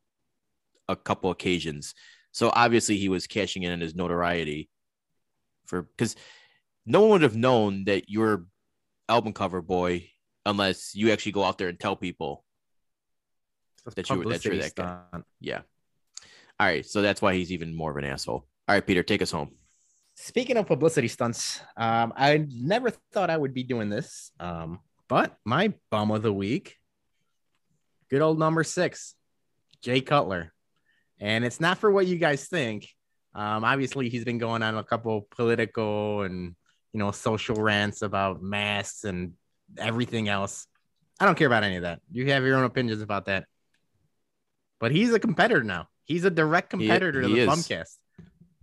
a 0.89 0.97
couple 0.97 1.31
occasions. 1.31 1.95
So 2.33 2.51
obviously 2.55 2.97
he 2.97 3.09
was 3.09 3.27
cashing 3.27 3.63
in 3.63 3.73
on 3.73 3.81
his 3.81 3.95
notoriety 3.95 4.69
for 5.67 5.83
because 5.83 6.17
no 6.87 7.03
one 7.03 7.11
would 7.11 7.23
have 7.23 7.37
known 7.37 7.85
that 7.85 8.09
you're 8.09 8.47
album 9.09 9.33
cover 9.33 9.61
boy 9.63 10.09
unless 10.47 10.95
you 10.95 11.11
actually 11.13 11.33
go 11.33 11.45
out 11.45 11.59
there 11.59 11.69
and 11.69 11.79
tell 11.79 11.97
people. 11.97 12.45
It's 13.87 13.95
That 13.95 14.09
you- 14.11 14.17
that 14.17 14.45
you're 14.45 14.55
publicity 14.55 14.59
that 14.59 14.75
guy. 14.75 15.21
Yeah. 15.41 15.63
All 16.61 16.67
right, 16.67 16.85
so 16.85 17.03
that's 17.03 17.23
why 17.23 17.35
he's 17.35 17.53
even 17.53 17.75
more 17.75 17.91
of 17.93 17.97
an 17.99 18.05
asshole. 18.05 18.47
All 18.67 18.75
right, 18.75 18.85
Peter, 18.87 19.03
take 19.03 19.23
us 19.23 19.31
home. 19.31 19.55
Speaking 20.17 20.57
of 20.57 20.67
publicity 20.67 21.07
stunts, 21.07 21.61
um, 21.77 22.13
I 22.17 22.45
never 22.51 22.91
thought 23.13 23.31
I 23.31 23.37
would 23.37 23.55
be 23.55 23.63
doing 23.63 23.89
this, 23.89 24.33
um, 24.41 24.81
but 25.07 25.37
my 25.45 25.73
bum 25.91 26.11
of 26.11 26.23
the 26.23 26.33
week, 26.33 26.77
good 28.11 28.21
old 28.21 28.39
number 28.41 28.65
six, 28.65 29.15
Jay 29.81 30.01
Cutler, 30.01 30.53
and 31.21 31.45
it's 31.45 31.61
not 31.61 31.79
for 31.79 31.91
what 31.91 32.07
you 32.07 32.17
guys 32.19 32.47
think. 32.47 32.89
Um, 33.35 33.65
obviously, 33.65 34.09
he's 34.09 34.25
been 34.25 34.39
going 34.39 34.63
on 34.63 34.77
a 34.77 34.85
couple 34.85 35.27
political 35.31 36.23
and 36.23 36.55
you 36.93 36.99
know 36.99 37.11
social 37.11 37.57
rants 37.57 38.03
about 38.03 38.43
masks 38.43 39.05
and 39.05 39.33
everything 39.77 40.29
else. 40.29 40.67
I 41.21 41.25
don't 41.25 41.37
care 41.37 41.47
about 41.47 41.65
any 41.65 41.77
of 41.77 41.83
that. 41.83 42.01
You 42.11 42.31
have 42.33 42.45
your 42.45 42.57
own 42.57 42.65
opinions 42.65 43.03
about 43.03 43.27
that, 43.27 43.45
but 44.81 44.93
he's 44.93 45.13
a 45.13 45.19
competitor 45.19 45.63
now. 45.65 45.89
He's 46.05 46.25
a 46.25 46.31
direct 46.31 46.73
He- 46.73 46.79
competitor 46.79 47.23
to 47.23 47.29
the 47.29 47.39
is. 47.41 47.49
Bumcast. 47.49 47.97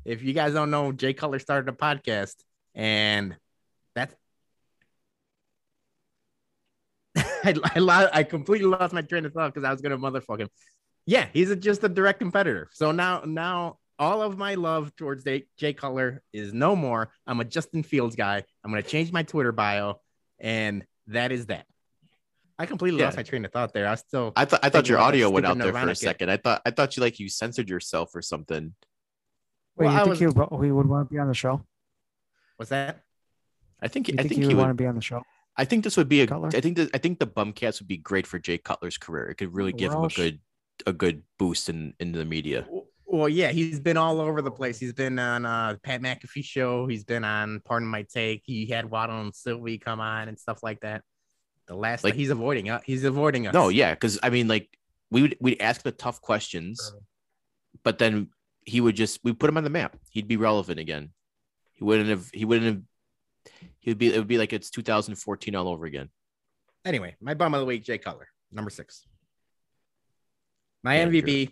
If 0.04 0.22
you 0.24 0.34
guys 0.34 0.54
don't 0.54 0.70
know, 0.72 0.92
Jay 0.92 1.14
Cutler 1.14 1.40
started 1.40 1.68
a 1.68 1.76
podcast, 1.76 2.36
and 2.74 3.36
that's 3.96 4.14
I, 7.18 7.56
I, 7.76 8.10
I 8.20 8.24
completely 8.24 8.68
lost 8.68 8.94
my 8.94 9.02
train 9.02 9.26
of 9.26 9.34
thought 9.34 9.54
because 9.54 9.66
I 9.68 9.72
was 9.72 9.82
gonna 9.82 9.98
motherfuck 9.98 10.40
him. 10.40 10.50
Yeah, 11.06 11.28
he's 11.34 11.52
a, 11.52 11.56
just 11.56 11.84
a 11.84 11.90
direct 11.90 12.20
competitor. 12.20 12.70
So 12.74 12.92
now, 12.92 13.22
now 13.26 13.78
all 14.00 14.22
of 14.22 14.38
my 14.38 14.56
love 14.56 14.96
towards 14.96 15.24
Jay, 15.24 15.46
Jay 15.58 15.74
Cutler 15.74 16.24
is 16.34 16.54
no 16.54 16.76
more. 16.76 17.12
I'm 17.28 17.40
a 17.40 17.46
Justin 17.46 17.84
Fields 17.84 18.16
guy. 18.16 18.44
I'm 18.64 18.72
gonna 18.72 18.82
change 18.84 19.12
my 19.12 19.24
Twitter 19.24 19.52
bio, 19.52 20.02
and 20.40 20.86
that 21.08 21.32
is 21.32 21.46
that. 21.48 21.66
I 22.58 22.66
completely 22.66 23.00
Yeah. 23.00 23.06
lost 23.06 23.18
my 23.18 23.24
train 23.24 23.46
of 23.46 23.52
thought 23.52 23.74
there. 23.74 23.88
I 23.88 23.96
still 23.96 24.32
I 24.36 24.46
thought 24.46 24.62
I 24.64 24.70
thought 24.70 24.88
your 24.90 24.98
audio 25.00 25.30
went 25.30 25.46
out 25.46 25.58
there 25.58 25.66
for 25.66 25.70
a 25.70 25.74
Nirvana 25.74 25.92
kid. 25.92 25.98
second. 25.98 26.32
I 26.32 26.38
thought 26.38 26.62
I 26.66 26.72
thought 26.72 26.96
you 26.98 27.02
like 27.02 27.20
you 27.20 27.30
censored 27.30 27.70
yourself 27.70 28.16
or 28.16 28.22
something. 28.22 28.74
Wait, 29.78 29.86
Well, 29.86 29.94
you 29.94 30.00
I 30.00 30.04
think 30.04 30.10
was- 30.12 30.20
he, 30.20 30.28
would, 30.28 30.66
he 30.66 30.72
would 30.72 30.88
want 30.88 31.10
to 31.10 31.14
be 31.14 31.20
on 31.20 31.28
the 31.28 31.34
show? 31.34 31.66
what's 32.58 32.70
that? 32.70 33.02
I 33.82 33.90
think 33.90 34.08
You 34.08 34.14
I 34.18 34.22
think, 34.24 34.30
think 34.30 34.42
he 34.44 34.48
he 34.48 34.54
would 34.56 34.62
want 34.62 34.70
to 34.70 34.82
be 34.82 34.88
on 34.88 34.96
the 34.96 35.02
show? 35.02 35.22
I 35.58 35.66
think 35.66 35.84
this 35.84 35.96
would 35.98 36.08
be 36.10 36.22
a. 36.22 36.28
Cutler? 36.28 36.50
I 36.54 36.62
think 36.62 36.78
that 36.78 36.90
I 36.94 36.98
think 36.98 37.20
the 37.20 37.28
Bumcast 37.28 37.80
would 37.82 37.88
be 37.88 37.98
great 37.98 38.26
for 38.26 38.40
Jay 38.40 38.58
Cutler's 38.58 38.98
career. 38.98 39.28
It 39.30 39.36
could 39.36 39.54
really 39.54 39.74
give 39.74 39.92
him 39.94 40.04
a 40.04 40.08
good 40.10 40.40
a 40.86 40.94
good 40.94 41.24
boost 41.38 41.70
in 41.70 41.94
into 42.00 42.20
the 42.20 42.26
media. 42.26 42.68
Well, 43.08 43.30
yeah, 43.30 43.52
he's 43.52 43.80
been 43.80 43.98
all 43.98 44.20
over 44.20 44.42
the 44.42 44.52
place. 44.52 44.80
He's 44.80 44.94
been 44.94 45.18
on 45.20 45.46
uh 45.46 45.78
Pat 45.84 46.02
McAfee 46.02 46.44
show. 46.44 46.88
He's 46.88 47.04
been 47.04 47.24
on 47.24 47.62
Pardon 47.64 47.88
My 47.88 48.04
Take. 48.04 48.44
He 48.46 48.66
had 48.66 48.90
Waddle 48.90 49.22
and 49.22 49.34
Silvy 49.34 49.78
come 49.78 50.00
on 50.02 50.28
and 50.28 50.38
stuff 50.40 50.64
like 50.64 50.82
that. 50.82 51.04
The 51.68 51.76
last, 51.76 52.04
Like- 52.04 52.14
like 52.14 52.20
he's 52.20 52.30
avoiding 52.30 52.70
us. 52.70 52.82
He's 52.86 53.04
avoiding 53.04 53.48
us. 53.48 53.54
No, 53.54 53.70
yeah, 53.70 53.94
because 53.94 54.20
I 54.22 54.30
mean, 54.30 54.48
like 54.48 54.70
we 55.12 55.22
would 55.22 55.38
we'd 55.40 55.62
ask 55.62 55.82
the 55.84 55.92
tough 55.92 56.20
questions, 56.22 56.94
but 57.84 57.98
then 58.00 58.30
he 58.66 58.82
would 58.82 58.96
just 58.96 59.20
we 59.24 59.34
put 59.34 59.50
him 59.50 59.58
on 59.58 59.64
the 59.64 59.70
map. 59.70 59.96
He'd 60.10 60.28
be 60.28 60.38
relevant 60.38 60.80
again. 60.80 61.12
He 61.74 61.84
wouldn't 61.84 62.10
have. 62.10 62.30
He 62.34 62.46
wouldn't 62.46 62.66
have. 62.66 62.82
He 63.80 63.92
would 63.92 63.98
be. 63.98 64.14
It 64.14 64.18
would 64.18 64.28
be 64.28 64.38
like 64.38 64.54
it's 64.54 64.70
2014 64.72 65.56
all 65.56 65.68
over 65.68 65.86
again. 65.86 66.10
Anyway, 66.84 67.16
my 67.22 67.34
bum 67.34 67.54
of 67.54 67.60
the 67.60 67.66
week, 67.66 67.84
Jay 67.84 67.98
Cutler, 67.98 68.28
number 68.52 68.70
six. 68.70 69.06
My 70.86 70.98
Yeah, 71.00 71.08
MVP. 71.08 71.52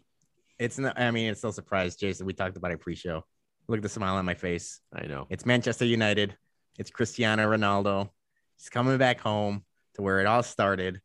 It's 0.60 0.78
not. 0.78 1.00
I 1.00 1.10
mean, 1.10 1.32
it's 1.32 1.44
no 1.44 1.50
surprise, 1.50 1.96
Jason. 1.96 2.28
We 2.28 2.34
talked 2.34 2.56
about 2.56 2.70
it 2.70 2.80
pre-show. 2.80 3.24
Look 3.68 3.78
at 3.78 3.82
the 3.82 3.90
smile 3.90 4.16
on 4.18 4.26
my 4.26 4.36
face. 4.36 4.80
I 4.94 5.08
know. 5.08 5.26
It's 5.32 5.44
Manchester 5.44 5.86
United. 5.86 6.38
It's 6.78 6.92
Cristiano 6.92 7.50
Ronaldo. 7.50 8.10
He's 8.58 8.70
coming 8.70 8.96
back 9.00 9.20
home 9.20 9.66
to 9.96 10.04
where 10.04 10.20
it 10.20 10.28
all 10.28 10.44
started. 10.44 11.02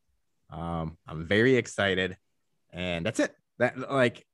Um, 0.51 0.99
I'm 1.07 1.27
very 1.27 1.57
excited, 1.57 2.19
and 2.71 3.07
that's 3.07 3.19
it. 3.19 3.35
That 3.61 3.91
like 3.91 4.27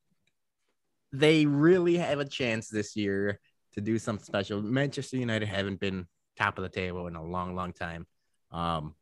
they 1.12 1.46
really 1.46 1.96
have 1.96 2.18
a 2.18 2.24
chance 2.24 2.68
this 2.68 2.96
year 2.96 3.38
to 3.74 3.80
do 3.80 4.00
something 4.00 4.24
special. 4.24 4.60
Manchester 4.60 5.18
United 5.18 5.46
haven't 5.46 5.78
been 5.78 6.08
top 6.36 6.58
of 6.58 6.62
the 6.62 6.68
table 6.68 7.06
in 7.06 7.14
a 7.14 7.24
long, 7.24 7.54
long 7.54 7.72
time. 7.72 8.08
Um, 8.50 8.96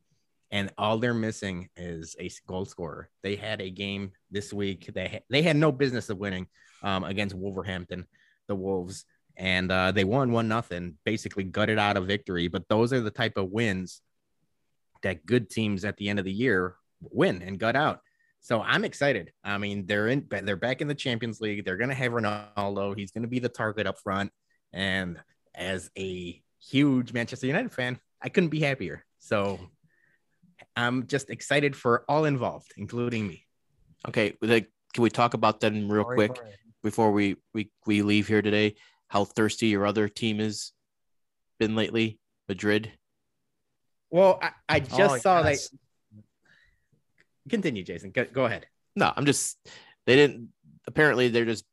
and 0.53 0.70
all 0.76 0.98
they're 0.98 1.14
missing 1.14 1.70
is 1.76 2.14
a 2.20 2.30
goal 2.46 2.66
scorer. 2.66 3.09
They 3.22 3.36
had 3.36 3.62
a 3.62 3.70
game 3.70 4.12
this 4.30 4.53
week. 4.53 4.90
They 4.94 5.09
ha- 5.09 5.24
they 5.30 5.42
had 5.42 5.57
no 5.57 5.72
business 5.72 6.11
of 6.11 6.18
winning 6.18 6.46
um, 6.82 7.05
against 7.05 7.34
Wolverhampton, 7.34 8.07
the 8.48 8.55
Wolves, 8.55 9.07
and 9.36 9.72
uh, 9.72 9.92
they 9.92 10.05
won 10.05 10.30
one 10.30 10.48
nothing. 10.48 10.98
Basically, 11.05 11.42
gutted 11.42 11.78
out 11.78 11.96
a 11.96 12.03
victory. 12.03 12.48
But 12.48 12.68
those 12.68 12.92
are 12.92 13.00
the 13.00 13.11
type 13.11 13.38
of 13.38 13.50
wins 13.50 14.03
that 15.03 15.24
good 15.24 15.48
teams 15.48 15.84
at 15.86 15.96
the 15.96 16.11
end 16.11 16.18
of 16.18 16.26
the 16.26 16.32
year 16.32 16.76
win 17.00 17.42
and 17.42 17.59
gut 17.59 17.74
out. 17.74 18.00
So 18.40 18.61
I'm 18.61 18.84
excited. 18.84 19.32
I 19.42 19.57
mean, 19.57 19.86
they're 19.86 20.09
in. 20.09 20.26
They're 20.28 20.57
back 20.57 20.82
in 20.82 20.88
the 20.88 20.94
Champions 20.94 21.40
League. 21.40 21.64
They're 21.64 21.78
gonna 21.78 21.94
have 21.94 22.12
Ronaldo. 22.12 22.96
He's 22.96 23.11
gonna 23.11 23.26
be 23.26 23.38
the 23.38 23.48
target 23.48 23.86
up 23.86 23.98
front. 24.00 24.30
And 24.74 25.18
as 25.55 25.90
a 25.96 26.42
huge 26.61 27.14
Manchester 27.14 27.46
United 27.46 27.72
fan, 27.72 27.98
I 28.20 28.28
couldn't 28.28 28.50
be 28.50 28.61
happier. 28.61 29.05
So 29.18 29.59
I'm 30.76 31.06
just 31.06 31.30
excited 31.30 31.76
for 31.76 32.04
all 32.08 32.24
involved, 32.24 32.72
including 32.76 33.26
me. 33.26 33.46
Okay, 34.08 34.36
like, 34.40 34.70
can 34.94 35.02
we 35.02 35.10
talk 35.10 35.34
about 35.34 35.60
them 35.60 35.90
real 35.90 36.04
Sorry, 36.04 36.16
quick 36.16 36.36
sorry. 36.36 36.50
before 36.82 37.12
we, 37.12 37.36
we 37.54 37.70
we 37.86 38.02
leave 38.02 38.26
here 38.26 38.42
today? 38.42 38.74
How 39.08 39.24
thirsty 39.24 39.68
your 39.68 39.86
other 39.86 40.08
team 40.08 40.38
has 40.38 40.72
been 41.58 41.76
lately, 41.76 42.18
Madrid. 42.48 42.90
Well, 44.10 44.38
I, 44.42 44.50
I 44.68 44.80
just 44.80 45.14
Oh, 45.14 45.18
saw 45.18 45.42
yes. 45.46 45.68
that. 45.68 45.78
Continue, 47.48 47.82
Jason. 47.82 48.10
Go, 48.10 48.24
go 48.24 48.44
ahead. 48.46 48.66
No, 48.96 49.12
I'm 49.14 49.26
just 49.26 49.58
they 50.06 50.16
didn't. 50.16 50.48
Apparently, 50.86 51.28
they're 51.28 51.44
just 51.44 51.64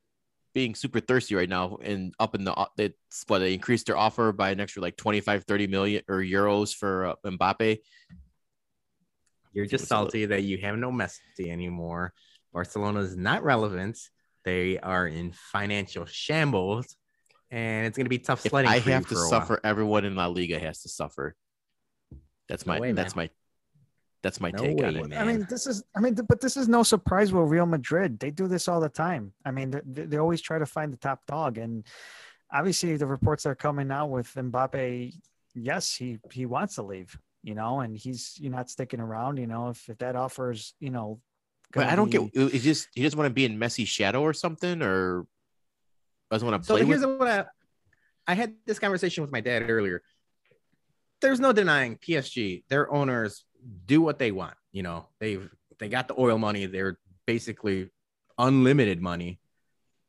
being 0.54 0.74
super 0.74 1.00
thirsty 1.00 1.34
right 1.34 1.48
now 1.48 1.78
and 1.82 2.12
up 2.18 2.34
in 2.34 2.44
the 2.44 2.68
they 2.76 2.92
what 3.28 3.38
they 3.38 3.54
increased 3.54 3.86
their 3.86 3.96
offer 3.96 4.32
by 4.32 4.50
an 4.50 4.60
extra 4.60 4.82
like 4.82 4.96
25 4.96 5.44
30 5.44 5.66
million 5.68 6.02
or 6.08 6.16
euros 6.18 6.74
for 6.74 7.06
uh, 7.06 7.14
Mbappe. 7.24 7.78
You're 9.52 9.66
just 9.66 9.82
What's 9.82 9.88
salty 9.88 10.26
that 10.26 10.42
you 10.42 10.58
have 10.58 10.76
no 10.76 10.90
Messi 10.90 11.48
anymore. 11.48 12.12
Barcelona 12.52 13.00
is 13.00 13.16
not 13.16 13.42
relevant. 13.42 13.98
They 14.44 14.78
are 14.78 15.06
in 15.06 15.32
financial 15.32 16.06
shambles, 16.06 16.96
and 17.50 17.86
it's 17.86 17.96
going 17.96 18.06
to 18.06 18.10
be 18.10 18.18
tough 18.18 18.44
If 18.44 18.50
sledding. 18.50 18.70
I 18.70 18.80
for 18.80 18.88
you 18.88 18.94
have 18.94 19.06
to 19.08 19.14
for 19.14 19.14
a 19.14 19.18
while. 19.18 19.28
suffer, 19.30 19.60
everyone 19.64 20.04
in 20.04 20.14
La 20.16 20.26
Liga 20.26 20.58
has 20.58 20.82
to 20.82 20.88
suffer. 20.88 21.34
That's 22.48 22.66
No 22.66 22.74
my 22.74 22.80
way, 22.80 22.92
that's 22.92 23.14
man. 23.14 23.26
my 23.26 23.30
that's 24.22 24.40
my 24.40 24.50
No 24.50 24.62
take 24.62 24.82
on 24.84 24.96
it. 24.96 25.08
man. 25.08 25.18
I 25.18 25.24
mean, 25.24 25.46
this 25.48 25.66
is, 25.66 25.82
I 25.96 26.00
mean, 26.00 26.14
but 26.14 26.40
this 26.42 26.56
is 26.56 26.68
no 26.68 26.82
surprise 26.82 27.32
with 27.32 27.48
Real 27.48 27.64
Madrid. 27.64 28.18
They 28.18 28.30
do 28.30 28.48
this 28.48 28.68
all 28.68 28.78
the 28.80 28.88
time. 28.90 29.32
I 29.46 29.50
mean, 29.50 29.70
they, 29.70 30.04
they 30.04 30.18
always 30.18 30.42
try 30.42 30.58
to 30.58 30.66
find 30.66 30.92
the 30.92 30.98
top 30.98 31.24
dog. 31.26 31.56
And 31.56 31.86
obviously, 32.52 32.96
the 32.98 33.06
reports 33.06 33.44
that 33.44 33.50
are 33.50 33.54
coming 33.54 33.90
out 33.90 34.10
with 34.10 34.32
Mbappe, 34.34 35.14
yes, 35.54 35.94
he, 35.94 36.18
he 36.32 36.44
wants 36.44 36.74
to 36.74 36.82
leave, 36.82 37.16
you 37.42 37.54
know, 37.54 37.80
and 37.80 37.96
he's 37.96 38.36
you're 38.38 38.52
not 38.52 38.68
sticking 38.70 39.00
around, 39.00 39.38
you 39.38 39.46
know, 39.46 39.70
if, 39.70 39.88
if 39.88 39.98
that 39.98 40.16
offers, 40.16 40.74
you 40.80 40.90
know, 40.90 41.20
But 41.72 41.86
I 41.86 41.96
don't 41.96 42.10
be- 42.10 42.30
get. 42.32 42.52
He 42.52 42.58
just 42.58 42.88
he 42.94 43.02
doesn't 43.02 43.18
want 43.18 43.28
to 43.28 43.34
be 43.34 43.44
in 43.44 43.58
Messi's 43.58 43.88
shadow 43.88 44.22
or 44.22 44.32
something, 44.32 44.82
or 44.82 45.26
doesn't 46.30 46.46
want 46.48 46.62
to 46.62 46.66
So 46.66 46.76
here's 46.76 47.00
with. 47.04 47.18
what 47.18 47.28
I, 47.28 47.44
I 48.26 48.34
had 48.34 48.54
this 48.66 48.78
conversation 48.78 49.22
with 49.22 49.32
my 49.32 49.40
dad 49.40 49.68
earlier. 49.68 50.02
There's 51.20 51.40
no 51.40 51.52
denying 51.52 51.96
PSG, 51.96 52.64
their 52.68 52.90
owners 52.92 53.44
do 53.86 54.00
what 54.00 54.18
they 54.18 54.32
want. 54.32 54.54
You 54.72 54.82
know, 54.82 55.08
they've 55.18 55.50
they 55.78 55.88
got 55.88 56.08
the 56.08 56.14
oil 56.18 56.38
money. 56.38 56.66
They're 56.66 56.98
basically 57.26 57.90
unlimited 58.38 59.00
money. 59.02 59.40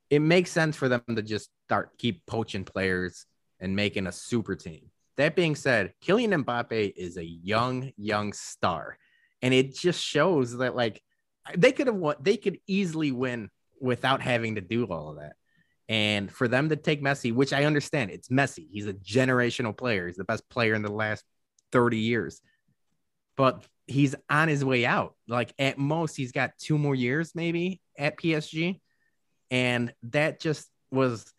It 0.09 0.19
makes 0.19 0.51
sense 0.51 0.75
for 0.75 0.89
them 0.89 1.01
to 1.15 1.21
just 1.21 1.49
start 1.65 1.97
keep 1.97 2.25
poaching 2.25 2.65
players 2.65 3.25
and 3.59 3.75
making 3.75 4.07
a 4.07 4.11
super 4.11 4.55
team. 4.55 4.90
That 5.17 5.35
being 5.35 5.55
said, 5.55 5.93
Kylian 6.03 6.43
Mbappe 6.43 6.93
is 6.95 7.17
a 7.17 7.25
young, 7.25 7.91
young 7.97 8.33
star, 8.33 8.97
and 9.41 9.53
it 9.53 9.75
just 9.75 10.01
shows 10.03 10.57
that 10.57 10.75
like 10.75 11.01
they 11.55 11.71
could 11.71 11.87
have 11.87 11.95
won. 11.95 12.15
They 12.21 12.37
could 12.37 12.59
easily 12.67 13.11
win 13.11 13.49
without 13.79 14.21
having 14.21 14.55
to 14.55 14.61
do 14.61 14.85
all 14.85 15.09
of 15.09 15.17
that. 15.17 15.33
And 15.89 16.31
for 16.31 16.47
them 16.47 16.69
to 16.69 16.77
take 16.77 17.03
Messi, 17.03 17.33
which 17.33 17.51
I 17.51 17.65
understand, 17.65 18.11
it's 18.11 18.29
Messi. 18.29 18.67
He's 18.71 18.87
a 18.87 18.93
generational 18.93 19.75
player. 19.75 20.07
He's 20.07 20.15
the 20.15 20.23
best 20.23 20.47
player 20.49 20.73
in 20.73 20.83
the 20.83 20.91
last 20.91 21.25
30 21.73 21.97
years. 21.97 22.41
But 23.35 23.65
he's 23.87 24.15
on 24.29 24.47
his 24.47 24.63
way 24.63 24.85
out. 24.85 25.15
Like 25.27 25.53
at 25.59 25.77
most, 25.77 26.15
he's 26.15 26.31
got 26.31 26.57
two 26.57 26.77
more 26.77 26.95
years, 26.95 27.33
maybe 27.35 27.81
at 27.97 28.17
PSG. 28.17 28.79
And 29.49 29.93
that 30.03 30.39
just 30.39 30.69
was, 30.91 31.33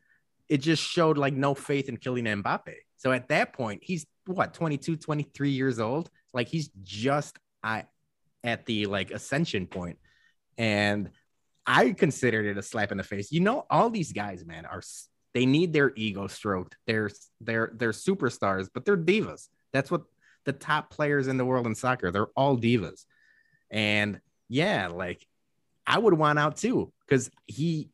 it 0.53 0.61
just 0.61 0.83
showed 0.83 1.17
like 1.17 1.33
no 1.33 1.55
faith 1.55 1.89
in 1.89 1.97
Kylian 1.97 2.43
Mbappe. 2.43 2.75
So 2.99 3.11
at 3.11 3.29
that 3.29 3.55
point, 3.55 3.83
he's 3.83 4.05
what, 4.27 4.53
22, 4.53 4.97
23 4.97 5.49
years 5.49 5.81
old? 5.81 6.11
Like 6.35 6.47
he's 6.47 6.69
just 6.83 7.39
at 7.65 7.87
the 8.67 8.85
like 8.85 9.13
ascension 9.13 9.67
point. 9.67 9.97
And 10.59 11.09
I 11.67 11.93
considered 11.93 12.45
it 12.45 12.59
a 12.59 12.63
slap 12.63 12.93
in 12.93 12.99
the 12.99 13.03
face. 13.03 13.33
You 13.33 13.41
know, 13.41 13.65
all 13.71 13.89
these 13.89 14.13
guys, 14.13 14.45
man, 14.45 14.67
are 14.67 14.83
they 15.33 15.47
need 15.47 15.73
their 15.73 15.91
ego 15.97 16.27
stroked. 16.27 16.77
They're 16.87 17.09
they're 17.41 17.73
they're 17.75 17.93
superstars, 17.93 18.69
but 18.75 18.85
they're 18.85 18.99
divas. 18.99 19.49
That's 19.73 19.91
what 19.91 20.03
the 20.45 20.53
top 20.53 20.91
players 20.91 21.29
in 21.29 21.39
the 21.39 21.47
world 21.47 21.67
in 21.67 21.75
soccer. 21.75 22.11
They're 22.11 22.27
all 22.37 22.59
divas. 22.59 23.07
And 23.71 24.21
yeah, 24.51 24.89
like 24.89 25.27
I 25.87 25.99
would 25.99 26.13
want 26.13 26.39
out 26.39 26.59
too 26.59 26.93
because 27.09 27.31
he 27.47 27.89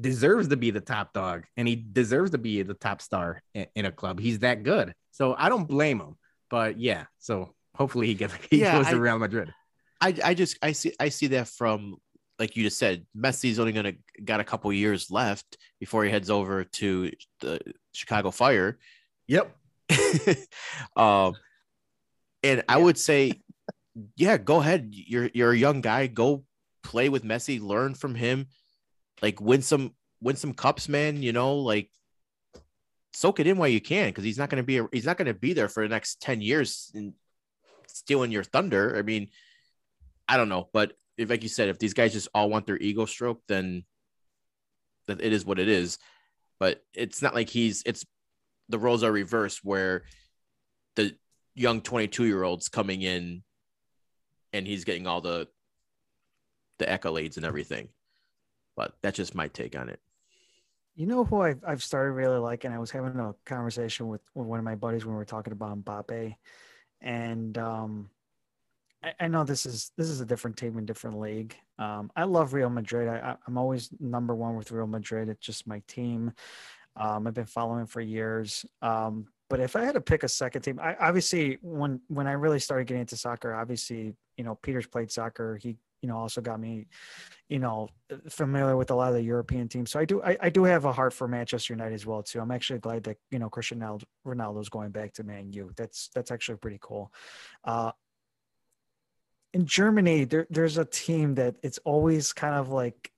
deserves 0.00 0.48
to 0.48 0.56
be 0.56 0.70
the 0.70 0.80
top 0.80 1.12
dog 1.12 1.44
and 1.56 1.68
he 1.68 1.76
deserves 1.76 2.32
to 2.32 2.38
be 2.38 2.62
the 2.62 2.74
top 2.74 3.00
star 3.00 3.42
in, 3.54 3.66
in 3.74 3.84
a 3.84 3.92
club. 3.92 4.20
He's 4.20 4.40
that 4.40 4.62
good. 4.62 4.94
So 5.12 5.34
I 5.38 5.48
don't 5.48 5.68
blame 5.68 6.00
him. 6.00 6.16
But 6.50 6.78
yeah, 6.78 7.04
so 7.18 7.54
hopefully 7.74 8.06
he 8.06 8.14
gets 8.14 8.34
he 8.50 8.60
Yeah, 8.60 8.78
goes 8.78 8.88
to 8.88 9.00
Real 9.00 9.18
Madrid. 9.18 9.52
I 10.00 10.14
I 10.24 10.34
just 10.34 10.58
I 10.62 10.72
see 10.72 10.92
I 10.98 11.08
see 11.08 11.28
that 11.28 11.48
from 11.48 11.96
like 12.38 12.56
you 12.56 12.64
just 12.64 12.78
said, 12.78 13.06
Messi's 13.16 13.58
only 13.58 13.72
gonna 13.72 13.94
got 14.24 14.40
a 14.40 14.44
couple 14.44 14.72
years 14.72 15.10
left 15.10 15.56
before 15.78 16.04
he 16.04 16.10
heads 16.10 16.30
over 16.30 16.64
to 16.64 17.10
the 17.40 17.60
Chicago 17.92 18.30
Fire. 18.30 18.78
Yep. 19.28 19.56
um, 20.96 21.34
and 22.42 22.64
I 22.68 22.76
would 22.76 22.98
say, 22.98 23.40
yeah, 24.16 24.36
go 24.36 24.60
ahead. 24.60 24.88
You're 24.90 25.30
you're 25.32 25.52
a 25.52 25.56
young 25.56 25.80
guy. 25.80 26.08
Go 26.08 26.44
play 26.82 27.08
with 27.08 27.24
Messi. 27.24 27.60
Learn 27.60 27.94
from 27.94 28.14
him. 28.14 28.48
Like 29.22 29.40
win 29.40 29.62
some 29.62 29.94
win 30.20 30.36
some 30.36 30.54
cups, 30.54 30.88
man. 30.88 31.22
You 31.22 31.32
know, 31.32 31.56
like 31.56 31.90
soak 33.12 33.40
it 33.40 33.46
in 33.46 33.58
while 33.58 33.68
you 33.68 33.80
can, 33.80 34.08
because 34.08 34.24
he's 34.24 34.38
not 34.38 34.50
gonna 34.50 34.62
be 34.62 34.80
he's 34.92 35.06
not 35.06 35.16
gonna 35.16 35.34
be 35.34 35.52
there 35.52 35.68
for 35.68 35.82
the 35.82 35.88
next 35.88 36.20
ten 36.20 36.40
years 36.40 36.90
and 36.94 37.14
stealing 37.86 38.30
your 38.30 38.44
thunder. 38.44 38.96
I 38.96 39.02
mean, 39.02 39.28
I 40.28 40.36
don't 40.36 40.48
know, 40.48 40.68
but 40.72 40.92
if 41.16 41.30
like 41.30 41.42
you 41.42 41.48
said, 41.48 41.68
if 41.68 41.78
these 41.78 41.94
guys 41.94 42.12
just 42.12 42.28
all 42.34 42.50
want 42.50 42.66
their 42.66 42.78
ego 42.78 43.06
stroked, 43.06 43.46
then 43.48 43.84
it 45.08 45.32
is 45.32 45.44
what 45.44 45.58
it 45.58 45.68
is. 45.68 45.98
But 46.58 46.82
it's 46.92 47.22
not 47.22 47.34
like 47.34 47.48
he's 47.48 47.82
it's 47.86 48.04
the 48.68 48.78
roles 48.78 49.02
are 49.02 49.12
reversed 49.12 49.60
where 49.62 50.04
the 50.96 51.16
young 51.54 51.80
22 51.80 52.24
year 52.24 52.42
olds 52.42 52.68
coming 52.68 53.02
in 53.02 53.42
and 54.52 54.66
he's 54.66 54.84
getting 54.84 55.06
all 55.06 55.20
the 55.20 55.48
the 56.78 56.86
accolades 56.86 57.36
and 57.36 57.46
everything 57.46 57.88
but 58.76 58.94
that's 59.02 59.16
just 59.16 59.34
my 59.34 59.48
take 59.48 59.76
on 59.76 59.88
it 59.88 60.00
You 60.96 61.06
know 61.06 61.24
who 61.24 61.40
I've, 61.40 61.62
I've 61.66 61.82
started 61.82 62.12
really 62.12 62.38
liking? 62.38 62.72
I 62.72 62.78
was 62.78 62.90
having 62.90 63.18
a 63.18 63.34
conversation 63.44 64.08
with, 64.08 64.22
with 64.34 64.46
one 64.46 64.58
of 64.58 64.64
my 64.64 64.76
buddies 64.76 65.04
when 65.04 65.14
we 65.14 65.18
were 65.18 65.24
talking 65.24 65.52
about 65.52 65.84
Mbappe. 65.84 66.36
And 67.00 67.58
um, 67.58 68.10
I, 69.02 69.12
I 69.20 69.28
know 69.28 69.44
this 69.44 69.66
is 69.66 69.90
this 69.96 70.08
is 70.08 70.20
a 70.20 70.26
different 70.26 70.56
team 70.56 70.78
and 70.78 70.86
different 70.86 71.18
league. 71.20 71.54
Um, 71.78 72.10
I 72.16 72.24
love 72.24 72.54
Real 72.54 72.70
Madrid. 72.70 73.08
I, 73.08 73.36
I'm 73.46 73.58
always 73.58 73.90
number 74.00 74.34
one 74.34 74.56
with 74.56 74.70
Real 74.70 74.86
Madrid. 74.86 75.28
It's 75.28 75.44
just 75.44 75.66
my 75.66 75.82
team. 75.88 76.32
Um, 76.96 77.26
I've 77.26 77.34
been 77.34 77.46
following 77.46 77.86
for 77.86 78.00
years. 78.00 78.64
Um, 78.80 79.26
but 79.50 79.60
if 79.60 79.76
I 79.76 79.84
had 79.84 79.94
to 79.94 80.00
pick 80.00 80.22
a 80.22 80.28
second 80.28 80.62
team, 80.62 80.80
I 80.80 80.96
obviously 80.96 81.58
when 81.62 82.00
when 82.08 82.26
I 82.26 82.32
really 82.32 82.60
started 82.60 82.86
getting 82.86 83.02
into 83.02 83.16
soccer, 83.16 83.54
obviously 83.54 84.14
you 84.36 84.44
know 84.44 84.54
Peter's 84.56 84.86
played 84.86 85.10
soccer. 85.10 85.56
He 85.56 85.76
you 86.00 86.08
know 86.08 86.16
also 86.16 86.40
got 86.40 86.60
me 86.60 86.86
you 87.48 87.58
know 87.58 87.88
familiar 88.28 88.76
with 88.76 88.90
a 88.90 88.94
lot 88.94 89.08
of 89.08 89.14
the 89.14 89.22
European 89.22 89.68
teams. 89.68 89.90
So 89.90 90.00
I 90.00 90.04
do 90.04 90.22
I, 90.22 90.36
I 90.40 90.48
do 90.50 90.64
have 90.64 90.84
a 90.86 90.92
heart 90.92 91.12
for 91.12 91.28
Manchester 91.28 91.74
United 91.74 91.94
as 91.94 92.06
well 92.06 92.22
too. 92.22 92.40
I'm 92.40 92.50
actually 92.50 92.78
glad 92.78 93.04
that 93.04 93.18
you 93.30 93.38
know 93.38 93.50
Cristiano 93.50 93.98
Ronaldo's 94.26 94.68
going 94.68 94.90
back 94.90 95.12
to 95.14 95.24
Man 95.24 95.52
U. 95.52 95.72
That's 95.76 96.08
that's 96.14 96.30
actually 96.30 96.58
pretty 96.58 96.78
cool. 96.80 97.12
Uh, 97.64 97.92
in 99.52 99.66
Germany, 99.66 100.24
there 100.24 100.46
there's 100.50 100.78
a 100.78 100.84
team 100.84 101.34
that 101.36 101.56
it's 101.62 101.78
always 101.84 102.32
kind 102.32 102.54
of 102.54 102.70
like 102.70 103.12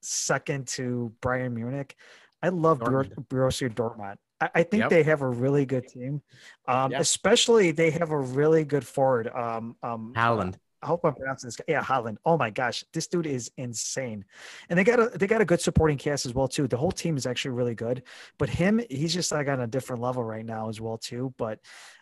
second 0.00 0.66
to 0.68 1.12
Bayern 1.20 1.52
Munich. 1.52 1.96
I 2.42 2.48
love 2.48 2.80
Dortmund. 2.80 3.26
Borussia 3.28 3.72
Dortmund. 3.72 4.16
I, 4.42 4.50
I 4.56 4.62
think 4.64 4.82
Yep. 4.82 4.90
they 4.90 5.02
have 5.04 5.22
a 5.22 5.28
really 5.28 5.64
good 5.66 5.86
team. 5.88 6.22
Um, 6.66 6.90
Yep. 6.92 7.00
Especially 7.00 7.70
they 7.70 7.90
have 7.92 8.10
a 8.10 8.18
really 8.18 8.64
good 8.64 8.86
forward. 8.86 9.28
Um, 9.28 9.76
um, 9.82 10.12
Haaland. 10.16 10.56
I 10.82 10.86
hope 10.88 11.04
I'm 11.04 11.14
pronouncing 11.14 11.46
this. 11.46 11.56
guy. 11.56 11.64
Yeah, 11.68 11.82
Haaland. 11.82 12.16
Oh 12.24 12.36
my 12.36 12.50
gosh, 12.50 12.84
this 12.92 13.06
dude 13.06 13.26
is 13.26 13.52
insane. 13.56 14.24
And 14.68 14.76
they 14.76 14.82
got 14.82 14.98
a 14.98 15.16
they 15.16 15.28
got 15.28 15.40
a 15.40 15.44
good 15.44 15.60
supporting 15.60 15.96
cast 15.96 16.26
as 16.26 16.34
well 16.34 16.48
too. 16.48 16.66
The 16.66 16.76
whole 16.76 16.90
team 16.90 17.16
is 17.16 17.24
actually 17.24 17.52
really 17.52 17.76
good. 17.76 18.02
But 18.36 18.48
him, 18.48 18.80
he's 18.90 19.14
just 19.14 19.30
like 19.30 19.46
on 19.46 19.60
a 19.60 19.68
different 19.68 20.02
level 20.02 20.24
right 20.24 20.44
now 20.44 20.68
as 20.70 20.80
well 20.80 20.98
too. 20.98 21.32
But 21.38 21.60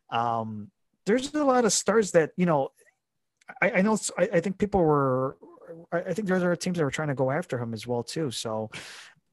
um, 0.08 0.70
there's 1.04 1.34
a 1.34 1.44
lot 1.44 1.66
of 1.66 1.72
stars 1.74 2.12
that 2.12 2.30
you 2.38 2.46
know. 2.46 2.70
I, 3.60 3.70
I 3.72 3.82
know. 3.82 3.98
I, 4.16 4.28
I 4.34 4.40
think 4.40 4.56
people 4.56 4.80
were. 4.82 5.36
I 5.92 5.98
I 5.98 6.12
think 6.14 6.26
there 6.28 6.50
are 6.50 6.56
teams 6.56 6.78
that 6.78 6.84
were 6.84 6.90
trying 6.90 7.08
to 7.08 7.14
go 7.14 7.30
after 7.30 7.58
him 7.58 7.74
as 7.74 7.86
well 7.86 8.02
too. 8.02 8.30
So, 8.30 8.70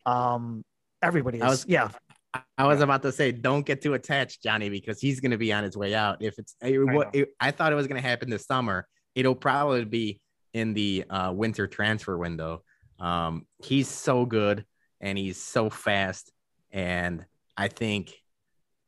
um, 0.05 0.65
everybody 1.01 1.37
is. 1.37 1.43
I 1.43 1.47
was- 1.49 1.65
yeah, 1.69 1.89
I- 2.33 2.41
I 2.57 2.65
was 2.67 2.81
about 2.81 3.01
to 3.03 3.11
say, 3.11 3.31
don't 3.31 3.65
get 3.65 3.81
too 3.81 3.93
attached, 3.93 4.43
Johnny, 4.43 4.69
because 4.69 4.99
he's 4.99 5.19
going 5.19 5.31
to 5.31 5.37
be 5.37 5.53
on 5.53 5.63
his 5.63 5.77
way 5.77 5.93
out. 5.95 6.21
If 6.21 6.37
it's, 6.39 6.55
it, 6.61 6.77
what 6.79 7.13
it, 7.15 7.29
I 7.39 7.51
thought 7.51 7.71
it 7.71 7.75
was 7.75 7.87
going 7.87 8.01
to 8.01 8.07
happen 8.07 8.29
this 8.29 8.45
summer. 8.45 8.87
It'll 9.15 9.35
probably 9.35 9.85
be 9.85 10.21
in 10.53 10.73
the 10.73 11.05
uh, 11.09 11.31
winter 11.33 11.67
transfer 11.67 12.17
window. 12.17 12.63
Um, 12.99 13.45
he's 13.63 13.87
so 13.87 14.25
good 14.25 14.65
and 15.01 15.17
he's 15.17 15.37
so 15.37 15.69
fast, 15.69 16.31
and 16.71 17.23
I 17.55 17.67
think 17.67 18.13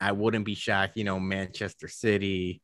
I 0.02 0.12
wouldn't 0.14 0.46
be 0.46 0.56
shocked. 0.56 0.98
You 0.98 1.04
know, 1.04 1.20
Manchester 1.20 1.88
City, 1.88 2.62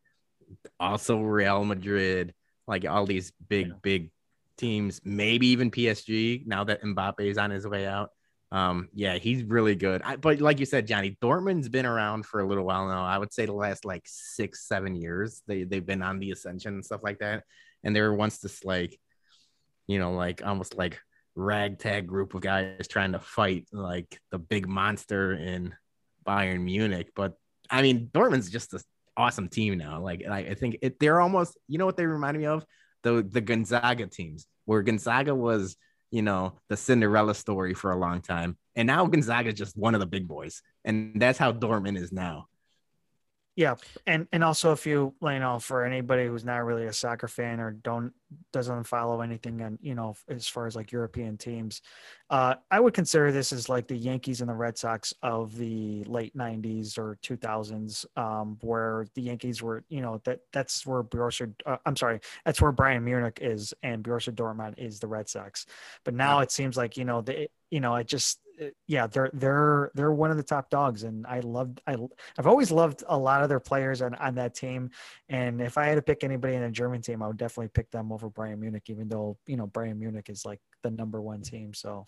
also 0.79 1.21
Real 1.21 1.63
Madrid, 1.63 2.33
like 2.67 2.87
all 2.87 3.05
these 3.05 3.31
big, 3.47 3.67
Yeah. 3.67 3.73
big 3.83 4.11
teams, 4.57 5.01
maybe 5.03 5.47
even 5.47 5.69
PSG. 5.69 6.43
Now 6.47 6.63
that 6.63 6.81
Mbappe 6.81 7.19
is 7.19 7.37
on 7.37 7.51
his 7.51 7.67
way 7.67 7.85
out. 7.85 8.09
Um, 8.55 8.87
yeah, 8.93 9.17
he's 9.17 9.43
really 9.43 9.75
good. 9.75 10.01
I, 10.01 10.15
but 10.15 10.39
like 10.39 10.61
you 10.61 10.65
said, 10.65 10.87
Johnny, 10.87 11.17
Dortmund's 11.21 11.67
been 11.67 11.85
around 11.85 12.25
for 12.25 12.39
a 12.39 12.47
little 12.47 12.63
while 12.63 12.87
now. 12.87 13.03
I 13.03 13.17
would 13.17 13.33
say 13.33 13.45
the 13.45 13.51
last 13.51 13.83
like 13.83 14.03
six, 14.05 14.65
seven 14.65 14.95
years. 14.95 15.41
They 15.45 15.65
they've 15.65 15.85
been 15.85 16.01
on 16.01 16.19
the 16.19 16.31
ascension 16.31 16.75
and 16.75 16.85
stuff 16.85 17.01
like 17.03 17.19
that. 17.19 17.43
And 17.83 17.93
they 17.93 17.99
were 17.99 18.15
once 18.15 18.37
this 18.37 18.63
like, 18.63 18.97
you 19.87 19.99
know, 19.99 20.13
like 20.13 20.41
almost 20.41 20.77
like 20.77 21.01
ragtag 21.35 22.07
group 22.07 22.33
of 22.33 22.39
guys 22.39 22.87
trying 22.87 23.11
to 23.11 23.19
fight 23.19 23.67
like 23.73 24.21
the 24.31 24.39
big 24.39 24.69
monster 24.69 25.33
in 25.33 25.75
Bayern 26.25 26.63
Munich. 26.63 27.11
But 27.13 27.33
I 27.69 27.81
mean, 27.81 28.09
Dortmund's 28.13 28.49
just 28.49 28.73
an 28.73 28.79
awesome 29.17 29.49
team 29.49 29.77
now. 29.77 29.99
Like, 29.99 30.23
like 30.25 30.47
I 30.49 30.53
think 30.53 30.77
it, 30.81 30.97
they're 30.97 31.19
almost, 31.19 31.57
you 31.67 31.77
know 31.77 31.85
what 31.85 31.97
they 31.97 32.05
remind 32.05 32.37
me 32.37 32.45
of? 32.45 32.65
The 33.03 33.21
the 33.21 33.41
Gonzaga 33.41 34.07
teams, 34.07 34.47
where 34.63 34.81
Gonzaga 34.81 35.35
was 35.35 35.75
you 36.11 36.21
know, 36.21 36.53
the 36.69 36.77
Cinderella 36.77 37.35
story 37.35 37.73
for 37.73 37.91
a 37.91 37.97
long 37.97 38.21
time. 38.21 38.57
And 38.75 38.87
now 38.87 39.05
Gonzaga 39.05 39.49
is 39.49 39.55
just 39.55 39.77
one 39.77 39.93
of 39.93 39.99
the 39.99 40.05
big 40.05 40.27
boys. 40.27 40.61
And 40.83 41.19
that's 41.19 41.37
how 41.37 41.51
Dortmund 41.51 41.97
is 41.97 42.11
now. 42.11 42.47
Yeah, 43.55 43.75
and 44.05 44.27
and 44.33 44.43
also 44.43 44.73
if 44.73 44.85
you 44.85 45.13
you 45.21 45.39
know 45.39 45.59
for 45.59 45.85
anybody 45.85 46.25
who's 46.27 46.43
not 46.43 46.65
really 46.65 46.87
a 46.87 46.93
soccer 46.93 47.29
fan 47.29 47.61
or 47.61 47.71
don't 47.71 48.11
doesn't 48.51 48.83
follow 48.83 49.21
anything 49.21 49.61
and 49.61 49.79
you 49.81 49.95
know 49.95 50.13
as 50.27 50.45
far 50.45 50.67
as 50.67 50.75
like 50.75 50.91
European 50.91 51.37
teams, 51.37 51.81
uh, 52.29 52.55
I 52.69 52.81
would 52.81 52.93
consider 52.93 53.31
this 53.31 53.53
as 53.53 53.69
like 53.69 53.87
the 53.87 53.95
Yankees 53.95 54.41
and 54.41 54.49
the 54.49 54.53
Red 54.53 54.77
Sox 54.77 55.13
of 55.23 55.55
the 55.55 56.03
late 56.03 56.35
'90s 56.35 56.97
or 56.97 57.17
2000s, 57.21 58.05
um, 58.17 58.57
where 58.61 59.05
the 59.15 59.21
Yankees 59.21 59.61
were 59.61 59.85
you 59.87 60.01
know 60.01 60.19
that 60.25 60.41
that's 60.51 60.85
where 60.85 61.01
Borussia 61.01 61.53
uh, 61.65 61.77
I'm 61.85 61.95
sorry 61.95 62.19
that's 62.43 62.59
where 62.61 62.73
Bayern 62.73 63.03
Munich 63.03 63.39
is 63.41 63.73
and 63.83 64.03
Borussia 64.03 64.33
Dortmund 64.33 64.77
is 64.79 64.99
the 64.99 65.07
Red 65.07 65.29
Sox, 65.29 65.65
but 66.03 66.13
now 66.13 66.39
it 66.39 66.51
seems 66.51 66.75
like 66.75 66.97
you 66.97 67.05
know 67.05 67.21
they 67.21 67.47
you 67.71 67.79
know 67.79 67.95
it 67.95 68.07
just 68.07 68.39
Uh, 68.61 68.65
yeah 68.87 69.05
they're 69.07 69.29
they're 69.33 69.91
they're 69.95 70.11
one 70.11 70.31
of 70.31 70.37
the 70.37 70.43
top 70.43 70.69
dogs 70.69 71.03
and 71.03 71.25
I 71.27 71.41
loved 71.41 71.81
I 71.85 71.97
I've 72.37 72.47
always 72.47 72.71
loved 72.71 73.03
a 73.07 73.17
lot 73.17 73.43
of 73.43 73.49
their 73.49 73.59
players 73.59 74.01
on, 74.01 74.15
on 74.15 74.35
that 74.35 74.55
team. 74.55 74.91
And 75.29 75.61
if 75.61 75.77
I 75.77 75.85
had 75.87 75.95
to 75.95 76.01
pick 76.01 76.23
anybody 76.23 76.55
in 76.55 76.63
a 76.63 76.71
German 76.71 77.01
team, 77.01 77.21
I 77.21 77.27
would 77.27 77.37
definitely 77.37 77.69
pick 77.69 77.91
them 77.91 78.11
over 78.11 78.29
Bayern 78.29 78.59
Munich, 78.59 78.83
even 78.87 79.09
though, 79.09 79.37
you 79.45 79.57
know, 79.57 79.67
Bayern 79.67 79.97
Munich 79.97 80.29
is 80.29 80.45
like 80.45 80.61
the 80.83 80.91
number 80.91 81.21
one 81.21 81.41
team. 81.41 81.73
So, 81.73 82.07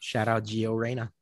Shout 0.00 0.26
out 0.26 0.44
Gio 0.44 0.76
Reyna. 0.76 1.12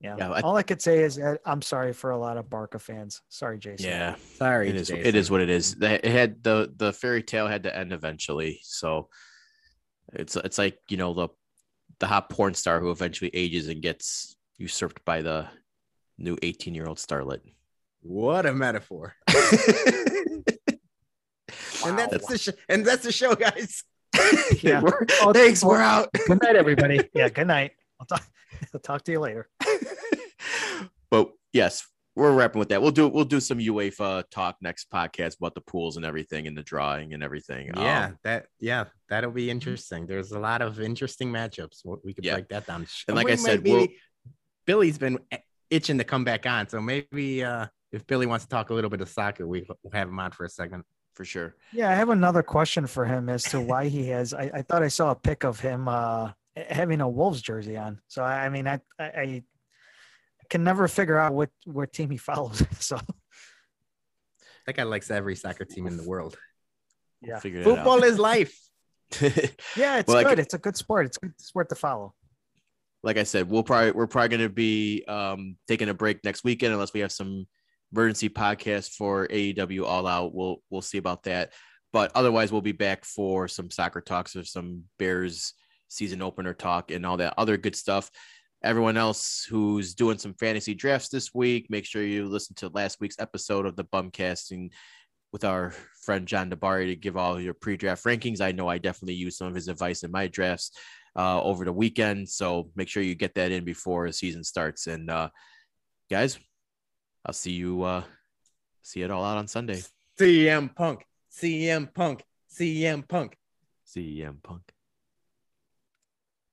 yeah. 0.00 0.16
Yeah, 0.18 0.30
I- 0.30 0.40
All 0.42 0.56
I 0.56 0.62
could 0.62 0.82
say 0.82 0.98
is 1.02 1.18
I'm 1.46 1.62
sorry 1.62 1.92
for 1.94 2.10
a 2.10 2.18
lot 2.18 2.36
of 2.36 2.50
Barca 2.50 2.78
fans. 2.78 3.22
Sorry, 3.30 3.58
Jason. 3.58 3.86
Yeah, 3.88 4.16
Sorry. 4.36 4.68
it 4.68 4.76
is. 4.76 4.88
Jason. 4.88 5.06
It 5.06 5.14
is 5.14 5.30
what 5.30 5.40
it 5.40 5.48
is. 5.48 5.76
It 5.80 6.04
had 6.04 6.42
the 6.42 6.72
the 6.76 6.92
fairy 6.92 7.22
tale 7.22 7.46
had 7.46 7.62
to 7.62 7.74
end 7.74 7.92
eventually. 7.94 8.60
So 8.62 9.08
it's 10.12 10.36
it's 10.36 10.58
like 10.58 10.78
you 10.88 10.96
know 10.98 11.14
the 11.14 11.28
the 11.98 12.06
hot 12.06 12.28
porn 12.30 12.54
star 12.54 12.80
who 12.80 12.90
eventually 12.90 13.30
ages 13.34 13.68
and 13.68 13.80
gets 13.82 14.36
usurped 14.58 15.04
by 15.04 15.22
the 15.22 15.46
new 16.18 16.36
18 16.42 16.74
year 16.74 16.86
old 16.86 16.98
starlet. 16.98 17.40
What 18.02 18.46
a 18.46 18.52
metaphor. 18.52 19.14
And 21.84 21.98
that's 21.98 22.26
the 22.26 22.38
sh- 22.38 22.56
and 22.68 22.86
that's 22.86 23.02
the 23.02 23.12
show, 23.12 23.34
guys. 23.34 23.82
Yeah. 24.62 24.80
We're- 24.82 25.06
Oh, 25.20 25.32
thanks. 25.32 25.62
well- 25.62 25.72
We're 25.72 25.80
out. 25.80 26.10
Good 26.12 26.40
night, 26.42 26.54
everybody. 26.56 27.08
yeah. 27.14 27.28
Good 27.28 27.46
night. 27.48 27.72
I'll 27.98 28.06
talk, 28.06 28.24
I'll 28.72 28.80
talk 28.80 29.02
to 29.04 29.12
you 29.12 29.20
later. 29.20 29.48
but 31.10 31.32
yes, 31.52 31.86
we're 32.14 32.32
wrapping 32.34 32.58
with 32.58 32.68
that. 32.70 32.82
We'll 32.82 32.90
do 32.90 33.08
we'll 33.08 33.24
do 33.24 33.40
some 33.40 33.58
UEFA 33.58 34.24
talk 34.30 34.56
next 34.60 34.90
podcast 34.90 35.38
about 35.38 35.54
the 35.54 35.60
pools 35.62 35.96
and 35.96 36.04
everything 36.04 36.46
and 36.46 36.56
the 36.56 36.62
drawing 36.62 37.14
and 37.14 37.22
everything. 37.22 37.70
Yeah, 37.76 38.06
Um, 38.06 38.18
that 38.24 38.46
yeah, 38.60 38.84
that'll 39.08 39.30
be 39.30 39.50
interesting. 39.50 40.06
There's 40.06 40.32
a 40.32 40.38
lot 40.38 40.60
of 40.62 40.80
interesting 40.80 41.32
matchups. 41.32 41.84
We 42.04 42.12
could 42.14 42.24
Yeah. 42.24 42.34
break 42.34 42.48
that 42.48 42.66
down. 42.66 42.86
And 43.08 43.16
like 43.16 43.26
We 43.26 43.32
I 43.32 43.36
said, 43.36 43.62
be- 43.62 43.72
we'll- 43.72 43.88
Billy's 44.66 44.98
been 44.98 45.18
itching 45.70 45.98
to 45.98 46.04
come 46.04 46.24
back 46.24 46.46
on, 46.46 46.68
so 46.68 46.80
maybe 46.80 47.42
uh, 47.42 47.66
if 47.90 48.06
Billy 48.06 48.26
wants 48.26 48.44
to 48.44 48.48
talk 48.48 48.70
a 48.70 48.74
little 48.74 48.90
bit 48.90 49.00
of 49.00 49.08
soccer, 49.08 49.46
we 49.46 49.66
we'll 49.82 49.92
have 49.92 50.08
him 50.08 50.18
on 50.20 50.30
for 50.32 50.44
a 50.44 50.48
second. 50.48 50.84
for 51.14 51.26
sure. 51.26 51.54
Yeah. 51.74 51.90
I 51.90 51.94
have 51.94 52.08
another 52.08 52.42
question 52.42 52.86
for 52.86 53.04
him 53.04 53.28
as 53.28 53.42
to 53.44 53.60
why 53.60 53.88
he 53.88 54.08
has, 54.08 54.32
I, 54.32 54.50
I 54.54 54.62
thought 54.62 54.82
I 54.82 54.88
saw 54.88 55.10
a 55.10 55.14
pic 55.14 55.44
of 55.44 55.60
him 55.60 55.86
uh, 55.86 56.30
having 56.56 57.02
a 57.02 57.08
Wolves 57.08 57.42
jersey 57.42 57.76
on. 57.76 58.00
So, 58.08 58.22
I, 58.24 58.46
I 58.46 58.48
mean, 58.48 58.66
I, 58.66 58.80
I, 58.98 59.04
I 59.04 59.42
can 60.52 60.62
never 60.62 60.86
figure 60.86 61.18
out 61.18 61.32
what, 61.32 61.50
what 61.64 61.92
team 61.92 62.10
he 62.10 62.18
follows. 62.18 62.62
So, 62.78 62.98
That 64.66 64.76
guy 64.76 64.82
likes 64.84 65.10
every 65.10 65.34
soccer 65.34 65.64
team 65.64 65.86
in 65.86 65.96
the 65.96 66.04
world. 66.08 66.36
Yeah. 67.20 67.38
Figure 67.40 67.60
it 67.60 67.64
Football 67.64 68.02
is 68.04 68.18
life. 68.18 68.54
Yeah, 69.20 69.98
it's 69.98 70.06
Well, 70.08 70.16
like- 70.18 70.26
good. 70.28 70.38
it's 70.38 70.54
a 70.54 70.58
good 70.58 70.76
sport. 70.76 71.06
It's 71.06 71.16
a 71.16 71.20
good 71.20 71.40
sport 71.40 71.68
to 71.70 71.74
follow. 71.74 72.14
like 73.02 73.16
I 73.16 73.24
said, 73.24 73.48
we'll 73.50 73.64
probably 73.64 73.90
we're 73.92 74.06
probably 74.06 74.28
going 74.36 74.48
to 74.48 74.54
be 74.54 75.04
um, 75.08 75.56
taking 75.66 75.88
a 75.88 75.94
break 75.94 76.22
next 76.24 76.44
weekend 76.44 76.72
unless 76.72 76.92
we 76.92 77.00
have 77.00 77.10
some 77.12 77.46
emergency 77.92 78.28
podcast 78.28 78.90
for 78.92 79.26
AEW 79.28 79.84
All 79.84 80.06
Out. 80.06 80.34
We'll 80.34 80.58
we'll 80.70 80.82
see 80.82 80.98
about 80.98 81.24
that. 81.24 81.52
But 81.92 82.12
otherwise, 82.14 82.52
we'll 82.52 82.60
be 82.62 82.72
back 82.72 83.04
for 83.04 83.48
some 83.48 83.70
soccer 83.70 84.00
talks 84.00 84.36
or 84.36 84.44
some 84.44 84.84
Bears 84.98 85.52
season 85.88 86.22
opener 86.22 86.54
talk 86.54 86.90
and 86.90 87.04
all 87.04 87.16
that 87.18 87.34
other 87.36 87.56
good 87.56 87.74
stuff. 87.76 88.10
Everyone 88.64 88.96
else 88.96 89.44
who's 89.48 89.94
doing 89.94 90.18
some 90.18 90.34
fantasy 90.34 90.74
drafts 90.74 91.08
this 91.08 91.34
week, 91.34 91.66
make 91.68 91.84
sure 91.84 92.02
you 92.02 92.26
listen 92.26 92.54
to 92.56 92.68
last 92.68 93.00
week's 93.00 93.18
episode 93.18 93.66
of 93.66 93.74
the 93.74 93.84
Bumcasting 93.84 94.70
with 95.32 95.44
our 95.44 95.72
friend 96.02 96.28
John 96.28 96.50
DeBari 96.50 96.86
to 96.86 96.96
give 96.96 97.16
all 97.16 97.40
your 97.40 97.54
pre-draft 97.54 98.04
rankings. 98.04 98.40
I 98.40 98.52
know 98.52 98.68
I 98.68 98.78
definitely 98.78 99.14
used 99.14 99.38
some 99.38 99.48
of 99.48 99.54
his 99.54 99.68
advice 99.68 100.04
in 100.04 100.10
my 100.10 100.28
drafts 100.28 100.72
uh, 101.16 101.42
over 101.42 101.64
the 101.64 101.72
weekend. 101.72 102.28
So 102.28 102.70
make 102.76 102.88
sure 102.88 103.02
you 103.02 103.14
get 103.14 103.34
that 103.34 103.50
in 103.50 103.64
before 103.64 104.06
the 104.06 104.12
season 104.12 104.44
starts. 104.44 104.86
And 104.86 105.10
uh, 105.10 105.30
guys, 106.10 106.38
I'll 107.24 107.32
see 107.32 107.52
you. 107.52 107.82
Uh, 107.82 108.04
see 108.82 109.02
it 109.02 109.10
all 109.10 109.24
out 109.24 109.38
on 109.38 109.48
Sunday. 109.48 109.82
CM 110.20 110.74
Punk, 110.74 111.04
CM 111.34 111.92
Punk, 111.92 112.22
CM 112.54 113.08
Punk. 113.08 113.36
CM 113.86 114.42
Punk. 114.42 114.62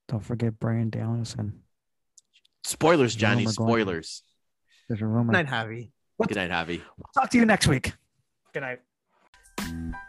Don't 0.08 0.24
forget 0.24 0.60
Bryan 0.60 0.90
Danielson. 0.90 1.62
Spoilers, 2.70 3.16
Johnny. 3.16 3.48
Spoilers. 3.48 4.22
There's 4.88 5.02
a 5.02 5.06
rumor. 5.08 5.34
Good 5.34 5.50
night, 5.50 5.68
Javi. 5.68 5.92
Good 6.28 6.36
night, 6.36 6.52
Javi. 6.52 6.82
Talk 7.16 7.32
to 7.32 7.38
you 7.40 7.46
next 7.46 7.68
week. 7.68 7.94
Good 8.54 8.62
night. 8.62 10.00